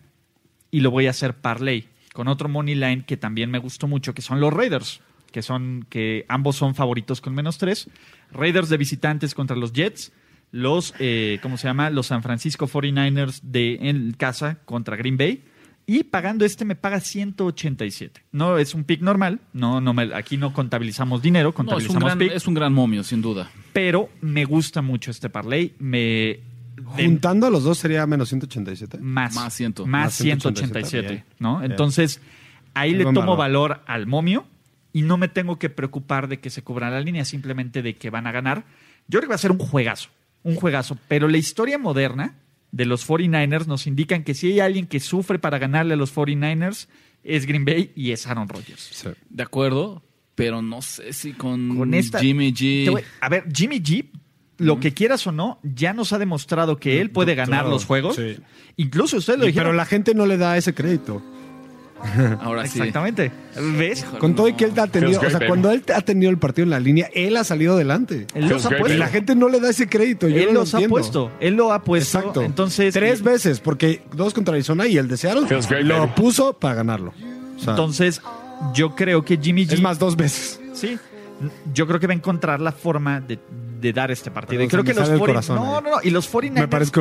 y 0.71 0.81
lo 0.81 0.91
voy 0.91 1.07
a 1.07 1.11
hacer 1.11 1.35
parlay 1.35 1.89
con 2.13 2.29
otro 2.29 2.49
Money 2.49 2.75
Line 2.75 3.05
que 3.07 3.17
también 3.17 3.51
me 3.51 3.59
gustó 3.59 3.87
mucho, 3.89 4.15
que 4.15 4.23
son 4.23 4.39
los 4.41 4.53
Raiders, 4.53 5.01
que 5.31 5.41
son 5.43 5.87
que 5.89 6.25
ambos 6.29 6.57
son 6.57 6.75
favoritos 6.75 7.21
con 7.21 7.35
menos 7.35 7.57
tres. 7.59 7.89
Raiders 8.33 8.69
de 8.69 8.77
visitantes 8.77 9.35
contra 9.35 9.57
los 9.57 9.73
Jets. 9.73 10.13
Los, 10.53 10.95
eh, 11.01 11.39
¿cómo 11.43 11.57
se 11.57 11.67
llama? 11.67 11.91
Los 11.91 12.07
San 12.09 12.23
Francisco 12.23 12.69
49ers 12.69 13.41
de 13.43 13.79
en 13.89 14.13
casa 14.13 14.59
contra 14.65 14.97
Green 14.97 15.17
Bay. 15.17 15.45
Y 15.87 16.05
pagando 16.05 16.45
este 16.45 16.65
me 16.65 16.77
paga 16.77 17.01
187. 17.01 18.23
No 18.33 18.57
es 18.59 18.75
un 18.75 18.85
pick 18.85 19.01
normal. 19.01 19.41
No, 19.53 19.81
no 19.81 19.93
me- 19.95 20.15
aquí 20.15 20.37
no 20.37 20.53
contabilizamos 20.53 21.23
dinero, 21.23 21.49
No, 21.49 21.51
es, 21.51 21.55
un 21.55 21.57
contabilizamos 21.67 22.05
gran, 22.05 22.19
pick. 22.19 22.33
es 22.33 22.47
un 22.47 22.55
gran 22.55 22.73
momio, 22.73 23.03
sin 23.03 23.21
duda. 23.21 23.51
Pero 23.73 24.09
me 24.21 24.45
gusta 24.45 24.81
mucho 24.83 25.11
este 25.11 25.29
parlay. 25.29 25.75
Me, 25.81 25.99
de- 25.99 26.43
Juntando 26.85 27.47
a 27.47 27.51
los 27.51 27.65
dos 27.65 27.79
sería 27.79 28.07
menos 28.07 28.29
187. 28.29 28.99
más. 29.01 29.35
Más 29.35 29.53
ciento. 29.55 29.85
Más 29.87 30.05
Más 30.07 30.15
187, 30.15 30.89
187, 30.89 31.25
¿no? 31.41 31.63
Entonces, 31.65 32.21
ahí 32.75 32.93
le 32.95 33.05
tomo 33.05 33.37
valor. 33.37 33.71
valor 33.71 33.81
al 33.87 34.07
momio 34.07 34.47
y 34.93 35.03
no 35.03 35.17
me 35.17 35.29
tengo 35.29 35.59
que 35.59 35.69
preocupar 35.71 36.29
de 36.29 36.39
que 36.41 36.51
se 36.51 36.63
cubra 36.63 36.91
la 36.91 37.01
línea, 37.01 37.25
simplemente 37.25 37.83
de 37.83 37.97
que 37.97 38.11
van 38.11 38.27
a 38.27 38.33
ganar. 38.33 38.65
Yo 39.09 39.19
creo 39.19 39.23
que 39.23 39.29
va 39.29 39.35
a 39.35 39.39
ser 39.39 39.51
un 39.53 39.59
juegazo, 39.59 40.11
un 40.43 40.55
juegazo. 40.57 40.99
Pero 41.09 41.29
la 41.29 41.39
historia 41.39 41.79
moderna 41.79 42.37
de 42.71 42.87
los 42.87 43.07
49ers 43.09 43.67
nos 43.67 43.87
indican 43.87 44.25
que 44.25 44.35
si 44.35 44.53
hay 44.53 44.61
alguien 44.61 44.87
que 44.87 44.99
sufre 45.01 45.39
para 45.39 45.59
ganarle 45.59 45.95
a 45.95 45.97
los 45.97 46.15
49ers, 46.15 46.89
es 47.23 47.47
Green 47.47 47.65
Bay 47.65 47.93
y 47.95 48.13
es 48.13 48.27
Aaron 48.27 48.49
Rodgers. 48.49 48.89
Sí. 48.93 49.09
De 49.31 49.43
acuerdo, 49.43 50.03
pero 50.35 50.63
no 50.63 50.83
sé 50.83 51.13
si 51.13 51.33
con, 51.33 51.77
Con 51.77 51.95
esta- 51.95 52.19
Jimmy 52.19 52.53
G. 52.53 52.91
Voy- 52.91 53.03
a 53.21 53.29
ver, 53.29 53.45
Jimmy 53.55 53.81
G, 53.81 54.09
lo 54.59 54.81
que 54.81 54.93
quieras 54.93 55.27
o 55.27 55.33
no, 55.33 55.61
ya 55.63 55.93
nos 55.93 56.13
ha 56.13 56.19
demostrado 56.19 56.79
que 56.79 57.01
él 57.01 57.11
puede 57.11 57.35
ganar 57.35 57.61
Claro, 57.61 57.71
los 57.71 57.85
juegos. 57.85 58.17
sí. 58.17 58.37
Incluso 58.77 59.19
ustedes 59.19 59.39
lo 59.39 59.45
Y- 59.45 59.49
dijeron. 59.49 59.69
pero 59.69 59.77
la 59.77 59.85
gente 59.85 60.15
no 60.15 60.25
le 60.27 60.37
da 60.39 60.57
ese 60.57 60.73
crédito. 60.75 61.23
Ahora 62.41 62.67
sí. 62.67 62.79
Exactamente. 62.79 63.31
¿Ves? 63.79 64.05
Con 64.19 64.35
todo 64.35 64.49
y 64.49 64.55
que 64.55 64.65
él 64.65 64.73
ha 64.79 64.87
tenido, 64.87 65.21
Feels 65.21 65.27
o 65.27 65.31
sea, 65.31 65.39
great, 65.39 65.49
cuando 65.49 65.71
él 65.71 65.85
ha 65.95 66.01
tenido 66.01 66.31
el 66.31 66.39
partido 66.39 66.65
en 66.65 66.71
la 66.71 66.81
línea, 66.81 67.09
él 67.15 67.37
ha 67.37 67.45
salido 67.45 67.75
adelante. 67.75 68.27
Él 68.35 68.49
los 68.49 68.65
ha 68.67 68.71
great, 68.71 68.81
Y 68.81 68.83
puesto. 68.83 68.99
la 68.99 69.09
gente 69.09 69.35
no 69.35 69.49
le 69.49 69.61
da 69.61 69.71
ese 69.71 69.89
crédito. 69.89 70.29
Yo 70.29 70.37
él 70.37 70.47
no 70.47 70.53
lo 70.53 70.61
los 70.61 70.75
ha 70.75 70.81
puesto. 70.81 71.31
Él 71.41 71.55
lo 71.55 71.73
ha 71.73 71.83
puesto. 71.83 72.19
Exacto. 72.19 72.43
Entonces, 72.43 72.93
Tres 72.95 73.23
veces, 73.23 73.61
porque 73.61 74.03
dos 74.15 74.35
contra 74.35 74.55
Arizona 74.55 74.87
y 74.87 74.97
el 74.99 75.09
de 75.09 75.17
Seattle 75.17 75.47
Feels 75.47 75.69
great, 75.69 75.85
lo 75.85 75.99
baby. 76.01 76.13
puso 76.17 76.53
para 76.55 76.75
ganarlo. 76.75 77.13
O 77.57 77.61
sea, 77.61 77.71
Entonces, 77.75 78.21
yo 78.75 78.95
creo 78.95 79.25
que 79.25 79.37
Jimmy 79.37 79.67
G. 79.67 79.75
es 79.75 79.81
más, 79.81 79.99
dos 79.99 80.17
veces. 80.17 80.61
Sí. 80.75 80.99
Yo 81.75 81.87
creo 81.87 81.99
que 81.99 82.07
va 82.07 82.13
a 82.13 82.17
encontrar 82.17 82.61
la 82.61 82.73
forma 82.73 83.21
de, 83.21 83.39
de 83.83 83.93
dar 83.93 84.11
este 84.11 84.31
partido. 84.31 84.63
Y 84.63 84.69
creo 84.69 84.85
que 84.85 84.95
los 84.95 85.05
sale 85.05 85.15
el 85.15 85.19
40 85.19 85.27
corazón 85.27 85.57
no, 85.57 85.77
ahí. 85.77 85.83
no, 85.85 85.91
no. 85.91 85.97
Y 86.03 86.11
los 86.11 86.33
49ers 86.33 86.53
Me 86.53 86.69
parece 86.69 86.93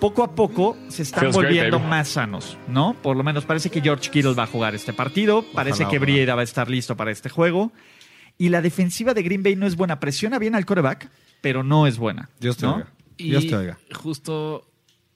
poco 0.00 0.24
a 0.24 0.34
poco 0.34 0.76
se 0.88 1.02
están 1.02 1.20
Feels 1.20 1.36
volviendo 1.36 1.78
más 1.78 2.08
sanos, 2.08 2.58
¿no? 2.66 2.96
Por 3.00 3.16
lo 3.16 3.22
menos 3.22 3.44
parece 3.44 3.70
que 3.70 3.80
George 3.80 4.10
Kittle 4.10 4.34
va 4.34 4.44
a 4.44 4.46
jugar 4.46 4.74
este 4.74 4.92
partido. 4.92 5.44
parece 5.54 5.86
que. 5.86 5.98
Brieda 5.98 6.34
va 6.34 6.40
a 6.40 6.44
estar 6.44 6.68
listo 6.68 6.96
para 6.96 7.10
este 7.10 7.28
juego. 7.28 7.72
Y 8.36 8.48
la 8.48 8.60
defensiva 8.60 9.14
de 9.14 9.22
Green 9.22 9.42
Bay 9.42 9.54
no 9.54 9.66
es 9.66 9.76
buena. 9.76 10.00
Presiona 10.00 10.38
bien 10.38 10.56
al 10.56 10.66
coreback, 10.66 11.08
pero 11.40 11.62
no 11.62 11.86
es 11.86 11.98
buena. 11.98 12.30
Dios 12.40 12.56
te 12.56 12.66
¿no? 12.66 12.76
oiga. 12.76 12.88
Y 13.16 13.30
Dios 13.30 13.46
te 13.46 13.54
oiga. 13.54 13.78
justo 13.94 14.66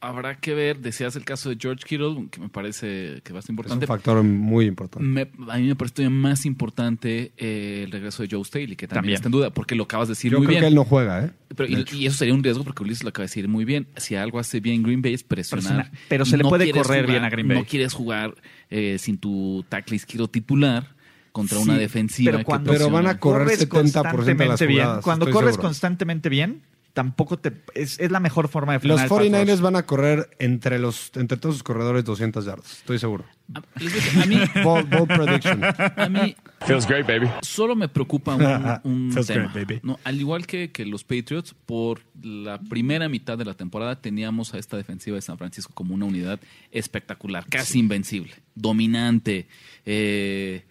habrá 0.00 0.36
que 0.36 0.54
ver, 0.54 0.78
decías 0.78 1.16
el 1.16 1.24
caso 1.24 1.48
de 1.50 1.56
George 1.60 1.84
Kittle, 1.86 2.28
que 2.30 2.40
me 2.40 2.48
parece 2.48 3.20
que 3.24 3.32
va 3.32 3.40
a 3.40 3.42
ser 3.42 3.46
Es 3.46 3.48
un 3.50 3.54
importante. 3.54 3.86
factor 3.86 4.22
muy 4.22 4.66
importante. 4.66 5.04
Me- 5.06 5.28
a 5.52 5.58
mí 5.58 5.66
me 5.66 5.74
parece 5.74 5.96
todavía 5.96 6.16
más 6.16 6.46
importante 6.46 7.32
eh, 7.36 7.82
el 7.84 7.90
regreso 7.90 8.22
de 8.22 8.28
Joe 8.30 8.44
Staley, 8.44 8.76
que 8.76 8.86
también, 8.86 8.94
También. 9.00 9.14
está 9.16 9.28
en 9.28 9.32
duda, 9.32 9.50
porque 9.50 9.74
lo 9.74 9.84
acabas 9.84 10.08
de 10.08 10.12
decir 10.12 10.30
Yo 10.30 10.38
muy 10.38 10.46
creo 10.46 10.54
bien. 10.54 10.62
que 10.62 10.68
él 10.68 10.74
no 10.74 10.84
juega, 10.84 11.24
¿eh? 11.24 11.30
Pero, 11.56 11.68
y, 11.68 11.84
y 11.92 12.06
eso 12.06 12.16
sería 12.16 12.34
un 12.34 12.44
riesgo 12.44 12.62
porque 12.64 12.82
Ulises 12.82 13.02
lo 13.02 13.08
acaba 13.10 13.24
de 13.24 13.28
decir 13.30 13.48
muy 13.48 13.64
bien. 13.64 13.86
Si 13.96 14.14
algo 14.14 14.38
hace 14.38 14.60
bien 14.60 14.82
Green 14.82 15.02
Bay 15.02 15.14
es 15.14 15.24
presionar. 15.24 15.90
Presiona- 15.90 15.90
pero 16.08 16.24
se 16.24 16.36
le 16.36 16.44
puede 16.44 16.70
correr 16.70 16.84
jugar- 17.04 17.06
bien 17.06 17.24
a 17.24 17.30
Green 17.30 17.48
Bay. 17.48 17.58
No 17.58 17.64
quieres 17.64 17.92
jugar 17.92 18.34
eh, 18.70 18.96
sin 19.00 19.18
tu 19.18 19.64
tackle 19.68 19.96
izquierdo 19.96 20.28
titular 20.28 20.96
contra 21.32 21.58
Sí, 21.58 21.64
una 21.64 21.76
defensiva 21.78 22.30
pero 22.32 22.38
que 22.38 22.44
cuando 22.44 22.70
Pero 22.72 22.84
presiona. 22.86 23.02
van 23.02 23.16
a 23.16 23.18
correr 23.20 23.44
corres 23.68 23.68
70% 23.68 24.38
de 24.38 24.46
las 24.46 24.58
constantemente 24.60 24.66
bien, 24.66 24.88
cuando 25.02 25.30
corres 25.30 25.50
seguro. 25.50 25.62
constantemente 25.62 26.28
bien, 26.28 26.62
tampoco 26.92 27.38
te 27.38 27.52
es, 27.74 27.98
es 28.00 28.10
la 28.10 28.18
mejor 28.20 28.48
forma 28.48 28.72
de 28.76 28.88
Los 28.88 29.00
frenar 29.00 29.04
el 29.04 29.08
pass 29.08 29.46
49ers 29.48 29.50
rush. 29.56 29.60
van 29.60 29.76
a 29.76 29.82
correr 29.84 30.30
entre 30.40 30.78
los 30.78 31.12
entre 31.14 31.38
todos 31.38 31.54
sus 31.56 31.62
corredores 31.62 32.04
200 32.04 32.44
yardas, 32.44 32.72
estoy 32.78 32.98
seguro. 32.98 33.24
A, 33.54 33.62
les 33.80 34.14
voy 34.14 34.22
a 34.22 34.26
mí, 34.26 34.40
Bold, 34.64 34.90
bold 34.90 35.06
prediction. 35.08 35.62
a 35.64 36.08
mí 36.10 36.34
Feels 36.66 36.86
great, 36.86 37.06
baby. 37.06 37.28
solo 37.42 37.76
me 37.76 37.88
preocupa 37.88 38.34
un, 38.34 38.44
un 39.06 39.12
Feels 39.12 39.26
tema. 39.28 39.50
great, 39.52 39.68
baby. 39.68 39.80
¿no? 39.84 39.98
Al 40.04 40.18
igual 40.20 40.46
que, 40.46 40.70
que 40.72 40.84
los 40.84 41.04
Patriots, 41.04 41.54
por 41.66 42.00
la 42.22 42.58
primera 42.58 43.08
mitad 43.08 43.38
de 43.38 43.44
la 43.44 43.54
temporada 43.54 44.00
teníamos 44.00 44.52
a 44.54 44.58
esta 44.58 44.76
defensiva 44.76 45.14
de 45.14 45.22
San 45.22 45.38
Francisco 45.38 45.72
como 45.74 45.94
una 45.94 46.04
unidad 46.04 46.40
espectacular, 46.72 47.46
casi 47.48 47.78
invencible, 47.78 48.34
dominante, 48.54 49.46
eh, 49.86 50.64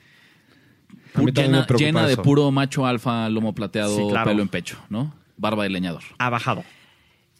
llena, 1.77 2.05
de 2.05 2.17
puro 2.17 2.51
macho 2.51 2.85
alfa, 2.85 3.29
lomo 3.29 3.53
plateado, 3.55 3.95
Sí, 3.95 4.03
claro. 4.09 4.29
pelo 4.31 4.41
en 4.41 4.49
pecho, 4.49 4.77
¿no? 4.89 5.13
Barba 5.37 5.63
de 5.63 5.69
leñador. 5.69 6.03
ha 6.17 6.29
bajado. 6.29 6.63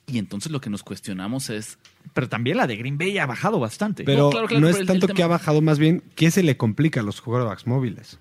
Y 0.10 0.20
entonces 0.20 0.52
lo 0.54 0.62
que 0.62 0.70
nos 0.70 0.84
cuestionamos 0.84 1.50
es, 1.50 1.78
Pero 2.14 2.30
también 2.30 2.56
la 2.56 2.66
de 2.66 2.78
Green 2.78 2.98
Bay 2.98 3.18
ha 3.18 3.26
bajado 3.26 3.60
bastante. 3.60 4.06
Pero 4.06 4.26
no, 4.26 4.30
claro, 4.30 4.48
claro, 4.48 4.70
es 4.70 4.78
pero 4.78 4.88
tanto 4.88 5.08
que 5.10 5.22
ha 5.22 5.28
bajado, 5.28 5.62
más 5.62 5.80
bien, 5.80 6.02
¿qué 6.16 6.32
se 6.32 6.44
le 6.44 6.56
complica 6.56 7.02
a 7.02 7.04
los 7.04 7.22
quarterbacks 7.22 7.68
móviles? 7.68 8.18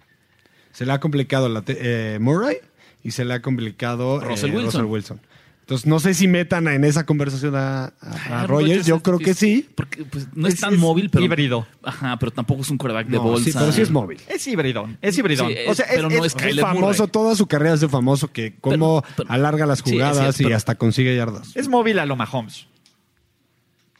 Se 0.72 0.84
le 0.84 0.92
ha 0.92 0.98
complicado 0.98 1.48
la 1.48 1.62
eh, 1.68 2.18
Murray 2.20 2.56
y 3.04 3.12
se 3.12 3.24
le 3.24 3.34
ha 3.34 3.42
complicado 3.42 4.20
eh, 4.20 4.24
Russell 4.26 4.84
Wilson. 4.84 5.20
Entonces, 5.66 5.84
no 5.88 5.98
sé 5.98 6.14
si 6.14 6.28
metan 6.28 6.68
en 6.68 6.84
esa 6.84 7.04
conversación 7.06 7.56
a, 7.56 7.86
a- 8.00 8.42
a 8.42 8.46
Rogers. 8.46 8.86
Yo 8.86 9.02
creo 9.02 9.18
que 9.18 9.34
sí. 9.34 9.68
Porque 9.74 10.04
pues, 10.04 10.28
no 10.32 10.46
es, 10.46 10.54
Es- 10.54 10.60
tan 10.60 10.74
es 10.74 10.78
móvil, 10.78 11.10
pero. 11.10 11.24
híbrido. 11.24 11.66
Ajá, 11.82 12.16
pero 12.20 12.30
tampoco 12.30 12.62
es 12.62 12.70
un 12.70 12.78
quarterback 12.78 13.08
de 13.08 13.16
No, 13.16 13.24
bolsa. 13.24 13.44
sí, 13.46 13.50
pero 13.52 13.72
sí 13.72 13.82
es 13.82 13.90
móvil. 13.90 14.20
Es 14.28 14.46
hibridón, 14.46 14.96
es 15.02 15.18
hibridón. 15.18 15.48
Sí, 15.48 15.56
o 15.66 15.74
sea, 15.74 15.86
es- 15.86 15.96
pero 15.96 16.08
no 16.08 16.24
es 16.24 16.26
Es 16.26 16.34
Kyler 16.36 16.64
famoso, 16.64 17.02
Murray. 17.02 17.10
toda 17.10 17.34
su 17.34 17.48
carrera 17.48 17.74
es 17.74 17.80
de 17.80 17.88
famoso 17.88 18.30
que 18.30 18.54
cómo 18.60 19.02
Pero- 19.02 19.14
pero- 19.16 19.30
alarga 19.32 19.66
las 19.66 19.82
jugadas 19.82 20.36
cierto, 20.36 20.50
y 20.50 20.54
hasta 20.54 20.76
consigue 20.76 21.16
yardas. 21.16 21.56
es 21.56 21.66
móvil 21.68 21.98
a 21.98 22.06
lo 22.06 22.14
Mahomes. 22.14 22.68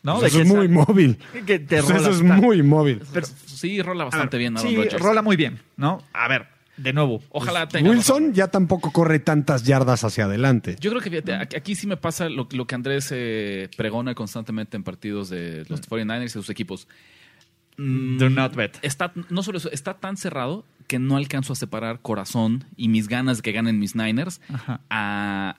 ¿No? 0.05 0.21
Pues 0.21 0.33
eso 0.33 0.43
es 0.43 0.47
muy 0.49 0.69
móvil. 0.69 1.19
Que 1.47 1.59
te 1.59 1.79
Pues 1.79 1.81
eso 1.83 1.89
rola 1.95 2.01
es 2.11 2.21
bastante. 2.21 2.47
muy 2.47 2.63
móvil. 2.63 3.03
Pero 3.13 3.27
sí, 3.47 3.83
rola 3.83 4.03
A 4.03 4.07
ver, 4.07 4.13
bastante 4.13 4.39
bien 4.39 4.57
Aaron 4.57 4.71
Sí, 4.71 4.77
Rodgers. 4.77 5.01
rola 5.03 5.21
muy 5.23 5.35
bien, 5.35 5.59
¿no? 5.77 6.01
A 6.13 6.29
ver, 6.29 6.47
de 6.77 6.93
nuevo. 6.93 7.23
Ojalá 7.31 7.67
tenga 7.69 7.89
Wilson 7.91 8.19
razón. 8.23 8.35
ya 8.35 8.49
tampoco 8.49 8.93
corre 8.93 9.19
tantas 9.19 9.65
yardas 9.65 10.05
hacia 10.05 10.25
adelante. 10.25 10.77
Yo 10.81 10.91
creo 10.91 11.03
que 11.03 11.11
fíjate, 11.11 11.35
aquí- 11.35 11.57
aquí 11.57 11.75
sí 11.75 11.87
me 11.87 11.97
pasa 11.97 12.29
lo, 12.29 12.47
lo 12.53 12.67
que 12.67 12.75
Andrés 12.75 13.09
eh, 13.13 13.69
pregona 13.77 14.15
constantemente 14.15 14.77
en 14.77 14.83
partidos 14.85 15.29
de 15.31 15.65
los 15.69 15.81
49ers 15.89 16.25
y 16.27 16.29
sus 16.29 16.51
equipos. 16.51 16.87
Mm, 17.79 18.19
Do 18.19 18.31
not 18.31 18.55
bet. 18.55 18.79
Está, 18.83 19.13
no 19.31 19.43
solo 19.43 19.59
eso, 19.59 19.71
está 19.71 19.95
tan 19.95 20.17
cerrado 20.17 20.65
que 20.87 20.99
no 20.99 21.17
alcanzo 21.17 21.53
a 21.53 21.57
separar 21.57 22.01
corazón 22.01 22.65
y 22.77 22.89
mis 22.89 23.09
ganas 23.09 23.39
de 23.39 23.43
que 23.43 23.53
ganen 23.53 23.79
mis 23.79 23.95
Niners 23.97 24.41
Ajá. 24.53 24.81
a 24.89 25.57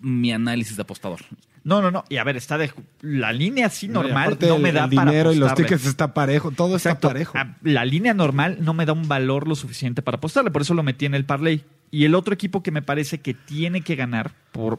mi 0.00 0.30
análisis 0.32 0.76
de 0.76 0.82
apostador. 0.82 1.20
No, 1.64 1.82
no, 1.82 1.90
no. 1.90 2.04
Y 2.08 2.16
a 2.16 2.24
ver, 2.24 2.36
está 2.36 2.56
de 2.58 2.72
la 3.00 3.32
línea 3.32 3.66
así 3.66 3.88
normal 3.88 4.38
no 4.40 4.56
el- 4.56 4.62
me 4.62 4.72
da 4.72 4.84
el 4.84 4.90
para 4.94 5.10
dinero 5.10 5.32
y 5.32 5.36
los 5.36 5.54
tickets 5.54 5.86
está 5.86 6.14
parejo, 6.14 6.50
todo 6.50 6.74
Exacto. 6.76 7.08
está 7.08 7.14
parejo. 7.14 7.38
A- 7.38 7.56
La 7.62 7.84
línea 7.84 8.14
normal 8.14 8.58
no 8.60 8.74
me 8.74 8.86
da 8.86 8.92
un 8.92 9.08
valor 9.08 9.46
lo 9.48 9.54
suficiente 9.54 10.02
para 10.02 10.16
apostarle, 10.16 10.50
por 10.50 10.62
eso 10.62 10.74
lo 10.74 10.82
metí 10.82 11.06
en 11.06 11.14
el 11.14 11.24
parlay. 11.24 11.64
Y 11.90 12.04
el 12.04 12.14
otro 12.14 12.34
equipo 12.34 12.62
que 12.62 12.70
me 12.70 12.82
parece 12.82 13.18
que 13.20 13.32
tiene 13.34 13.80
que 13.80 13.96
ganar 13.96 14.32
por, 14.52 14.78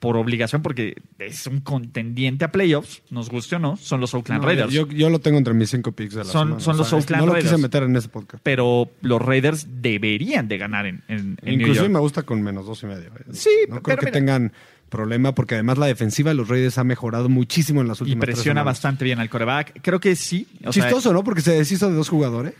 por 0.00 0.16
obligación, 0.16 0.60
porque 0.62 0.96
es 1.18 1.46
un 1.46 1.60
contendiente 1.60 2.44
a 2.44 2.52
playoffs, 2.52 3.02
nos 3.10 3.30
guste 3.30 3.56
o 3.56 3.58
no, 3.58 3.76
son 3.76 4.00
los 4.00 4.12
Oakland 4.14 4.42
No, 4.42 4.48
Raiders. 4.48 4.72
Yo, 4.72 4.86
yo 4.88 5.08
lo 5.08 5.18
tengo 5.20 5.38
entre 5.38 5.54
mis 5.54 5.70
cinco 5.70 5.92
picks 5.92 6.12
de 6.14 6.18
la 6.24 6.24
Son- 6.24 6.48
semana. 6.48 6.60
son 6.60 6.76
los 6.76 6.92
Oakland 6.92 7.20
No 7.22 7.26
lo 7.26 7.32
Raiders. 7.32 7.52
quise 7.52 7.62
meter 7.62 7.84
en 7.84 7.96
ese 7.96 8.08
podcast. 8.08 8.42
Pero 8.42 8.90
los 9.00 9.22
Raiders 9.22 9.66
deberían 9.80 10.48
de 10.48 10.58
ganar 10.58 10.86
en, 10.86 11.02
en, 11.08 11.18
en 11.18 11.36
New 11.42 11.54
Inclusive 11.54 11.76
York. 11.84 11.90
me 11.92 12.00
gusta 12.00 12.22
con 12.24 12.42
menos 12.42 12.66
dos 12.66 12.82
y 12.82 12.86
medio. 12.86 13.06
eh. 13.16 13.24
Sí, 13.32 13.48
no 13.68 13.80
creo 13.80 13.82
pero 13.82 13.98
que 13.98 14.06
mira- 14.06 14.12
tengan 14.12 14.52
problema 14.88 15.34
porque 15.34 15.54
además 15.54 15.78
la 15.78 15.86
defensiva 15.86 16.30
de 16.30 16.34
los 16.36 16.48
Raiders 16.48 16.78
ha 16.78 16.84
mejorado 16.84 17.28
muchísimo 17.28 17.80
en 17.80 17.88
las 17.88 18.00
Y 18.00 18.04
últimas 18.04 18.24
tres 18.26 18.36
presiona 18.36 18.62
bastante 18.62 19.04
bien 19.04 19.18
al 19.20 19.28
coreback. 19.28 19.80
Creo 19.82 20.00
que 20.00 20.14
sí. 20.16 20.46
o 20.64 20.72
sea, 20.72 20.84
Chistoso, 20.84 21.12
¿no? 21.12 21.24
Porque 21.24 21.40
se 21.40 21.52
deshizo 21.52 21.88
de 21.88 21.94
dos 21.96 22.08
jugadores 22.08 22.54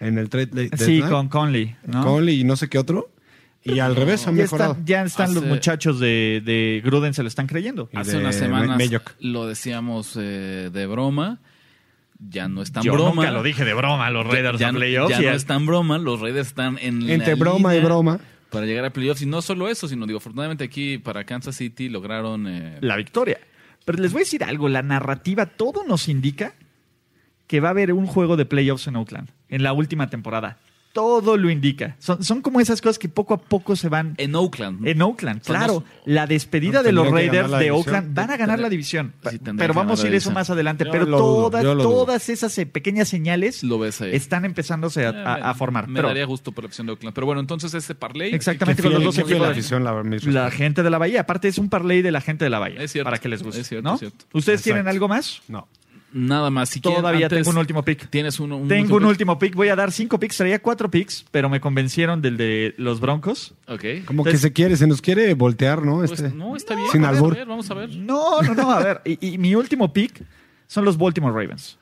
en 0.00 0.18
el 0.18 0.28
trade 0.28 0.46
de- 0.46 0.64
sí, 0.76 0.84
deadline. 1.00 1.08
con 1.10 1.28
Conley. 1.28 1.76
¿no? 1.86 2.02
Conley 2.04 2.40
y 2.40 2.44
no 2.44 2.56
sé 2.56 2.68
qué 2.68 2.78
otro. 2.78 3.10
Y 3.66 3.78
al 3.78 3.96
revés 3.96 4.26
han 4.26 4.36
ya 4.36 4.42
mejorado. 4.42 4.72
están, 4.72 4.86
ya 4.86 5.02
están 5.04 5.32
los 5.34 5.42
muchachos 5.44 5.98
de, 5.98 6.42
de 6.44 6.82
Gruden, 6.84 7.14
se 7.14 7.22
lo 7.22 7.28
están 7.28 7.46
creyendo. 7.46 7.88
Y 7.92 7.96
Hace 7.96 8.18
unas 8.18 8.34
semanas 8.34 8.78
lo 9.20 9.46
decíamos 9.46 10.18
eh, 10.20 10.68
de 10.72 10.86
broma. 10.86 11.38
Ya 12.30 12.48
no 12.48 12.62
es 12.62 12.72
tan 12.72 12.82
Yo 12.82 12.92
broma. 12.92 13.14
nunca 13.14 13.30
lo 13.30 13.42
dije 13.42 13.64
de 13.64 13.74
broma, 13.74 14.08
los 14.10 14.26
Raiders 14.26 14.58
ya, 14.58 14.70
ya 14.70 14.78
y 14.78 14.94
no 14.96 15.08
el- 15.08 15.34
es 15.36 15.46
tan 15.46 15.66
broma. 15.66 15.98
Los 15.98 16.20
Raiders 16.20 16.48
están 16.48 16.78
en 16.80 17.06
la 17.06 17.14
Entre 17.14 17.34
broma 17.34 17.74
y 17.74 17.80
broma. 17.80 18.20
Para 18.54 18.66
llegar 18.66 18.84
a 18.84 18.90
playoffs. 18.90 19.20
Y 19.22 19.26
no 19.26 19.42
solo 19.42 19.68
eso, 19.68 19.88
sino 19.88 20.06
digo, 20.06 20.18
afortunadamente 20.18 20.62
aquí 20.62 20.98
para 20.98 21.24
Kansas 21.24 21.56
City 21.56 21.88
lograron... 21.88 22.46
eh, 22.46 22.78
la 22.80 22.96
victoria. 22.96 23.38
Pero 23.84 23.98
les 23.98 24.12
voy 24.12 24.20
a 24.20 24.24
decir 24.24 24.44
algo, 24.44 24.68
la 24.68 24.82
narrativa, 24.82 25.46
todo 25.46 25.84
nos 25.84 26.08
indica 26.08 26.54
que 27.48 27.60
va 27.60 27.68
a 27.68 27.70
haber 27.72 27.92
un 27.92 28.06
juego 28.06 28.36
de 28.36 28.46
playoffs 28.46 28.86
en 28.86 28.96
Oakland, 28.96 29.28
en 29.48 29.62
la 29.62 29.72
última 29.72 30.08
temporada. 30.08 30.58
Todo 30.94 31.36
lo 31.36 31.50
indica. 31.50 31.96
Son, 31.98 32.22
son 32.22 32.40
como 32.40 32.60
esas 32.60 32.80
cosas 32.80 32.98
que 33.00 33.08
poco 33.08 33.34
a 33.34 33.38
poco 33.38 33.74
se 33.74 33.88
van 33.88 34.14
en 34.16 34.34
Oakland. 34.36 34.86
en 34.86 35.02
Oakland. 35.02 35.42
Son 35.42 35.56
Claro, 35.56 35.84
la 36.06 36.26
despedida 36.28 36.78
No, 36.78 36.82
de 36.84 36.92
los 36.92 37.10
Raiders 37.10 37.50
de 37.50 37.56
división. 37.58 37.76
Oakland 37.76 38.14
van 38.14 38.30
a 38.30 38.36
ganar 38.36 38.60
la 38.60 38.68
división. 38.68 39.12
Sí, 39.28 39.40
pero 39.58 39.74
vamos 39.74 39.98
a 39.98 40.02
ir 40.06 40.14
eso 40.14 40.30
división. 40.30 40.34
más 40.34 40.50
adelante. 40.50 40.84
Yo 40.84 40.92
pero 40.92 41.06
todas, 41.06 41.64
dudo. 41.64 41.82
todas 41.82 42.28
esas 42.28 42.56
eh, 42.58 42.66
pequeñas 42.66 43.08
señales 43.08 43.64
Lo 43.64 43.80
ves 43.80 44.00
ahí. 44.02 44.14
están 44.14 44.44
empezándose 44.44 45.04
a, 45.04 45.10
Eh, 45.10 45.22
a- 45.26 45.50
a 45.50 45.54
formar. 45.54 45.88
Me 45.88 45.96
Pero 45.96 46.08
daría 46.08 46.26
gusto 46.26 46.52
por 46.52 46.62
la 46.62 46.68
opción 46.68 46.86
de 46.86 46.92
Oakland. 46.92 47.12
Pero 47.12 47.26
bueno, 47.26 47.40
entonces 47.40 47.74
ese 47.74 47.96
parlay. 47.96 48.32
exactamente 48.32 48.80
con 48.82 48.92
los 48.92 49.02
dos 49.02 49.18
equipos. 49.18 49.42
la 49.42 49.48
afición, 49.50 49.82
la, 49.82 50.00
La 50.30 50.50
gente 50.52 50.84
de 50.84 50.90
la 50.90 50.98
Bahía. 50.98 51.22
Aparte 51.22 51.48
es 51.48 51.58
un 51.58 51.68
parlay 51.68 52.02
de 52.02 52.12
la 52.12 52.20
gente 52.20 52.44
de 52.44 52.50
la 52.50 52.60
Bahía. 52.60 52.80
Es 52.80 52.92
cierto, 52.92 53.06
Para 53.06 53.18
que 53.18 53.28
les 53.28 53.42
guste. 53.42 53.60
es 53.62 53.68
cierto, 53.68 53.88
¿no? 53.88 53.94
es 53.94 54.00
cierto. 54.00 54.24
¿Ustedes 54.32 54.62
tienen 54.62 54.86
algo 54.86 55.08
más? 55.08 55.42
No. 55.48 55.66
Nada 56.16 56.48
más. 56.48 56.68
Si 56.68 56.80
quieren, 56.80 57.00
Todavía 57.00 57.26
antes- 57.26 57.38
tengo 57.40 57.50
un 57.50 57.58
último 57.58 57.82
pick. 57.84 58.08
Tienes 58.08 58.38
uno, 58.38 58.56
un 58.56 58.68
Tengo 58.68 58.94
un 58.94 59.00
pick? 59.02 59.08
último 59.08 59.38
pick. 59.38 59.54
Voy 59.56 59.68
a 59.68 59.74
dar 59.76 59.90
cinco 59.90 60.18
picks. 60.20 60.36
Traía 60.36 60.62
cuatro 60.62 60.88
picks, 60.88 61.24
pero 61.32 61.48
me 61.48 61.60
convencieron 61.60 62.22
del 62.22 62.36
de 62.36 62.72
los 62.78 63.00
Broncos. 63.00 63.52
Ok. 63.66 63.84
Como 64.06 64.22
que 64.22 64.36
se 64.38 64.52
quiere, 64.52 64.76
se 64.76 64.86
nos 64.86 65.02
quiere 65.02 65.34
voltear, 65.34 65.82
¿no? 65.84 65.96
Pues, 65.98 66.12
Este. 66.12 66.30
no, 66.30 66.54
está 66.54 66.76
bien. 66.76 66.86
Sin 66.92 67.04
a 67.04 67.08
ver, 67.10 67.16
albur. 67.18 67.34
a 67.34 67.36
ver, 67.38 67.46
vamos 67.48 67.68
a 67.70 67.74
ver. 67.74 67.90
No, 67.96 68.40
no, 68.42 68.54
no. 68.54 68.70
A 68.70 68.82
ver. 68.82 69.00
Y, 69.04 69.34
y 69.34 69.38
mi 69.38 69.54
último 69.56 69.92
pick 69.92 70.22
son 70.68 70.84
los 70.84 70.96
Baltimore 70.96 71.34
Ravens. 71.34 71.78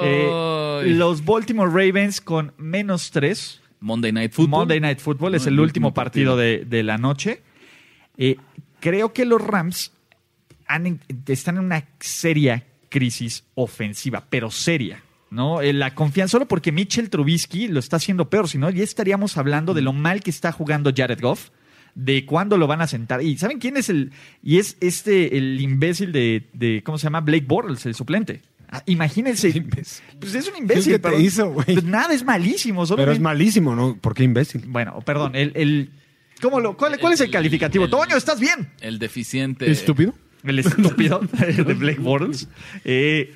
Eh, 0.00 0.82
los 0.86 1.24
Baltimore 1.24 1.70
Ravens 1.70 2.20
con 2.20 2.52
menos 2.56 3.10
tres. 3.10 3.60
Monday 3.80 4.10
Night 4.12 4.32
Football. 4.32 4.60
Monday 4.60 4.80
Night 4.80 4.98
Football 5.00 5.34
es 5.34 5.42
No, 5.44 5.48
el, 5.50 5.60
último 5.60 5.94
partido, 5.94 6.36
de, 6.36 6.64
de 6.66 6.82
la 6.82 6.98
noche. 6.98 7.42
Eh, 8.16 8.36
creo 8.80 9.12
que 9.12 9.24
los 9.24 9.40
Rams 9.40 9.92
han 10.66 11.00
están 11.26 11.56
en 11.58 11.64
una 11.64 11.84
seria 12.00 12.64
crisis 12.88 13.44
ofensiva, 13.54 14.24
pero 14.30 14.50
seria. 14.50 15.02
¿no? 15.30 15.60
Eh, 15.60 15.72
La 15.72 15.94
confianza, 15.94 16.32
solo 16.32 16.48
porque 16.48 16.72
Mitchell 16.72 17.10
Trubisky 17.10 17.68
lo 17.68 17.80
está 17.80 17.96
haciendo 17.96 18.30
peor, 18.30 18.48
si 18.48 18.56
no, 18.58 18.70
ya 18.70 18.82
estaríamos 18.82 19.36
hablando 19.36 19.74
de 19.74 19.82
lo 19.82 19.92
mal 19.92 20.22
que 20.22 20.30
está 20.30 20.52
jugando 20.52 20.92
Jared 20.96 21.20
Goff, 21.20 21.50
de 21.94 22.24
cuándo 22.24 22.56
lo 22.56 22.66
van 22.66 22.80
a 22.80 22.86
sentar. 22.86 23.22
¿Y 23.22 23.36
saben 23.38 23.58
quién 23.58 23.76
es 23.76 23.88
el? 23.90 24.12
Y 24.42 24.58
es 24.58 24.76
este, 24.80 25.36
el 25.36 25.60
imbécil 25.60 26.12
de, 26.12 26.48
de 26.52 26.82
¿cómo 26.84 26.96
se 26.96 27.04
llama? 27.04 27.20
Blake 27.20 27.44
Bortles, 27.46 27.84
el 27.86 27.94
suplente. 27.94 28.40
Ah, 28.70 28.82
imagínense. 28.86 29.48
imbécil. 29.54 30.04
Pues 30.20 30.34
es 30.34 30.48
un 30.48 30.56
imbécil. 30.58 30.92
¿Qué 30.92 30.98
te 30.98 31.02
perdón. 31.02 31.20
hizo, 31.22 31.50
güey? 31.50 31.66
Pues 31.66 31.84
nada, 31.84 32.14
es 32.14 32.24
malísimo. 32.24 32.86
Pero 32.86 33.12
es 33.12 33.20
malísimo, 33.20 33.74
¿no? 33.74 33.96
¿Por 33.96 34.14
qué 34.14 34.22
imbécil? 34.24 34.62
bueno, 34.68 35.00
perdón, 35.04 35.34
el, 35.34 35.52
el- 35.56 35.90
¿cómo 36.40 36.60
lo, 36.60 36.76
cuál, 36.76 36.98
cuál 37.00 37.14
es 37.14 37.20
el 37.20 37.26
El- 37.26 37.32
calificativo? 37.32 37.84
el- 37.86 37.90
Toño, 37.90 38.16
¿estás 38.16 38.38
bien? 38.40 38.70
El 38.80 38.98
deficiente. 38.98 39.70
¿Estúpido? 39.70 40.14
El 40.44 40.58
estúpido 40.58 41.20
de 41.20 41.74
Blake 41.74 42.00
Bortles. 42.00 42.48
Eh, 42.84 43.34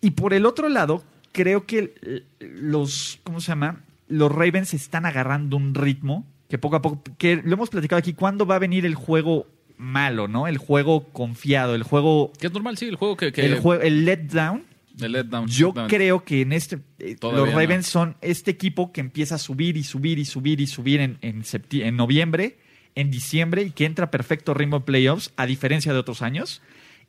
y 0.00 0.10
por 0.12 0.34
el 0.34 0.46
otro 0.46 0.68
lado, 0.68 1.04
creo 1.32 1.66
que 1.66 2.24
los, 2.40 3.18
¿cómo 3.22 3.40
se 3.40 3.48
llama? 3.48 3.80
Los 4.08 4.32
Ravens 4.32 4.74
están 4.74 5.06
agarrando 5.06 5.56
un 5.56 5.74
ritmo 5.74 6.26
que 6.50 6.58
poco 6.58 6.76
a 6.76 6.82
poco, 6.82 7.02
que 7.16 7.36
lo 7.36 7.54
hemos 7.54 7.70
platicado 7.70 7.98
aquí, 7.98 8.12
¿cuándo 8.12 8.44
va 8.44 8.56
a 8.56 8.58
venir 8.58 8.84
el 8.84 8.96
juego 8.96 9.46
malo, 9.78 10.26
no? 10.26 10.48
El 10.48 10.58
juego 10.58 11.04
confiado, 11.12 11.74
el 11.74 11.84
juego, 11.84 12.32
Que 12.38 12.48
es 12.48 12.52
normal, 12.52 12.76
sí, 12.76 12.86
el 12.86 12.96
juego 12.96 13.16
que. 13.16 13.32
que 13.32 13.46
el 13.46 13.60
juego, 13.60 13.82
el 13.82 14.04
letdown. 14.04 14.64
el 15.00 15.12
letdown. 15.12 15.46
Yo 15.46 15.72
creo 15.88 16.24
que 16.24 16.42
en 16.42 16.52
este 16.52 16.80
eh, 16.98 17.16
los 17.22 17.32
no. 17.32 17.46
Ravens 17.46 17.86
son 17.86 18.16
este 18.20 18.50
equipo 18.50 18.92
que 18.92 19.00
empieza 19.00 19.36
a 19.36 19.38
subir 19.38 19.76
y 19.76 19.84
subir 19.84 20.18
y 20.18 20.24
subir 20.24 20.60
y 20.60 20.66
subir 20.66 21.00
en, 21.00 21.18
en, 21.22 21.44
en 21.70 21.96
noviembre, 21.96 22.58
en 22.94 23.10
diciembre 23.10 23.62
y 23.62 23.70
que 23.70 23.86
entra 23.86 24.10
perfecto 24.10 24.54
ritmo 24.54 24.80
de 24.80 24.84
playoffs 24.84 25.32
a 25.36 25.46
diferencia 25.46 25.92
de 25.92 25.98
otros 25.98 26.22
años 26.22 26.62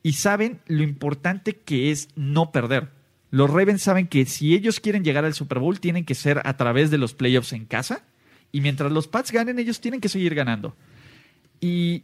y 0.04 0.14
saben 0.14 0.60
lo 0.66 0.84
importante 0.84 1.58
que 1.58 1.92
es 1.92 2.10
no 2.16 2.52
perder. 2.52 2.90
Los 3.30 3.50
Ravens 3.50 3.82
saben 3.82 4.08
que 4.08 4.26
si 4.26 4.54
ellos 4.54 4.80
quieren 4.80 5.04
llegar 5.04 5.26
al 5.26 5.34
Super 5.34 5.60
Bowl 5.60 5.80
tienen 5.80 6.06
que 6.06 6.16
ser 6.16 6.42
a 6.44 6.58
través 6.58 6.92
de 6.92 6.98
los 6.98 7.14
playoffs 7.14 7.54
en 7.54 7.66
casa 7.66 8.04
y 8.52 8.62
mientras 8.62 8.92
los 8.92 9.08
Pats 9.08 9.32
ganen 9.32 9.60
ellos 9.60 9.80
tienen 9.80 10.02
que 10.02 10.10
seguir 10.10 10.36
ganando. 10.36 10.76
Y 11.62 12.04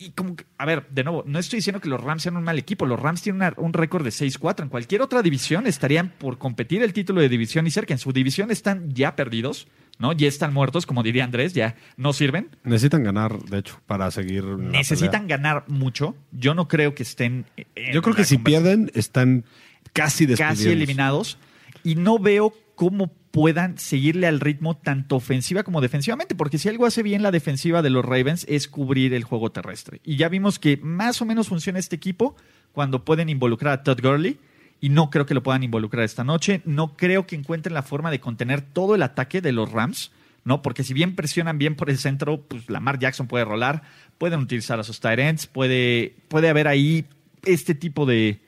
Y 0.00 0.10
como 0.10 0.36
que, 0.36 0.44
a 0.58 0.64
ver, 0.64 0.86
de 0.90 1.02
nuevo, 1.02 1.24
no 1.26 1.40
estoy 1.40 1.56
diciendo 1.58 1.80
que 1.80 1.88
los 1.88 2.00
Rams 2.00 2.22
sean 2.22 2.36
un 2.36 2.44
mal 2.44 2.56
equipo. 2.56 2.86
Los 2.86 3.00
Rams 3.00 3.20
tienen 3.20 3.42
una- 3.42 3.52
un 3.56 3.72
récord 3.72 4.04
de 4.04 4.10
6-4. 4.12 4.62
En 4.62 4.68
cualquier 4.68 5.02
otra 5.02 5.22
división 5.22 5.66
estarían 5.66 6.10
por 6.18 6.38
competir 6.38 6.82
el 6.82 6.92
título 6.92 7.20
de 7.20 7.28
división 7.28 7.66
y 7.66 7.72
cerca. 7.72 7.94
En 7.94 7.98
su 7.98 8.12
división 8.12 8.52
están 8.52 8.94
ya 8.94 9.16
perdidos, 9.16 9.66
¿no? 9.98 10.12
Ya 10.12 10.28
están 10.28 10.54
muertos, 10.54 10.86
como 10.86 11.02
diría 11.02 11.24
Andrés, 11.24 11.52
ya 11.52 11.74
no 11.96 12.12
sirven. 12.12 12.48
Necesitan 12.62 13.02
ganar, 13.02 13.40
de 13.42 13.58
hecho, 13.58 13.80
para 13.86 14.08
seguir. 14.12 14.44
Necesitan 14.44 15.26
ganar 15.26 15.64
mucho. 15.66 16.14
Yo 16.30 16.54
no 16.54 16.68
creo 16.68 16.94
que 16.94 17.02
estén. 17.02 17.46
Yo 17.92 18.00
creo 18.00 18.14
que 18.14 18.24
si 18.24 18.38
pierden, 18.38 18.92
están 18.94 19.44
casi 19.92 20.26
casi 20.28 20.68
eliminados 20.70 21.38
y 21.82 21.96
no 21.96 22.20
veo 22.20 22.54
cómo 22.76 23.10
puedan 23.30 23.78
seguirle 23.78 24.26
al 24.26 24.40
ritmo 24.40 24.76
tanto 24.76 25.16
ofensiva 25.16 25.62
como 25.62 25.80
defensivamente, 25.80 26.34
porque 26.34 26.58
si 26.58 26.68
algo 26.68 26.86
hace 26.86 27.02
bien 27.02 27.22
la 27.22 27.30
defensiva 27.30 27.82
de 27.82 27.90
los 27.90 28.04
Ravens 28.04 28.46
es 28.48 28.68
cubrir 28.68 29.12
el 29.14 29.24
juego 29.24 29.52
terrestre. 29.52 30.00
Y 30.04 30.16
ya 30.16 30.28
vimos 30.28 30.58
que 30.58 30.78
más 30.78 31.20
o 31.20 31.24
menos 31.24 31.48
funciona 31.48 31.78
este 31.78 31.96
equipo 31.96 32.36
cuando 32.72 33.04
pueden 33.04 33.28
involucrar 33.28 33.72
a 33.74 33.82
Todd 33.82 34.00
Gurley 34.02 34.38
y 34.80 34.88
no 34.88 35.10
creo 35.10 35.26
que 35.26 35.34
lo 35.34 35.42
puedan 35.42 35.62
involucrar 35.62 36.04
esta 36.04 36.24
noche. 36.24 36.62
No 36.64 36.96
creo 36.96 37.26
que 37.26 37.36
encuentren 37.36 37.74
la 37.74 37.82
forma 37.82 38.10
de 38.10 38.20
contener 38.20 38.60
todo 38.62 38.94
el 38.94 39.02
ataque 39.02 39.40
de 39.40 39.52
los 39.52 39.70
Rams. 39.70 40.12
¿no? 40.44 40.62
Porque 40.62 40.84
si 40.84 40.94
bien 40.94 41.14
presionan 41.14 41.58
bien 41.58 41.74
por 41.74 41.90
el 41.90 41.98
centro, 41.98 42.40
pues 42.40 42.70
Lamar 42.70 42.98
Jackson 42.98 43.26
puede 43.26 43.44
rolar, 43.44 43.82
pueden 44.16 44.40
utilizar 44.40 44.80
a 44.80 44.84
sus 44.84 45.00
tight 45.00 45.18
ends, 45.18 45.46
puede, 45.46 46.14
puede 46.28 46.48
haber 46.48 46.68
ahí 46.68 47.04
este 47.44 47.74
tipo 47.74 48.06
de, 48.06 48.40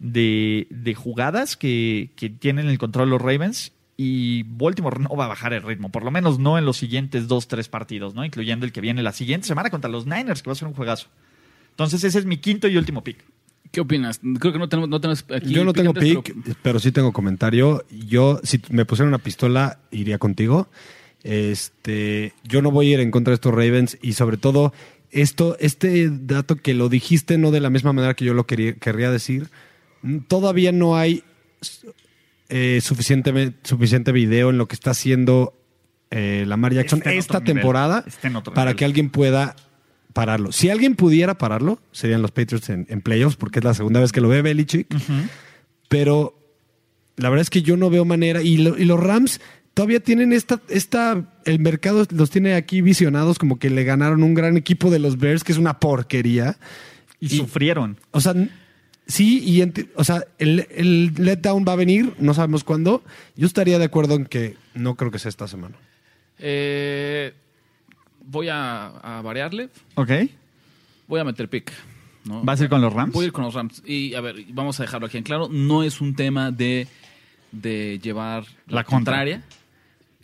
de, 0.00 0.94
jugadas 0.96 1.56
que, 1.56 2.10
que 2.16 2.28
tienen 2.28 2.68
el 2.68 2.78
control 2.78 3.10
los 3.10 3.22
Ravens 3.22 3.72
y 3.96 4.42
Baltimore 4.44 5.00
no 5.00 5.14
va 5.16 5.26
a 5.26 5.28
bajar 5.28 5.52
el 5.52 5.62
ritmo, 5.62 5.90
por 5.90 6.04
lo 6.04 6.10
menos 6.10 6.38
no 6.38 6.58
en 6.58 6.64
los 6.64 6.76
siguientes 6.76 7.28
dos, 7.28 7.46
tres 7.48 7.68
partidos, 7.68 8.14
¿no? 8.14 8.24
Incluyendo 8.24 8.66
el 8.66 8.72
que 8.72 8.80
viene 8.80 9.02
la 9.02 9.12
siguiente 9.12 9.46
semana 9.46 9.70
contra 9.70 9.88
los 9.90 10.06
Niners, 10.06 10.42
que 10.42 10.50
va 10.50 10.52
a 10.52 10.56
ser 10.56 10.66
un 10.68 10.74
juegazo. 10.74 11.08
Entonces 11.70 12.02
ese 12.04 12.18
es 12.18 12.24
mi 12.24 12.38
quinto 12.38 12.66
y 12.68 12.76
último 12.76 13.02
pick. 13.04 13.24
¿Qué 13.70 13.80
opinas? 13.80 14.20
Creo 14.38 14.52
que 14.52 14.58
no 14.58 14.68
tenemos, 14.68 14.88
no 14.88 15.00
tenemos 15.00 15.24
aquí 15.34 15.52
Yo 15.52 15.64
no 15.64 15.72
tengo 15.72 15.92
pick, 15.94 16.34
pero- 16.44 16.56
pero... 16.62 16.78
sí 16.78 16.92
tengo 16.92 17.12
comentario. 17.12 17.84
Yo, 17.90 18.40
si 18.44 18.60
me 18.70 18.84
pusieran 18.84 19.08
una 19.08 19.18
pistola, 19.18 19.80
iría 19.90 20.18
contigo. 20.18 20.68
Este, 21.24 22.34
yo 22.44 22.62
no 22.62 22.70
voy 22.70 22.90
a 22.90 22.94
ir 22.94 23.00
en 23.00 23.10
contra 23.10 23.32
de 23.32 23.36
estos 23.36 23.52
Ravens 23.52 23.98
y 24.02 24.12
sobre 24.12 24.36
todo 24.36 24.72
esto, 25.10 25.56
este 25.58 26.08
dato 26.10 26.56
que 26.56 26.74
lo 26.74 26.88
dijiste 26.88 27.38
no 27.38 27.50
de 27.50 27.60
la 27.60 27.70
misma 27.70 27.92
manera 27.92 28.14
que 28.14 28.24
yo 28.24 28.34
lo 28.34 28.46
quería, 28.46 28.74
querría 28.74 29.10
decir. 29.10 29.48
Todavía 30.28 30.70
no 30.70 30.96
hay 30.96 31.24
eh, 32.48 32.80
suficiente, 32.82 33.52
suficiente 33.62 34.12
video 34.12 34.50
en 34.50 34.58
lo 34.58 34.66
que 34.68 34.74
está 34.74 34.90
haciendo 34.90 35.58
eh, 36.10 36.44
Lamar 36.46 36.72
Jackson 36.74 37.02
esta 37.06 37.40
temporada 37.40 38.04
para 38.54 38.66
nivel. 38.70 38.76
que 38.76 38.84
alguien 38.84 39.10
pueda 39.10 39.56
pararlo. 40.12 40.52
Si 40.52 40.70
alguien 40.70 40.94
pudiera 40.94 41.36
pararlo, 41.38 41.80
serían 41.90 42.22
los 42.22 42.30
Patriots 42.30 42.68
en, 42.68 42.86
en 42.88 43.00
playoffs, 43.00 43.36
porque 43.36 43.58
es 43.58 43.64
la 43.64 43.74
segunda 43.74 43.98
vez 44.00 44.12
que 44.12 44.20
lo 44.20 44.28
ve 44.28 44.42
Belichick. 44.42 44.94
Pero 45.88 46.38
la 47.16 47.30
verdad 47.30 47.42
es 47.42 47.50
que 47.50 47.62
yo 47.62 47.76
no 47.76 47.90
veo 47.90 48.04
manera. 48.04 48.42
Y, 48.42 48.58
lo- 48.58 48.78
y 48.78 48.84
los 48.84 49.00
Rams 49.00 49.40
todavía 49.74 50.00
tienen 50.00 50.32
esta, 50.32 50.60
esta. 50.68 51.32
El 51.44 51.60
mercado 51.60 52.04
los 52.10 52.30
tiene 52.30 52.54
aquí 52.54 52.80
visionados 52.80 53.38
como 53.38 53.58
que 53.58 53.70
le 53.70 53.84
ganaron 53.84 54.22
un 54.22 54.34
gran 54.34 54.56
equipo 54.56 54.90
de 54.90 54.98
los 54.98 55.18
Bears, 55.18 55.44
que 55.44 55.52
es 55.52 55.58
una 55.58 55.78
porquería. 55.80 56.58
Y, 57.20 57.26
Y- 57.26 57.38
sufrieron. 57.38 57.98
O 58.10 58.20
sea, 58.20 58.34
sí, 59.06 59.42
y 59.44 59.62
o 59.96 60.04
sea, 60.04 60.24
el, 60.38 60.66
el 60.70 61.12
letdown 61.14 61.64
va 61.66 61.72
a 61.72 61.76
venir, 61.76 62.14
no 62.18 62.34
sabemos 62.34 62.64
cuándo. 62.64 63.02
Yo 63.36 63.46
estaría 63.46 63.78
de 63.78 63.84
acuerdo 63.84 64.14
en 64.14 64.26
que 64.26 64.56
no 64.74 64.94
creo 64.96 65.10
que 65.10 65.18
sea 65.18 65.28
esta 65.28 65.48
semana. 65.48 65.76
Eh, 66.38 67.32
voy 68.24 68.48
a, 68.48 68.86
a 68.86 69.22
variarle. 69.22 69.68
¿Ok? 69.94 70.10
Voy 71.06 71.20
a 71.20 71.24
meter 71.24 71.48
pick. 71.48 71.72
¿no? 72.24 72.42
¿Vas 72.42 72.60
a 72.60 72.64
ir 72.64 72.70
con 72.70 72.80
los 72.80 72.92
Rams? 72.92 73.12
Voy 73.12 73.24
a 73.24 73.26
ir 73.26 73.32
con 73.32 73.44
los 73.44 73.54
Rams. 73.54 73.82
Y 73.86 74.14
a 74.14 74.20
ver, 74.20 74.36
vamos 74.50 74.80
a 74.80 74.84
dejarlo 74.84 75.06
aquí 75.06 75.18
en 75.18 75.24
claro. 75.24 75.48
No 75.50 75.82
es 75.82 76.00
un 76.00 76.14
tema 76.16 76.50
de, 76.50 76.88
de 77.52 78.00
llevar 78.02 78.44
la, 78.66 78.76
La 78.76 78.84
contra. 78.84 78.96
contraria. 79.14 79.42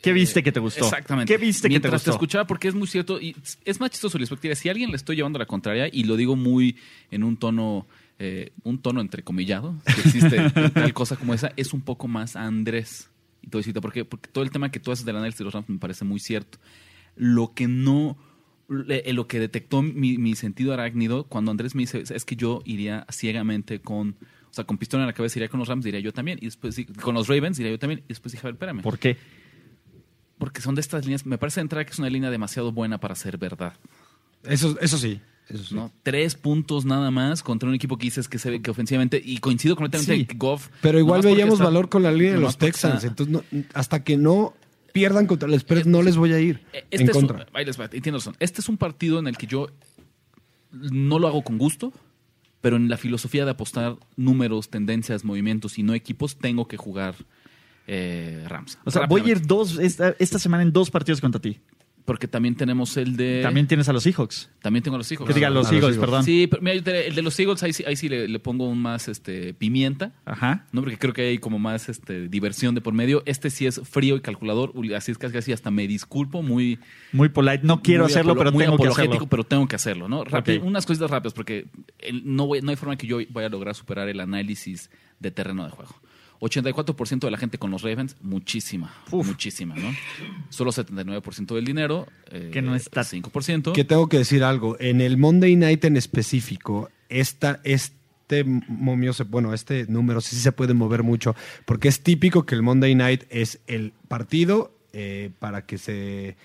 ¿Qué 0.02 0.14
viste 0.14 0.42
que 0.42 0.50
te 0.50 0.60
gustó? 0.60 0.86
Exactamente. 0.86 1.30
¿Qué 1.30 1.36
viste 1.38 1.68
que 1.68 1.74
te 1.74 1.80
Mientras 1.80 1.92
gustó? 2.00 2.12
escuchaba, 2.12 2.46
porque 2.46 2.68
es 2.68 2.74
muy 2.74 2.86
cierto, 2.88 3.20
y 3.20 3.36
es 3.66 3.78
más 3.80 3.90
chistoso 3.90 4.16
la 4.16 4.22
perspectiva. 4.22 4.54
Si 4.54 4.68
a 4.68 4.72
alguien 4.72 4.88
le 4.88 4.96
estoy 4.96 5.14
llevando 5.16 5.38
la 5.38 5.44
contraria, 5.44 5.90
y 5.92 6.04
lo 6.04 6.16
digo 6.16 6.36
muy 6.36 6.76
en 7.10 7.22
un 7.22 7.36
tono, 7.36 7.86
eh, 8.20 8.52
un 8.62 8.80
tono 8.80 9.00
entrecomillado, 9.00 9.74
que 9.84 10.00
existe 10.02 10.50
tal 10.70 10.92
cosa 10.94 11.16
como 11.16 11.34
esa, 11.34 11.52
es 11.56 11.72
un 11.72 11.80
poco 11.80 12.06
más 12.06 12.36
Andrés. 12.36 13.10
Y 13.42 13.48
todo 13.48 13.60
eso, 13.60 13.72
¿por 13.80 13.92
qué? 13.92 14.04
Porque 14.04 14.28
todo 14.30 14.44
el 14.44 14.50
tema 14.50 14.70
que 14.70 14.78
tú 14.78 14.92
haces 14.92 15.04
del 15.04 15.16
análisis 15.16 15.38
de 15.38 15.44
los 15.46 15.54
Rams 15.54 15.68
me 15.68 15.78
parece 15.78 16.04
muy 16.04 16.20
cierto. 16.20 16.58
Lo 17.16 17.54
que 17.54 17.66
no, 17.66 18.16
le- 18.68 19.10
lo 19.14 19.26
que 19.26 19.40
detectó 19.40 19.82
mi, 19.82 20.18
mi 20.18 20.36
sentido 20.36 20.72
arácnido, 20.74 21.24
cuando 21.24 21.50
Andrés 21.50 21.74
me 21.74 21.80
dice, 21.82 22.04
es 22.08 22.24
que 22.24 22.36
yo 22.36 22.60
iría 22.66 23.06
ciegamente 23.10 23.80
con, 23.80 24.16
o 24.20 24.52
sea, 24.52 24.64
con 24.64 24.76
pistola 24.78 25.02
en 25.04 25.06
la 25.08 25.14
cabeza 25.14 25.38
iría 25.38 25.48
con 25.48 25.58
los 25.58 25.68
Rams, 25.68 25.84
diría 25.84 26.00
yo 26.00 26.12
también, 26.12 26.38
y 26.42 26.44
después 26.44 26.76
con 27.00 27.14
los 27.14 27.26
Ravens 27.28 27.56
diría 27.56 27.72
yo 27.72 27.78
también, 27.78 28.00
y 28.04 28.08
después 28.08 28.32
dije, 28.32 28.46
a 28.46 28.48
ver, 28.48 28.54
espérame. 28.54 28.82
¿Por 28.82 28.98
qué? 28.98 29.16
Porque 30.38 30.60
son 30.62 30.74
de 30.74 30.80
estas 30.80 31.04
líneas, 31.04 31.26
me 31.26 31.36
parece 31.38 31.60
de 31.60 31.62
entrada 31.62 31.84
que 31.84 31.92
es 31.92 31.98
una 31.98 32.08
línea 32.08 32.30
demasiado 32.30 32.72
buena 32.72 32.98
para 32.98 33.14
ser 33.14 33.36
verdad. 33.38 33.74
Eso, 34.44 34.78
eso 34.80 34.96
sí. 34.98 35.20
Eso 35.50 35.64
sí. 35.64 35.74
¿no? 35.74 35.90
Tres 36.02 36.34
puntos 36.36 36.84
nada 36.84 37.10
más 37.10 37.42
contra 37.42 37.68
un 37.68 37.74
equipo 37.74 37.96
que 37.98 38.04
dices 38.04 38.28
que 38.28 38.38
se 38.38 38.50
ve 38.50 38.62
que 38.62 38.70
ofensivamente, 38.70 39.20
y 39.24 39.38
coincido 39.38 39.74
completamente 39.76 40.16
Sí. 40.16 40.24
que 40.26 40.36
Goff. 40.36 40.68
Pero 40.80 40.98
igual 40.98 41.22
veíamos 41.22 41.54
está- 41.54 41.64
valor 41.64 41.88
con 41.88 42.02
la 42.02 42.12
línea 42.12 42.34
de 42.34 42.40
los 42.40 42.56
Texans. 42.56 43.04
está- 43.04 43.08
Entonces, 43.08 43.32
no- 43.52 43.62
hasta 43.74 44.04
que 44.04 44.16
no 44.16 44.54
pierdan 44.92 45.26
contra 45.26 45.48
el 45.48 45.58
spread, 45.60 45.84
no 45.86 46.02
les 46.02 46.16
voy 46.16 46.32
a 46.32 46.40
ir 46.40 46.62
Eh, 46.72 46.84
en 46.90 47.00
Este 47.00 47.10
es 47.12 47.16
un- 47.16 47.26
contra. 47.26 47.46
ahí 47.52 47.64
les 47.64 47.78
va, 47.80 47.88
razón. 48.12 48.36
Este 48.40 48.60
es 48.60 48.68
un 48.68 48.76
partido 48.76 49.18
en 49.18 49.26
el 49.26 49.36
que 49.36 49.46
yo 49.46 49.68
no 50.72 51.18
lo 51.18 51.26
hago 51.28 51.42
con 51.42 51.58
gusto, 51.58 51.92
pero 52.60 52.76
en 52.76 52.88
la 52.88 52.96
filosofía 52.96 53.44
de 53.44 53.50
apostar 53.52 53.96
números, 54.16 54.68
tendencias, 54.68 55.24
movimientos 55.24 55.78
y 55.78 55.82
no 55.82 55.94
equipos, 55.94 56.36
tengo 56.38 56.68
que 56.68 56.76
jugar 56.76 57.14
eh, 57.92 58.44
Rams. 58.46 58.78
O 58.84 58.90
sea, 58.92 59.06
voy 59.06 59.22
a 59.22 59.28
ir 59.30 59.44
dos, 59.46 59.78
esta, 59.78 60.14
esta 60.20 60.38
semana 60.38 60.62
en 60.62 60.72
dos 60.72 60.90
partidos 60.92 61.20
contra 61.20 61.40
ti. 61.40 61.58
Porque 62.10 62.26
también 62.26 62.56
tenemos 62.56 62.96
el 62.96 63.14
de. 63.16 63.38
También 63.40 63.68
tienes 63.68 63.88
a 63.88 63.92
los 63.92 64.02
Seahawks. 64.02 64.50
También 64.62 64.82
tengo 64.82 64.96
a 64.96 64.98
los 64.98 65.12
hijos. 65.12 65.28
Que 65.28 65.32
diga 65.32 65.48
los 65.48 65.68
a 65.68 65.70
los 65.70 65.72
Eagles, 65.76 65.94
Eagles. 65.94 66.00
perdón. 66.00 66.24
Sí, 66.24 66.48
pero 66.50 66.60
mira, 66.60 66.74
yo 66.74 66.82
te- 66.82 67.06
el 67.06 67.14
de 67.14 67.22
los 67.22 67.38
Eagles 67.38 67.62
ahí 67.62 67.72
sí, 67.72 67.84
ahí 67.86 67.94
sí 67.94 68.08
le, 68.08 68.26
le 68.26 68.38
pongo 68.40 68.68
un 68.68 68.82
más 68.82 69.06
este, 69.06 69.54
pimienta. 69.54 70.12
Ajá. 70.24 70.66
No, 70.72 70.80
porque 70.80 70.98
creo 70.98 71.12
que 71.12 71.22
hay 71.28 71.38
como 71.38 71.60
más 71.60 71.88
este, 71.88 72.26
diversión 72.28 72.74
de 72.74 72.80
por 72.80 72.94
medio. 72.94 73.22
Este 73.26 73.48
sí 73.48 73.64
es 73.64 73.80
frío 73.88 74.16
y 74.16 74.20
calculador. 74.22 74.72
Así 74.96 75.12
es 75.12 75.18
casi, 75.18 75.32
casi 75.34 75.52
hasta 75.52 75.70
me 75.70 75.86
disculpo. 75.86 76.42
Muy, 76.42 76.80
Muy 77.12 77.28
polite. 77.28 77.60
No 77.62 77.80
quiero 77.80 78.06
hacerlo, 78.06 78.34
pero 78.34 78.50
muy 78.50 78.64
tengo 78.64 78.76
que 78.76 78.82
apologético, 78.82 79.12
hacerlo. 79.12 79.28
pero 79.28 79.44
tengo 79.44 79.68
que 79.68 79.76
hacerlo, 79.76 80.08
¿no? 80.08 80.24
Rápido, 80.24 80.58
Ok. 80.62 80.66
Unas 80.66 80.86
cositas 80.86 81.08
rápidas, 81.12 81.32
porque 81.32 81.68
el- 82.00 82.22
no, 82.24 82.48
voy- 82.48 82.60
no 82.60 82.70
hay 82.70 82.76
forma 82.76 82.96
que 82.96 83.06
yo 83.06 83.18
vaya 83.28 83.46
a 83.46 83.50
lograr 83.50 83.76
superar 83.76 84.08
el 84.08 84.18
análisis 84.18 84.90
de 85.20 85.30
terreno 85.30 85.62
de 85.64 85.70
juego. 85.70 85.94
84% 86.40 87.20
de 87.20 87.30
la 87.30 87.36
gente 87.38 87.58
con 87.58 87.70
los 87.70 87.82
Ravens, 87.82 88.16
muchísima, 88.22 88.92
muchísima, 89.12 89.74
¿no? 89.76 89.94
Solo 90.48 90.72
79% 90.72 91.54
del 91.54 91.64
dinero, 91.64 92.06
eh, 92.30 92.50
Que 92.52 92.62
no 92.62 92.74
está- 92.74 93.04
5%. 93.04 93.72
Que 93.72 93.84
tengo 93.84 94.08
que 94.08 94.18
decir 94.18 94.42
algo. 94.42 94.76
En 94.80 95.00
el 95.00 95.16
Monday 95.18 95.54
Night 95.56 95.84
en 95.84 95.96
específico, 95.96 96.90
esta, 97.08 97.60
este 97.64 98.44
momio, 98.44 99.12
se, 99.12 99.24
bueno, 99.24 99.52
este 99.54 99.86
número 99.88 100.20
sí 100.20 100.36
se 100.36 100.52
puede 100.52 100.72
mover 100.74 101.02
mucho, 101.02 101.34
porque 101.66 101.88
es 101.88 102.00
típico 102.00 102.46
que 102.46 102.54
el 102.54 102.62
Monday 102.62 102.94
Night 102.94 103.24
es 103.30 103.60
el 103.66 103.92
partido 104.08 104.72
eh, 104.92 105.30
para 105.38 105.66
que 105.66 105.78
se 105.78 106.36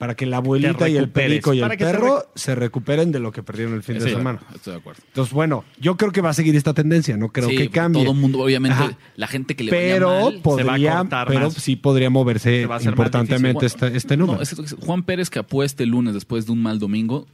para 0.00 0.14
que 0.14 0.24
la 0.24 0.38
abuelita 0.38 0.88
y 0.88 0.96
el 0.96 1.10
perico 1.10 1.52
y 1.52 1.60
el 1.60 1.76
perro 1.76 2.24
se 2.34 2.54
recuperen 2.54 3.12
de 3.12 3.18
lo 3.20 3.32
que 3.32 3.42
perdieron 3.42 3.74
el 3.74 3.82
fin 3.82 3.98
de 3.98 4.08
semana. 4.08 4.40
Estoy 4.54 4.72
de 4.72 4.78
acuerdo. 4.78 5.02
Entonces, 5.06 5.34
bueno, 5.34 5.62
yo 5.78 5.98
creo 5.98 6.10
que 6.10 6.22
va 6.22 6.30
a 6.30 6.32
seguir 6.32 6.56
esta 6.56 6.72
tendencia, 6.72 7.18
no 7.18 7.28
creo 7.28 7.50
Sí, 7.50 7.56
que 7.58 7.68
cambie. 7.68 8.02
Todo 8.02 8.14
el 8.14 8.18
mundo, 8.18 8.38
obviamente, 8.38 8.78
Ajá. 8.82 8.96
la 9.16 9.26
gente 9.26 9.54
que 9.54 9.62
le 9.64 9.70
vaya 9.70 9.82
pero 9.92 10.08
mal, 10.08 10.22
se 10.22 10.24
va 10.24 10.40
a 10.40 10.42
podría, 10.42 10.96
cortar 10.96 11.28
pero 11.28 11.40
más. 11.40 11.52
sí 11.52 11.76
podría 11.76 12.08
moverse 12.08 12.62
Se 12.62 12.66
va 12.66 12.76
a 12.76 12.78
hacer 12.78 12.88
más 12.88 12.92
importantemente 12.94 13.66
este, 13.66 13.94
este 13.94 14.16
número. 14.16 14.36
No, 14.38 14.42
es- 14.42 14.52
es- 14.58 14.74
Juan 14.80 15.02
Pérez 15.02 15.28
que 15.28 15.38
apueste 15.38 15.82
el 15.84 15.90
lunes 15.90 16.14
después 16.14 16.46
de 16.46 16.52
un 16.52 16.62
mal 16.62 16.78
domingo 16.78 17.26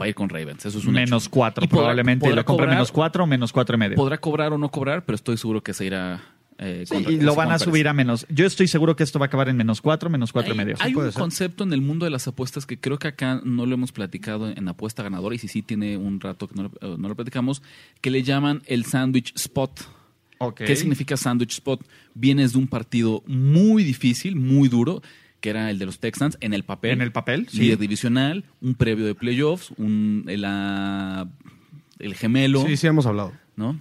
va 0.00 0.06
a 0.06 0.08
ir 0.08 0.14
con 0.14 0.30
Ravens. 0.30 0.64
Eso 0.64 0.78
es 0.78 0.86
un 0.86 0.94
Menos 0.94 1.24
hecho. 1.24 1.30
cuatro, 1.30 1.62
Y 1.62 1.68
podrá- 1.68 1.82
probablemente. 1.82 2.24
podrá 2.24 2.36
lo 2.36 2.44
compre 2.46 2.64
cobrar- 2.64 2.74
menos 2.76 2.90
cuatro 2.90 3.24
o 3.24 3.26
menos 3.26 3.52
cuatro 3.52 3.76
y 3.76 3.78
medio. 3.78 3.96
Podrá 3.96 4.16
cobrar 4.16 4.50
o 4.54 4.56
no 4.56 4.70
cobrar, 4.70 5.04
pero 5.04 5.14
estoy 5.14 5.36
seguro 5.36 5.62
que 5.62 5.74
se 5.74 5.84
irá. 5.84 6.22
Eh, 6.58 6.84
Sí, 6.86 6.96
y 7.08 7.20
lo 7.20 7.34
van 7.34 7.50
a 7.52 7.58
subir 7.58 7.88
a 7.88 7.92
menos. 7.92 8.26
Yo 8.28 8.46
estoy 8.46 8.68
seguro 8.68 8.94
que 8.96 9.02
esto 9.02 9.18
va 9.18 9.26
a 9.26 9.28
acabar 9.28 9.48
en 9.48 9.56
menos 9.56 9.80
cuatro, 9.80 10.08
menos 10.10 10.32
cuatro 10.32 10.52
Hay, 10.52 10.56
y 10.56 10.58
medio. 10.64 10.76
hay 10.80 10.94
un 10.94 11.04
ser. 11.12 11.20
concepto 11.20 11.64
en 11.64 11.72
el 11.72 11.80
mundo 11.80 12.04
de 12.04 12.10
las 12.10 12.26
apuestas 12.28 12.64
que 12.66 12.78
creo 12.78 12.98
que 12.98 13.08
acá 13.08 13.40
no 13.44 13.66
lo 13.66 13.74
hemos 13.74 13.92
platicado 13.92 14.48
en 14.50 14.68
apuesta 14.68 15.02
ganadora 15.02 15.34
y 15.34 15.38
si 15.38 15.48
sí 15.48 15.62
tiene 15.62 15.96
un 15.96 16.20
rato 16.20 16.48
que 16.48 16.54
no, 16.54 16.62
lo- 16.64 16.70
eh, 16.80 16.96
no 16.98 17.08
lo 17.08 17.14
platicamos, 17.16 17.62
que 18.00 18.10
le 18.10 18.22
llaman 18.22 18.62
el 18.66 18.84
sandwich 18.84 19.32
spot. 19.36 19.80
¿Qué 20.56 20.76
significa 20.76 21.16
sandwich 21.16 21.52
spot? 21.54 21.80
Vienes 22.14 22.52
de 22.52 22.58
un 22.58 22.66
partido 22.68 23.22
muy 23.26 23.82
difícil, 23.82 24.36
muy 24.36 24.68
duro, 24.68 25.00
que 25.40 25.48
era 25.50 25.70
el 25.70 25.78
de 25.78 25.86
los 25.86 25.98
Texans 26.00 26.36
en 26.40 26.52
el 26.52 26.64
papel. 26.64 26.90
En 26.92 27.00
el 27.00 27.12
papel, 27.12 27.48
sí. 27.50 27.60
Líder 27.60 27.78
divisional, 27.78 28.44
un 28.60 28.74
previo 28.74 29.06
de 29.06 29.14
playoffs, 29.14 29.70
un, 29.78 30.24
el, 30.28 30.44
ah, 30.46 31.26
el 31.98 32.14
gemelo. 32.14 32.66
Sí, 32.66 32.76
sí 32.76 32.86
hemos 32.86 33.06
hablado. 33.06 33.32
¿no? 33.56 33.78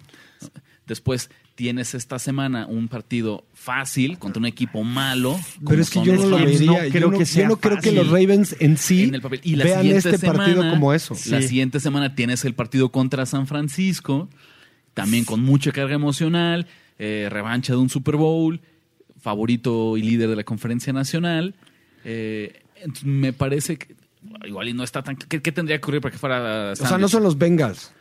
Después 0.88 1.30
tienes 1.56 1.94
esta 1.94 2.18
semana 2.20 2.66
un 2.68 2.88
partido 2.88 3.46
fácil 3.54 4.18
contra 4.18 4.40
un 4.40 4.46
equipo 4.48 4.84
malo. 4.84 5.40
como 5.58 5.70
Pero 5.70 5.82
es 5.84 5.90
que 5.90 5.94
son 6.00 6.06
yo 6.06 6.14
no 6.16 6.22
los 6.22 6.30
lo 6.32 6.38
vería. 6.46 6.66
no 6.72 6.84
yo 6.86 6.90
creo 6.92 7.12
no, 7.12 7.18
que 7.18 7.26
sea 7.26 7.44
yo 7.44 7.50
no 7.50 7.58
creo 7.58 7.78
que 7.80 7.92
los 7.92 8.08
Ravens 8.08 8.56
en 8.60 8.78
sí 8.78 9.04
en 9.04 9.16
el 9.16 9.22
papel. 9.22 9.40
Y 9.44 9.56
la 9.56 9.64
vean 9.66 9.82
siguiente 9.82 10.10
este 10.10 10.28
partido 10.28 10.48
semana- 10.58 10.70
como 10.72 10.94
eso. 10.94 11.14
La 11.30 11.42
Sí. 11.42 11.48
siguiente 11.50 11.80
semana 11.80 12.16
tienes 12.16 12.44
el 12.46 12.54
partido 12.56 12.92
contra 12.92 13.26
San 13.26 13.46
Francisco, 13.48 14.30
también 14.94 15.26
con 15.26 15.42
mucha 15.42 15.72
carga 15.72 15.94
emocional, 15.96 16.66
eh, 17.00 17.28
revancha 17.32 17.74
de 17.74 17.80
un 17.80 17.90
Super 17.90 18.16
Bowl, 18.16 18.60
favorito 19.22 19.96
y 19.98 20.02
líder 20.02 20.30
de 20.30 20.36
la 20.36 20.44
conferencia 20.44 20.92
nacional. 20.92 21.56
Eh, 22.04 22.62
me 23.04 23.32
parece 23.32 23.78
que 23.78 23.96
igual 24.46 24.70
y 24.70 24.74
no 24.74 24.84
está 24.84 25.02
tan... 25.04 25.16
¿Qué, 25.16 25.42
qué 25.42 25.52
tendría 25.52 25.78
que 25.78 25.84
ocurrir 25.84 26.02
para 26.02 26.12
que 26.12 26.18
fuera... 26.18 26.72
O 26.72 26.76
sea, 26.76 26.98
no 26.98 27.08
son 27.08 27.24
los 27.24 27.38
Bengals. 27.38 27.92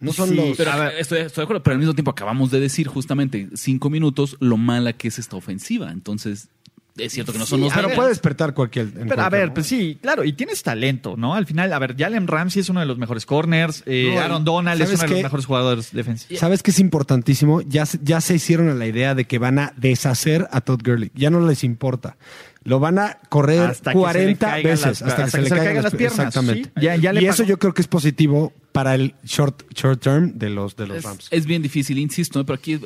No 0.00 0.12
son 0.12 0.28
Sí, 0.30 0.34
los... 0.36 0.56
Pero 0.56 0.72
A 0.72 0.76
ver. 0.76 0.94
estoy, 0.98 1.20
estoy 1.20 1.42
de 1.42 1.44
acuerdo, 1.44 1.62
pero 1.62 1.72
al 1.74 1.78
mismo 1.78 1.94
tiempo 1.94 2.10
acabamos 2.10 2.50
de 2.50 2.60
decir 2.60 2.86
justamente 2.88 3.48
cinco 3.54 3.90
minutos 3.90 4.36
lo 4.40 4.56
mala 4.56 4.92
que 4.92 5.08
es 5.08 5.18
esta 5.18 5.36
ofensiva. 5.36 5.90
Entonces, 5.92 6.48
es 6.96 7.12
cierto 7.12 7.32
que 7.32 7.38
no 7.38 7.46
son 7.46 7.58
Sí, 7.58 7.64
los 7.64 7.72
Pero 7.72 7.88
ver, 7.88 7.96
puede 7.96 8.08
despertar 8.10 8.54
cualquier. 8.54 8.88
Pero 8.92 9.20
a 9.22 9.28
ver, 9.28 9.40
momento. 9.40 9.54
pues 9.54 9.66
sí, 9.66 9.98
claro, 10.00 10.22
y 10.24 10.32
tienes 10.32 10.62
talento, 10.62 11.16
¿no? 11.16 11.34
Al 11.34 11.44
final, 11.46 11.72
a 11.72 11.78
ver, 11.80 11.96
Jalen 11.96 12.28
Ramsey 12.28 12.60
es 12.60 12.68
uno 12.68 12.78
de 12.80 12.86
los 12.86 12.98
mejores 12.98 13.26
corners, 13.26 13.82
eh, 13.86 14.12
No, 14.14 14.20
Aaron 14.20 14.44
Donald 14.44 14.80
es 14.80 14.88
¿sabes 14.88 15.00
uno 15.00 15.08
de 15.08 15.14
los 15.14 15.22
mejores 15.24 15.46
jugadores 15.46 15.92
defensivos. 15.92 16.38
¿Sabes 16.38 16.62
qué 16.62 16.70
es 16.70 16.78
importantísimo? 16.78 17.62
Ya, 17.62 17.84
se- 17.86 17.98
ya 18.02 18.20
se 18.20 18.34
hicieron 18.36 18.68
a 18.68 18.74
la 18.74 18.86
idea 18.86 19.14
de 19.16 19.24
que 19.24 19.38
van 19.38 19.58
a 19.58 19.72
deshacer 19.76 20.46
a 20.52 20.60
Todd 20.60 20.82
Gurley. 20.84 21.10
Ya 21.14 21.30
no 21.30 21.40
les 21.46 21.64
importa. 21.64 22.16
Lo 22.62 22.78
van 22.78 22.98
a 22.98 23.18
correr 23.28 23.60
Hasta 23.70 23.92
que 23.92 23.98
se 23.98 23.98
le 23.98 24.00
40 24.36 24.46
caigan 24.46 24.70
veces 24.72 25.02
hasta, 25.02 25.24
que 25.24 25.30
se 25.30 25.40
le 25.42 25.48
caigan 25.50 25.82
las 25.82 25.94
piernas. 25.94 26.18
Exactamente. 26.28 26.64
Sí, 26.76 26.80
ya- 26.80 26.96
ya 26.96 27.12
le 27.12 27.22
y 27.22 27.26
eso 27.26 27.42
yo 27.42 27.58
creo 27.58 27.74
que 27.74 27.82
es 27.82 27.88
positivo 27.88 28.52
para 28.74 28.96
el 28.96 29.14
short, 29.22 29.72
short 29.72 30.02
term 30.02 30.36
de 30.36 30.50
los, 30.50 30.74
de 30.74 30.88
los 30.88 30.96
Es, 30.96 31.04
Rams. 31.04 31.28
es 31.30 31.46
bien 31.46 31.62
difícil, 31.62 31.96
insisto, 31.96 32.40
¿eh? 32.40 32.44
pero 32.44 32.56
aquí 32.56 32.72
eh, 32.72 32.80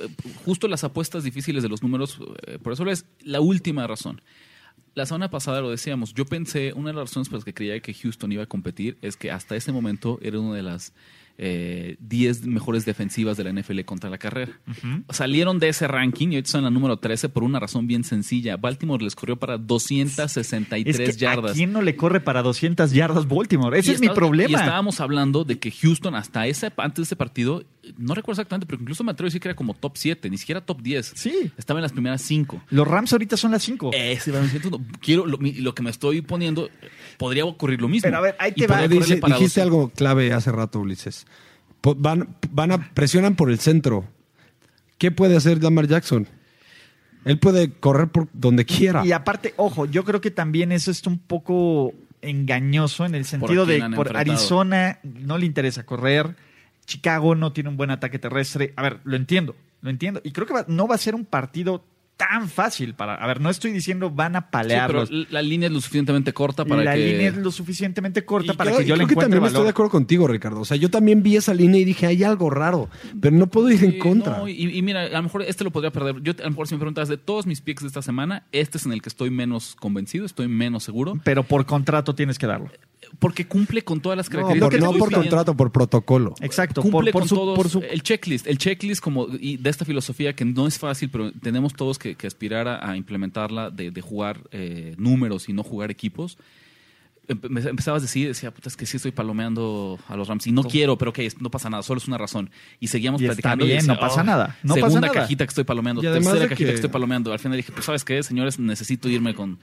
justo 0.45 0.69
las 0.69 0.85
apuestas 0.85 1.25
difíciles 1.25 1.63
de 1.63 1.71
los 1.71 1.83
números, 1.83 2.21
eh, 2.47 2.59
por 2.63 2.75
eso 2.75 2.85
es 2.91 3.07
la 3.23 3.41
última 3.41 3.87
razón. 3.87 4.21
La 4.95 5.07
semana 5.07 5.31
pasada 5.31 5.63
lo 5.63 5.71
decíamos, 5.71 6.13
yo 6.13 6.27
pensé, 6.27 6.75
una 6.75 6.91
de 6.91 6.97
las 6.97 7.09
razones 7.09 7.31
por 7.31 7.39
las 7.39 7.45
que 7.47 7.55
creía 7.55 7.81
que 7.81 7.95
Houston 7.95 8.31
iba 8.31 8.43
a 8.43 8.47
competir 8.47 8.99
es 9.01 9.17
que 9.17 9.31
hasta 9.31 9.57
ese 9.57 9.73
momento 9.73 10.19
era 10.21 10.39
una 10.39 10.55
de 10.57 10.63
las 10.63 10.93
eh, 11.41 11.97
10 12.01 12.47
mejores 12.47 12.85
defensivas 12.85 13.37
de 13.37 13.45
la 13.45 13.53
NFL 13.53 13.81
contra 13.83 14.11
la 14.11 14.19
carrera. 14.19 14.59
Salieron 15.11 15.61
de 15.61 15.69
ese 15.69 15.87
ranking 15.87 16.29
y 16.29 16.35
ahorita 16.35 16.49
están 16.49 16.59
en 16.61 16.65
la 16.65 16.71
número 16.71 16.99
13 16.99 17.29
por 17.29 17.45
una 17.45 17.61
razón 17.61 17.87
bien 17.87 18.03
sencilla. 18.03 18.57
Baltimore 18.57 19.03
les 19.03 19.15
corrió 19.15 19.37
para 19.37 19.57
263 19.57 20.99
Es 20.99 21.17
que 21.17 21.17
yardas. 21.17 21.53
¿a 21.53 21.55
quién 21.55 21.73
no 21.73 21.81
le 21.81 21.95
corre 21.95 22.21
para 22.21 22.43
200 22.43 22.91
yardas 22.93 23.29
Baltimore? 23.29 23.79
Ese 23.79 23.93
Y 23.93 23.95
es 23.95 24.01
mi 24.01 24.09
problema. 24.09 24.51
Y 24.51 24.55
estábamos 24.55 25.01
hablando 25.01 25.45
de 25.45 25.61
que 25.61 25.71
Houston, 25.71 26.17
hasta 26.17 26.49
ese, 26.49 26.73
antes 26.77 26.97
de 26.97 27.03
ese 27.05 27.17
partido, 27.17 27.63
no 27.97 28.15
recuerdo 28.15 28.41
exactamente, 28.41 28.67
pero 28.67 28.81
incluso 28.83 29.03
me 29.05 29.13
atrevo 29.13 29.27
a 29.27 29.29
decir 29.29 29.41
que 29.41 29.49
era 29.49 29.57
como 29.57 29.75
top 29.75 29.97
7, 29.97 30.29
ni 30.31 30.37
siquiera 30.39 30.61
top 30.61 30.83
10. 30.83 31.13
Sí. 31.15 31.51
Estaba 31.57 31.79
en 31.81 31.83
las 31.83 31.93
primeras 31.93 32.21
5. 32.23 32.63
Los 32.71 32.87
Rams 32.87 33.13
ahorita 33.13 33.37
son 33.37 33.53
las 33.53 33.63
5. 33.63 33.91
Ese 33.95 34.33
quiero 35.01 35.27
lo, 35.27 35.39
mi- 35.39 35.53
lo 35.55 35.75
que 35.75 35.83
me 35.83 35.91
estoy 35.91 36.21
poniendo 36.23 36.69
podría 37.17 37.45
ocurrir 37.45 37.81
lo 37.81 37.89
mismo. 37.89 38.07
Pero 38.07 38.19
a 38.19 38.21
ver, 38.21 38.37
ahí 38.39 38.53
te 38.53 38.67
va. 38.67 38.87
Dice- 38.87 39.15
dijiste 39.17 39.61
12. 39.61 39.61
algo 39.63 39.89
clave 39.91 40.33
hace 40.33 40.53
rato, 40.53 40.81
Ulises. 40.81 41.27
Van, 41.83 42.37
van 42.51 42.73
a 42.73 42.93
presionan 42.93 43.37
por 43.37 43.51
el 43.51 43.59
centro. 43.59 44.05
¿Qué 44.99 45.11
puede 45.13 45.37
hacer 45.37 45.63
Lamar 45.63 45.87
Jackson? 45.87 46.27
Él 47.25 47.39
puede 47.39 47.71
correr 47.73 48.09
por 48.09 48.29
donde 48.33 48.65
quiera. 48.65 49.05
Y 49.07 49.13
aparte, 49.13 49.55
ojo, 49.57 49.87
yo 49.87 50.05
creo 50.05 50.21
que 50.21 50.31
también 50.31 50.73
eso 50.73 50.91
está 50.91 51.09
un 51.11 51.19
poco 51.19 51.93
engañoso 52.23 53.05
en 53.07 53.15
el 53.15 53.25
sentido 53.25 53.65
de 53.67 53.79
por 53.79 54.09
enfrentado. 54.09 54.19
Arizona 54.19 54.99
no 55.05 55.39
le 55.39 55.47
interesa 55.47 55.85
correr, 55.87 56.35
Chicago 56.89 57.35
no 57.35 57.53
tiene 57.53 57.69
un 57.69 57.77
buen 57.77 57.91
ataque 57.91 58.19
terrestre. 58.19 58.73
A 58.75 58.83
ver, 58.83 59.01
lo 59.05 59.15
entiendo, 59.15 59.55
lo 59.83 59.91
entiendo. 59.91 60.21
Y 60.25 60.33
creo 60.33 60.47
que 60.47 60.55
va- 60.55 60.65
no 60.69 60.89
va 60.89 60.95
a 60.95 60.99
ser 60.99 61.15
un 61.15 61.25
partido 61.27 61.85
tan 62.19 62.49
fácil 62.51 62.95
para... 62.95 63.15
A 63.15 63.27
ver, 63.29 63.41
no 63.41 63.49
estoy 63.49 63.71
diciendo 63.71 64.11
van 64.11 64.35
a 64.37 64.41
Sí, 64.41 64.47
palearlos. 64.51 65.09
pero 65.09 65.25
la 65.31 65.41
línea 65.41 65.69
es 65.69 65.73
lo 65.73 65.81
suficientemente 65.81 66.33
corta 66.35 66.65
para 66.67 66.83
la 66.83 66.95
que... 66.95 66.99
línea 67.13 67.29
es 67.29 67.37
lo 67.37 67.51
suficientemente 67.53 68.25
corta 68.27 68.53
Y 68.53 68.57
para 68.57 68.71
creo- 68.73 68.81
que 68.81 68.87
yo 68.87 68.95
le 68.97 68.99
creo 68.99 69.07
que 69.07 69.13
encuentre 69.15 69.37
también 69.37 69.47
estoy 69.47 69.55
valor. 69.61 69.65
de 69.67 69.71
acuerdo 69.71 69.91
contigo, 69.93 70.27
Ricardo. 70.27 70.61
O 70.61 70.65
sea, 70.65 70.77
yo 70.77 70.91
también 70.91 71.23
vi 71.23 71.37
esa 71.37 71.55
línea 71.55 71.81
y 71.81 71.85
dije, 71.85 72.07
hay 72.07 72.25
algo 72.25 72.51
raro, 72.51 72.91
pero 73.21 73.37
no 73.37 73.47
puedo 73.47 73.71
ir 73.71 73.83
en 73.85 73.93
Sí, 73.93 73.99
contra. 73.99 74.37
no, 74.39 74.49
y, 74.49 74.53
y 74.77 74.83
mira, 74.83 75.05
a 75.05 75.09
lo 75.09 75.23
mejor 75.23 75.43
este 75.43 75.63
lo 75.65 75.71
podría 75.71 75.93
perder. 75.93 76.21
Yo, 76.23 76.33
a 76.39 76.43
lo 76.43 76.51
mejor 76.51 76.67
si 76.69 76.75
me 76.75 76.81
preguntas 76.81 77.09
de 77.09 77.17
todos 77.19 77.47
mis 77.47 77.61
picks 77.61 77.83
de 77.83 77.87
esta 77.89 78.03
semana, 78.03 78.43
este 78.53 78.79
es 78.79 78.85
en 78.87 78.93
el 78.93 79.01
que 79.01 79.09
estoy 79.09 79.31
menos 79.31 79.77
convencido, 79.77 80.27
estoy 80.27 80.49
menos 80.49 80.83
seguro, 80.83 81.21
Pero 81.25 81.45
por 81.45 81.65
contrato 81.67 82.15
tienes 82.17 82.37
que 82.37 82.49
darlo. 82.49 82.69
porque 83.21 83.47
cumple 83.47 83.83
con 83.83 84.01
todas 84.01 84.17
las 84.19 84.27
No, 84.29 84.33
características. 84.33 84.69
por, 84.69 84.73
que 84.75 84.81
no 84.81 84.87
estoy 84.87 84.99
por 85.01 85.13
contrato, 85.23 85.57
por 85.57 85.71
protocolo. 85.73 86.35
Exacto, 86.41 86.83
por, 86.83 86.91
cumple 86.91 87.13
por 87.13 87.23
con 87.23 87.29
su, 87.29 87.35
todos 87.37 87.57
por 87.57 87.69
su- 87.71 87.81
el 87.81 88.03
checklist, 88.03 88.47
el 88.47 88.59
checklist 88.59 89.01
como 89.01 89.29
y 89.41 89.57
de 89.57 89.71
esta 89.71 89.85
filosofía 89.85 90.35
que 90.35 90.45
no 90.45 90.67
es 90.67 90.79
fácil, 90.79 91.09
pero 91.09 91.33
tenemos 91.33 91.73
todos 91.75 91.99
que, 91.99 92.08
que 92.17 92.27
aspirar 92.27 92.69
a, 92.69 92.91
a 92.91 92.97
implementarla 92.97 93.71
de, 93.71 93.91
de 93.91 94.01
jugar 94.01 94.41
eh, 94.53 94.95
números 94.99 95.49
y 95.49 95.53
no 95.53 95.63
jugar 95.63 95.91
equipos. 95.91 96.39
Empezabas 97.29 98.01
a 98.03 98.07
decir, 98.07 98.27
decía, 98.29 98.51
puta, 98.55 98.71
es 98.71 98.77
que 98.79 98.87
sí 98.87 98.97
estoy 98.97 99.13
palomeando 99.13 99.99
a 100.09 100.17
los 100.17 100.29
Rams 100.29 100.47
y 100.47 100.53
no 100.53 100.65
quiero, 100.65 100.97
pero 100.97 101.11
ok, 101.11 101.19
no 101.41 101.51
pasa 101.51 101.69
nada, 101.69 101.83
solo 101.83 101.99
es 101.99 102.09
una 102.09 102.17
razón. 102.17 102.49
Y 102.81 102.89
seguíamos 102.89 103.21
Y 103.21 103.25
está 103.27 103.35
platicando. 103.37 103.67
decía, 103.67 103.93
no 103.95 104.01
pasa 104.01 104.23
"Oh, 104.23 104.25
nada, 104.25 104.57
no 104.63 104.73
segunda 104.73 105.01
pasa 105.01 105.01
nada". 105.01 105.13
cajita 105.13 105.45
que 105.45 105.49
estoy 105.51 105.65
palomeando, 105.65 106.03
Y 106.03 106.07
además 106.07 106.25
tercera 106.29 106.45
de 106.45 106.49
cajita 106.49 106.67
que- 106.69 106.71
que 106.71 106.75
estoy 106.77 106.91
palomeando. 106.91 107.31
Al 107.31 107.39
final 107.39 107.59
dije, 107.59 107.71
pues 107.71 107.85
sabes 107.85 108.03
qué, 108.07 108.23
señores, 108.23 108.59
necesito 108.59 109.11
irme 109.11 109.35
con, 109.35 109.59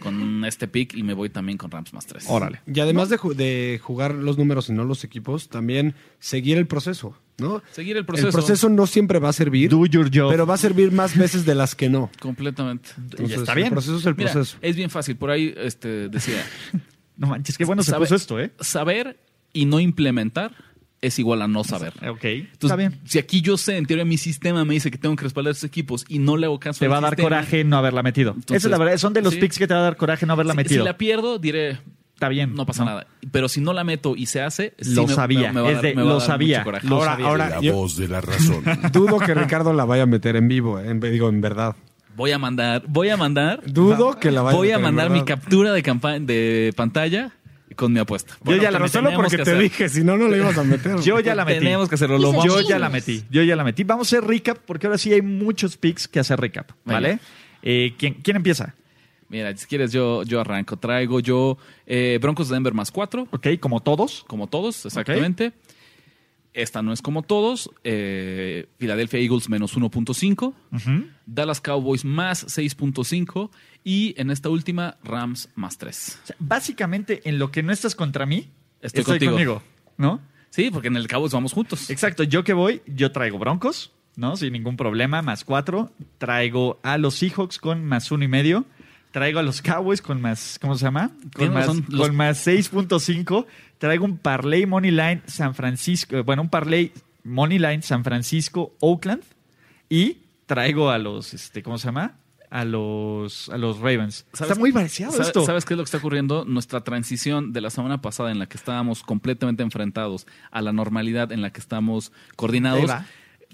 con 0.00 0.46
este 0.46 0.66
pick 0.66 0.94
y 0.94 1.02
me 1.02 1.12
voy 1.12 1.28
también 1.28 1.58
con 1.58 1.70
Rams 1.70 1.92
más 1.92 2.06
tres. 2.06 2.24
Órale. 2.26 2.62
Y 2.66 2.80
además 2.80 3.10
de, 3.10 3.18
ju- 3.18 3.34
de 3.34 3.78
jugar 3.82 4.14
los 4.14 4.38
números 4.38 4.70
y 4.70 4.72
no 4.72 4.84
los 4.84 5.04
equipos, 5.04 5.50
también 5.50 5.94
seguir 6.20 6.56
el 6.56 6.66
proceso, 6.66 7.18
¿no? 7.38 7.62
Seguir 7.72 7.96
el 7.96 8.04
proceso. 8.04 8.28
El 8.28 8.32
proceso 8.32 8.68
no 8.68 8.86
siempre 8.86 9.18
va 9.18 9.28
a 9.30 9.32
servir, 9.32 9.70
Do 9.70 9.86
your 9.86 10.10
job. 10.14 10.30
pero 10.30 10.46
va 10.46 10.54
a 10.54 10.58
servir 10.58 10.92
más 10.92 11.16
veces 11.16 11.44
de 11.44 11.54
las 11.54 11.74
que 11.74 11.88
no. 11.88 12.10
Completamente. 12.20 12.90
Entonces, 12.96 13.38
está 13.38 13.54
bien. 13.54 13.66
El 13.68 13.72
proceso 13.72 13.96
es 13.98 14.06
el 14.06 14.14
Mira, 14.16 14.32
proceso. 14.32 14.56
es 14.60 14.76
bien 14.76 14.90
fácil. 14.90 15.16
Por 15.16 15.30
ahí 15.30 15.52
este, 15.56 16.08
decía, 16.08 16.44
No 17.16 17.28
manches, 17.28 17.56
qué 17.56 17.64
bueno 17.64 17.82
se 17.82 17.90
Sabe- 17.92 18.06
puso 18.06 18.16
esto, 18.16 18.40
¿eh? 18.40 18.52
saber 18.60 19.18
y 19.52 19.66
no 19.66 19.78
implementar 19.80 20.52
es 21.00 21.18
igual 21.18 21.42
a 21.42 21.46
no 21.48 21.62
saber. 21.64 21.92
Ok, 22.08 22.24
Entonces, 22.24 22.56
está 22.62 22.76
bien. 22.76 22.98
Si 23.04 23.18
aquí 23.18 23.40
yo 23.42 23.56
sé, 23.58 23.76
en 23.76 23.84
teoría 23.86 24.04
mi 24.06 24.16
sistema 24.16 24.64
me 24.64 24.72
dice 24.74 24.90
que 24.90 24.96
tengo 24.98 25.14
que 25.16 25.22
respaldar 25.24 25.50
a 25.50 25.52
esos 25.52 25.64
equipos 25.64 26.04
y 26.08 26.18
no 26.18 26.36
le 26.38 26.46
hago 26.46 26.58
caso 26.58 26.80
Te 26.80 26.88
va 26.88 26.96
a 26.96 27.00
dar 27.02 27.10
sistema, 27.10 27.28
coraje 27.28 27.62
no 27.62 27.76
haberla 27.76 28.02
metido. 28.02 28.30
Entonces, 28.30 28.56
Esa 28.56 28.68
es 28.68 28.70
la 28.70 28.78
verdad. 28.78 28.96
Son 28.96 29.12
de 29.12 29.20
los 29.22 29.34
sí. 29.34 29.40
picks 29.40 29.58
que 29.58 29.66
te 29.66 29.74
va 29.74 29.80
a 29.80 29.82
dar 29.82 29.96
coraje 29.96 30.24
no 30.24 30.32
haberla 30.32 30.54
Si, 30.54 30.56
metido. 30.56 30.82
si 30.82 30.86
la 30.86 30.96
pierdo, 30.96 31.38
diré, 31.38 31.78
Está 32.14 32.28
bien. 32.28 32.54
no 32.54 32.64
pasa 32.64 32.84
nada. 32.84 33.06
Pero 33.32 33.48
si 33.48 33.60
no 33.60 33.72
la 33.72 33.84
meto 33.84 34.14
y 34.16 34.26
se 34.26 34.40
hace, 34.40 34.74
sí 34.80 34.94
Lo 34.94 35.06
me- 35.06 35.14
sabía. 35.14 35.52
me 35.52 35.68
Es 35.68 35.74
dar- 35.74 35.82
de, 35.82 35.94
lo 35.94 36.20
sabía. 36.20 36.64
Lo 36.82 36.96
Ahora- 36.96 37.10
sabía. 37.12 37.26
ahora- 37.26 37.48
La 37.50 37.60
yo- 37.60 37.74
voz 37.74 37.96
de 37.96 38.08
la 38.08 38.20
razón. 38.20 38.62
Dudo 38.92 39.18
que 39.18 39.34
Ricardo 39.34 39.72
la 39.72 39.84
vaya 39.84 40.04
a 40.04 40.06
meter 40.06 40.36
en 40.36 40.48
vivo, 40.48 40.78
eh, 40.78 40.88
en- 40.90 41.00
digo, 41.00 41.28
en 41.28 41.40
verdad. 41.40 41.74
Voy 42.16 42.30
a 42.30 42.38
mandar, 42.38 42.84
voy 42.86 43.08
a 43.08 43.16
mandar, 43.16 43.60
Dudo 43.66 44.18
que 44.20 44.30
la 44.30 44.42
vaya 44.42 44.56
voy 44.56 44.68
a 44.70 44.78
meter 44.78 44.88
en 44.88 44.94
mandar 44.94 45.10
mi 45.10 45.24
captura 45.24 45.72
de, 45.72 45.82
de 45.82 46.72
pantalla 46.76 47.32
con 47.74 47.92
mi 47.92 47.98
apuesta. 47.98 48.34
Yo 48.44 48.54
ya 48.54 48.70
la 48.70 48.78
tenemos 48.78 48.90
solo 48.92 49.10
que 49.10 49.16
porque 49.16 49.36
te 49.36 49.42
hacer. 49.42 49.58
dije, 49.58 49.88
si 49.88 50.04
no, 50.04 50.16
no 50.16 50.28
le 50.28 50.36
ibas 50.38 50.56
a 50.56 50.62
meter. 50.62 51.00
Yo 51.00 51.18
ya 51.18 51.34
la 51.34 51.44
metí. 51.44 51.58
Tenemos 51.58 51.88
que 51.88 51.96
hacerlo. 51.96 52.18
Lo 52.18 52.30
Dice 52.30 52.46
Yo 52.46 52.52
vamos- 52.54 52.68
ya 52.68 52.78
la 52.78 52.88
metí. 52.88 53.24
Yo 53.30 53.42
ya 53.42 53.56
la 53.56 53.64
metí. 53.64 53.82
Vamos 53.82 54.12
a 54.12 54.16
hacer 54.16 54.28
recap 54.28 54.58
porque 54.64 54.86
ahora 54.86 54.96
sí 54.98 55.12
hay 55.12 55.22
muchos 55.22 55.76
picks 55.76 56.06
que 56.06 56.20
hacer 56.20 56.38
recap. 56.40 56.70
¿Vale? 56.84 57.18
Eh, 57.64 57.94
¿quién, 57.98 58.14
¿Quién 58.22 58.36
empieza? 58.36 58.76
Mira, 59.28 59.56
si 59.56 59.66
quieres 59.66 59.92
yo, 59.92 60.22
yo 60.22 60.40
arranco. 60.40 60.76
Traigo 60.76 61.20
yo 61.20 61.56
eh, 61.86 62.18
Broncos 62.20 62.48
de 62.48 62.54
Denver 62.54 62.74
más 62.74 62.90
4, 62.90 63.28
Ok, 63.32 63.46
como 63.60 63.80
todos. 63.80 64.24
como 64.26 64.46
todos, 64.46 64.84
exactamente. 64.86 65.52
Esta 66.52 66.82
no 66.82 66.92
es 66.92 67.02
como 67.02 67.22
todos. 67.22 67.68
Eh, 67.82 68.68
Philadelphia 68.78 69.18
Eagles 69.18 69.48
menos 69.48 69.76
1.5. 69.76 70.54
Ujú. 70.72 71.06
Dallas 71.26 71.60
Cowboys 71.60 72.04
más 72.04 72.46
6.5. 72.46 73.50
Y 73.82 74.14
en 74.20 74.30
esta 74.30 74.48
última, 74.50 74.96
Rams 75.02 75.48
más 75.56 75.78
3. 75.78 76.20
O 76.22 76.26
sea, 76.28 76.36
básicamente, 76.38 77.22
en 77.28 77.38
lo 77.40 77.50
que 77.50 77.62
no 77.64 77.72
estás 77.72 77.94
contra 77.96 78.24
mí, 78.24 78.50
Estoy 78.80 79.00
estoy, 79.00 79.14
contigo. 79.18 79.32
conmigo. 79.32 79.62
¿No? 79.96 80.20
Sí, 80.50 80.70
porque 80.70 80.86
en 80.88 80.96
el 80.96 81.08
Cowboys 81.08 81.32
vamos 81.32 81.52
juntos. 81.52 81.90
Exacto. 81.90 82.22
Yo 82.22 82.44
que 82.44 82.52
voy, 82.52 82.82
yo 82.86 83.10
traigo 83.10 83.38
Broncos, 83.40 83.90
¿no? 84.14 84.36
Sin 84.36 84.52
ningún 84.52 84.76
problema, 84.76 85.22
más 85.22 85.42
cuatro. 85.44 85.90
Traigo 86.18 86.78
a 86.84 86.98
los 86.98 87.14
Seahawks 87.16 87.58
con 87.58 87.84
más 87.84 88.12
uno 88.12 88.22
y 88.22 88.28
medio. 88.28 88.64
Traigo 89.14 89.38
a 89.38 89.44
los 89.44 89.62
Cowboys 89.62 90.02
con 90.02 90.20
más, 90.20 90.58
¿cómo 90.60 90.74
se 90.74 90.84
llama? 90.86 91.12
Con 91.36 91.52
más, 91.54 91.68
los- 91.88 92.00
con 92.08 92.16
más 92.16 92.44
6.5. 92.44 93.46
Traigo 93.78 94.04
un 94.04 94.18
parlay 94.18 94.66
money 94.66 94.90
line 94.90 95.22
San 95.26 95.54
Francisco, 95.54 96.16
eh, 96.16 96.22
bueno, 96.22 96.42
un 96.42 96.48
parlay 96.48 96.90
money 97.22 97.60
line 97.60 97.80
San 97.82 98.02
Francisco 98.02 98.74
Oakland 98.80 99.22
y 99.88 100.18
traigo 100.46 100.90
a 100.90 100.98
los, 100.98 101.32
este, 101.32 101.62
¿cómo 101.62 101.78
se 101.78 101.86
llama? 101.86 102.16
A 102.50 102.64
los, 102.64 103.48
a 103.50 103.56
los 103.56 103.78
Ravens. 103.78 104.26
Está 104.32 104.56
muy 104.56 104.72
balanceado 104.72 105.12
¿sabes, 105.12 105.28
esto. 105.28 105.44
¿Sabes 105.46 105.64
qué 105.64 105.74
es 105.74 105.78
lo 105.78 105.84
que 105.84 105.88
está 105.88 105.98
ocurriendo? 105.98 106.44
Nuestra 106.44 106.82
transición 106.82 107.52
de 107.52 107.60
la 107.60 107.70
semana 107.70 108.02
pasada 108.02 108.32
en 108.32 108.40
la 108.40 108.46
que 108.46 108.56
estábamos 108.56 109.04
completamente 109.04 109.62
enfrentados 109.62 110.26
a 110.50 110.60
la 110.60 110.72
normalidad 110.72 111.30
en 111.30 111.40
la 111.40 111.50
que 111.52 111.60
estamos 111.60 112.10
coordinados. 112.34 112.80
Ahí 112.82 112.86
va. 112.88 113.06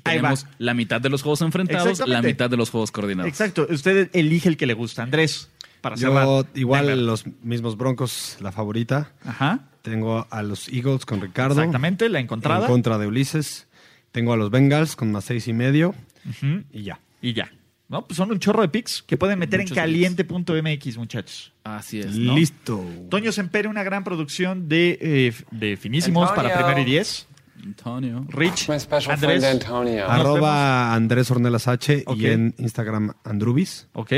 Ahí 0.04 0.16
Tenemos 0.16 0.46
va. 0.46 0.50
la 0.56 0.72
mitad 0.72 0.98
de 1.02 1.10
los 1.10 1.20
juegos 1.20 1.42
enfrentados, 1.42 2.06
la 2.08 2.22
mitad 2.22 2.48
de 2.48 2.56
los 2.56 2.70
juegos 2.70 2.90
coordinados. 2.90 3.28
Exacto. 3.28 3.66
Usted 3.68 4.08
elige 4.14 4.48
el 4.48 4.56
que 4.56 4.64
le 4.64 4.72
gusta. 4.72 5.02
Andrés, 5.02 5.49
para 5.80 5.96
cerrar. 5.96 6.24
Yo, 6.24 6.44
igual, 6.54 6.86
Denver. 6.86 7.04
los 7.04 7.24
mismos 7.42 7.76
Broncos, 7.76 8.36
la 8.40 8.52
favorita. 8.52 9.12
Ajá. 9.24 9.60
Tengo 9.82 10.26
a 10.30 10.42
los 10.42 10.68
Eagles 10.68 11.06
con 11.06 11.20
Ricardo. 11.20 11.54
Exactamente, 11.60 12.08
la 12.08 12.18
En 12.18 12.24
encontrada. 12.24 12.66
contra 12.66 12.98
de 12.98 13.06
Ulises. 13.06 13.66
Tengo 14.12 14.32
a 14.32 14.36
los 14.36 14.50
Bengals 14.50 14.96
con 14.96 15.10
más 15.12 15.24
seis 15.24 15.46
y 15.48 15.52
medio 15.52 15.94
Ujú. 16.28 16.64
y 16.72 16.82
ya. 16.82 17.00
Y 17.22 17.32
ya. 17.32 17.50
No, 17.88 18.06
pues 18.06 18.16
son 18.18 18.30
un 18.30 18.38
chorro 18.38 18.62
de 18.62 18.68
picks 18.68 19.02
que 19.02 19.16
pueden 19.16 19.38
meter 19.38 19.60
Muchos 19.60 19.76
en 19.76 19.82
caliente.mx, 19.82 20.96
muchachos. 20.96 21.52
Así 21.64 21.98
es, 22.00 22.16
¿no? 22.16 22.34
Listo. 22.36 22.84
Toño 23.08 23.32
Sempere, 23.32 23.68
una 23.68 23.82
gran 23.82 24.04
producción 24.04 24.68
de, 24.68 24.96
eh, 25.00 25.34
de 25.50 25.76
finísimos 25.76 26.28
Antonio. 26.30 26.50
para 26.52 26.62
primero 26.62 26.80
y 26.82 26.84
diez. 26.90 27.26
Antonio. 27.62 28.24
Rich, 28.28 28.68
My 28.68 28.78
special 28.80 29.14
Andrés, 29.14 29.40
friend 29.40 29.62
Antonio. 29.62 30.08
Arroba 30.08 30.94
Andrés 30.94 31.30
Ornelas 31.30 31.66
H 31.68 32.04
y 32.16 32.26
en 32.26 32.54
Instagram 32.58 33.12
Andrubis. 33.24 33.88
ok. 33.94 34.12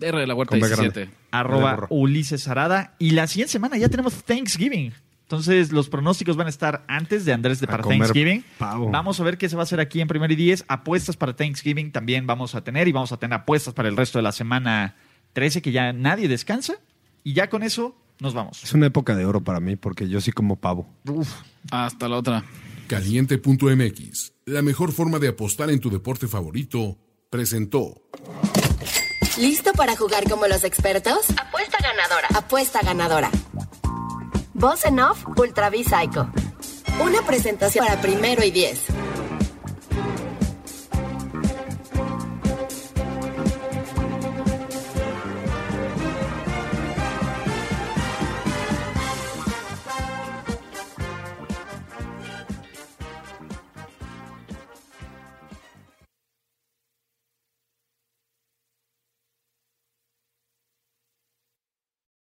R 0.00 0.18
de 0.18 0.26
la 0.26 0.34
Huerta 0.34 0.50
Con 0.52 0.60
B 0.60 0.66
17. 0.68 1.00
grande. 1.00 1.16
arroba. 1.30 1.86
Ulises 1.90 2.48
Arada. 2.48 2.94
Y 2.98 3.10
la 3.10 3.26
siguiente 3.26 3.52
semana 3.52 3.76
ya 3.78 3.88
tenemos 3.88 4.24
Thanksgiving. 4.24 4.92
Entonces 5.22 5.72
los 5.72 5.88
pronósticos 5.88 6.36
van 6.36 6.46
a 6.48 6.50
estar 6.50 6.84
antes 6.88 7.24
de 7.24 7.32
Andrés 7.32 7.58
de 7.60 7.66
A 7.66 7.70
para 7.70 7.82
comer 7.82 8.00
Thanksgiving. 8.00 8.44
pavo. 8.58 8.90
Vamos 8.90 9.18
a 9.18 9.24
ver 9.24 9.38
qué 9.38 9.48
se 9.48 9.56
va 9.56 9.62
a 9.62 9.64
hacer 9.64 9.80
aquí 9.80 10.00
en 10.00 10.08
Primer 10.08 10.30
y 10.30 10.36
Diez. 10.36 10.64
Apuestas 10.68 11.16
para 11.16 11.34
Thanksgiving 11.34 11.90
también 11.92 12.26
vamos 12.26 12.54
a 12.54 12.62
tener 12.62 12.86
y 12.88 12.92
vamos 12.92 13.12
a 13.12 13.16
tener 13.16 13.34
apuestas 13.38 13.72
para 13.72 13.88
el 13.88 13.96
resto 13.96 14.18
de 14.18 14.22
la 14.24 14.32
semana 14.32 14.96
13 15.32 15.62
que 15.62 15.72
ya 15.72 15.92
nadie 15.94 16.28
descansa. 16.28 16.74
Y 17.24 17.32
ya 17.32 17.48
con 17.48 17.62
eso 17.62 17.96
nos 18.20 18.34
vamos. 18.34 18.62
Es 18.62 18.74
una 18.74 18.86
época 18.86 19.14
de 19.16 19.24
oro 19.24 19.42
para 19.42 19.60
mí 19.60 19.76
porque 19.76 20.08
yo 20.08 20.20
sí 20.20 20.32
como 20.32 20.56
pavo. 20.56 20.86
Hasta 21.70 22.08
la 22.08 22.16
otra. 22.18 22.44
Caliente.mx, 22.88 24.32
la 24.44 24.60
mejor 24.60 24.92
forma 24.92 25.18
de 25.18 25.28
apostar 25.28 25.70
en 25.70 25.80
tu 25.80 25.88
deporte 25.88 26.28
favorito, 26.28 26.98
presentó. 27.30 27.94
¿Listo 29.38 29.72
para 29.72 29.96
jugar 29.96 30.28
como 30.28 30.46
los 30.46 30.62
expertos? 30.62 31.24
Apuesta 31.38 31.78
ganadora. 31.82 32.28
Apuesta 32.34 32.80
ganadora. 32.82 33.30
Voz 34.52 34.84
en 34.84 35.00
off, 35.00 35.24
Ultra 35.36 35.70
Psycho. 35.70 36.30
Una 37.00 37.22
presentación 37.22 37.86
para 37.86 38.00
primero 38.00 38.44
y 38.44 38.50
diez. 38.50 38.80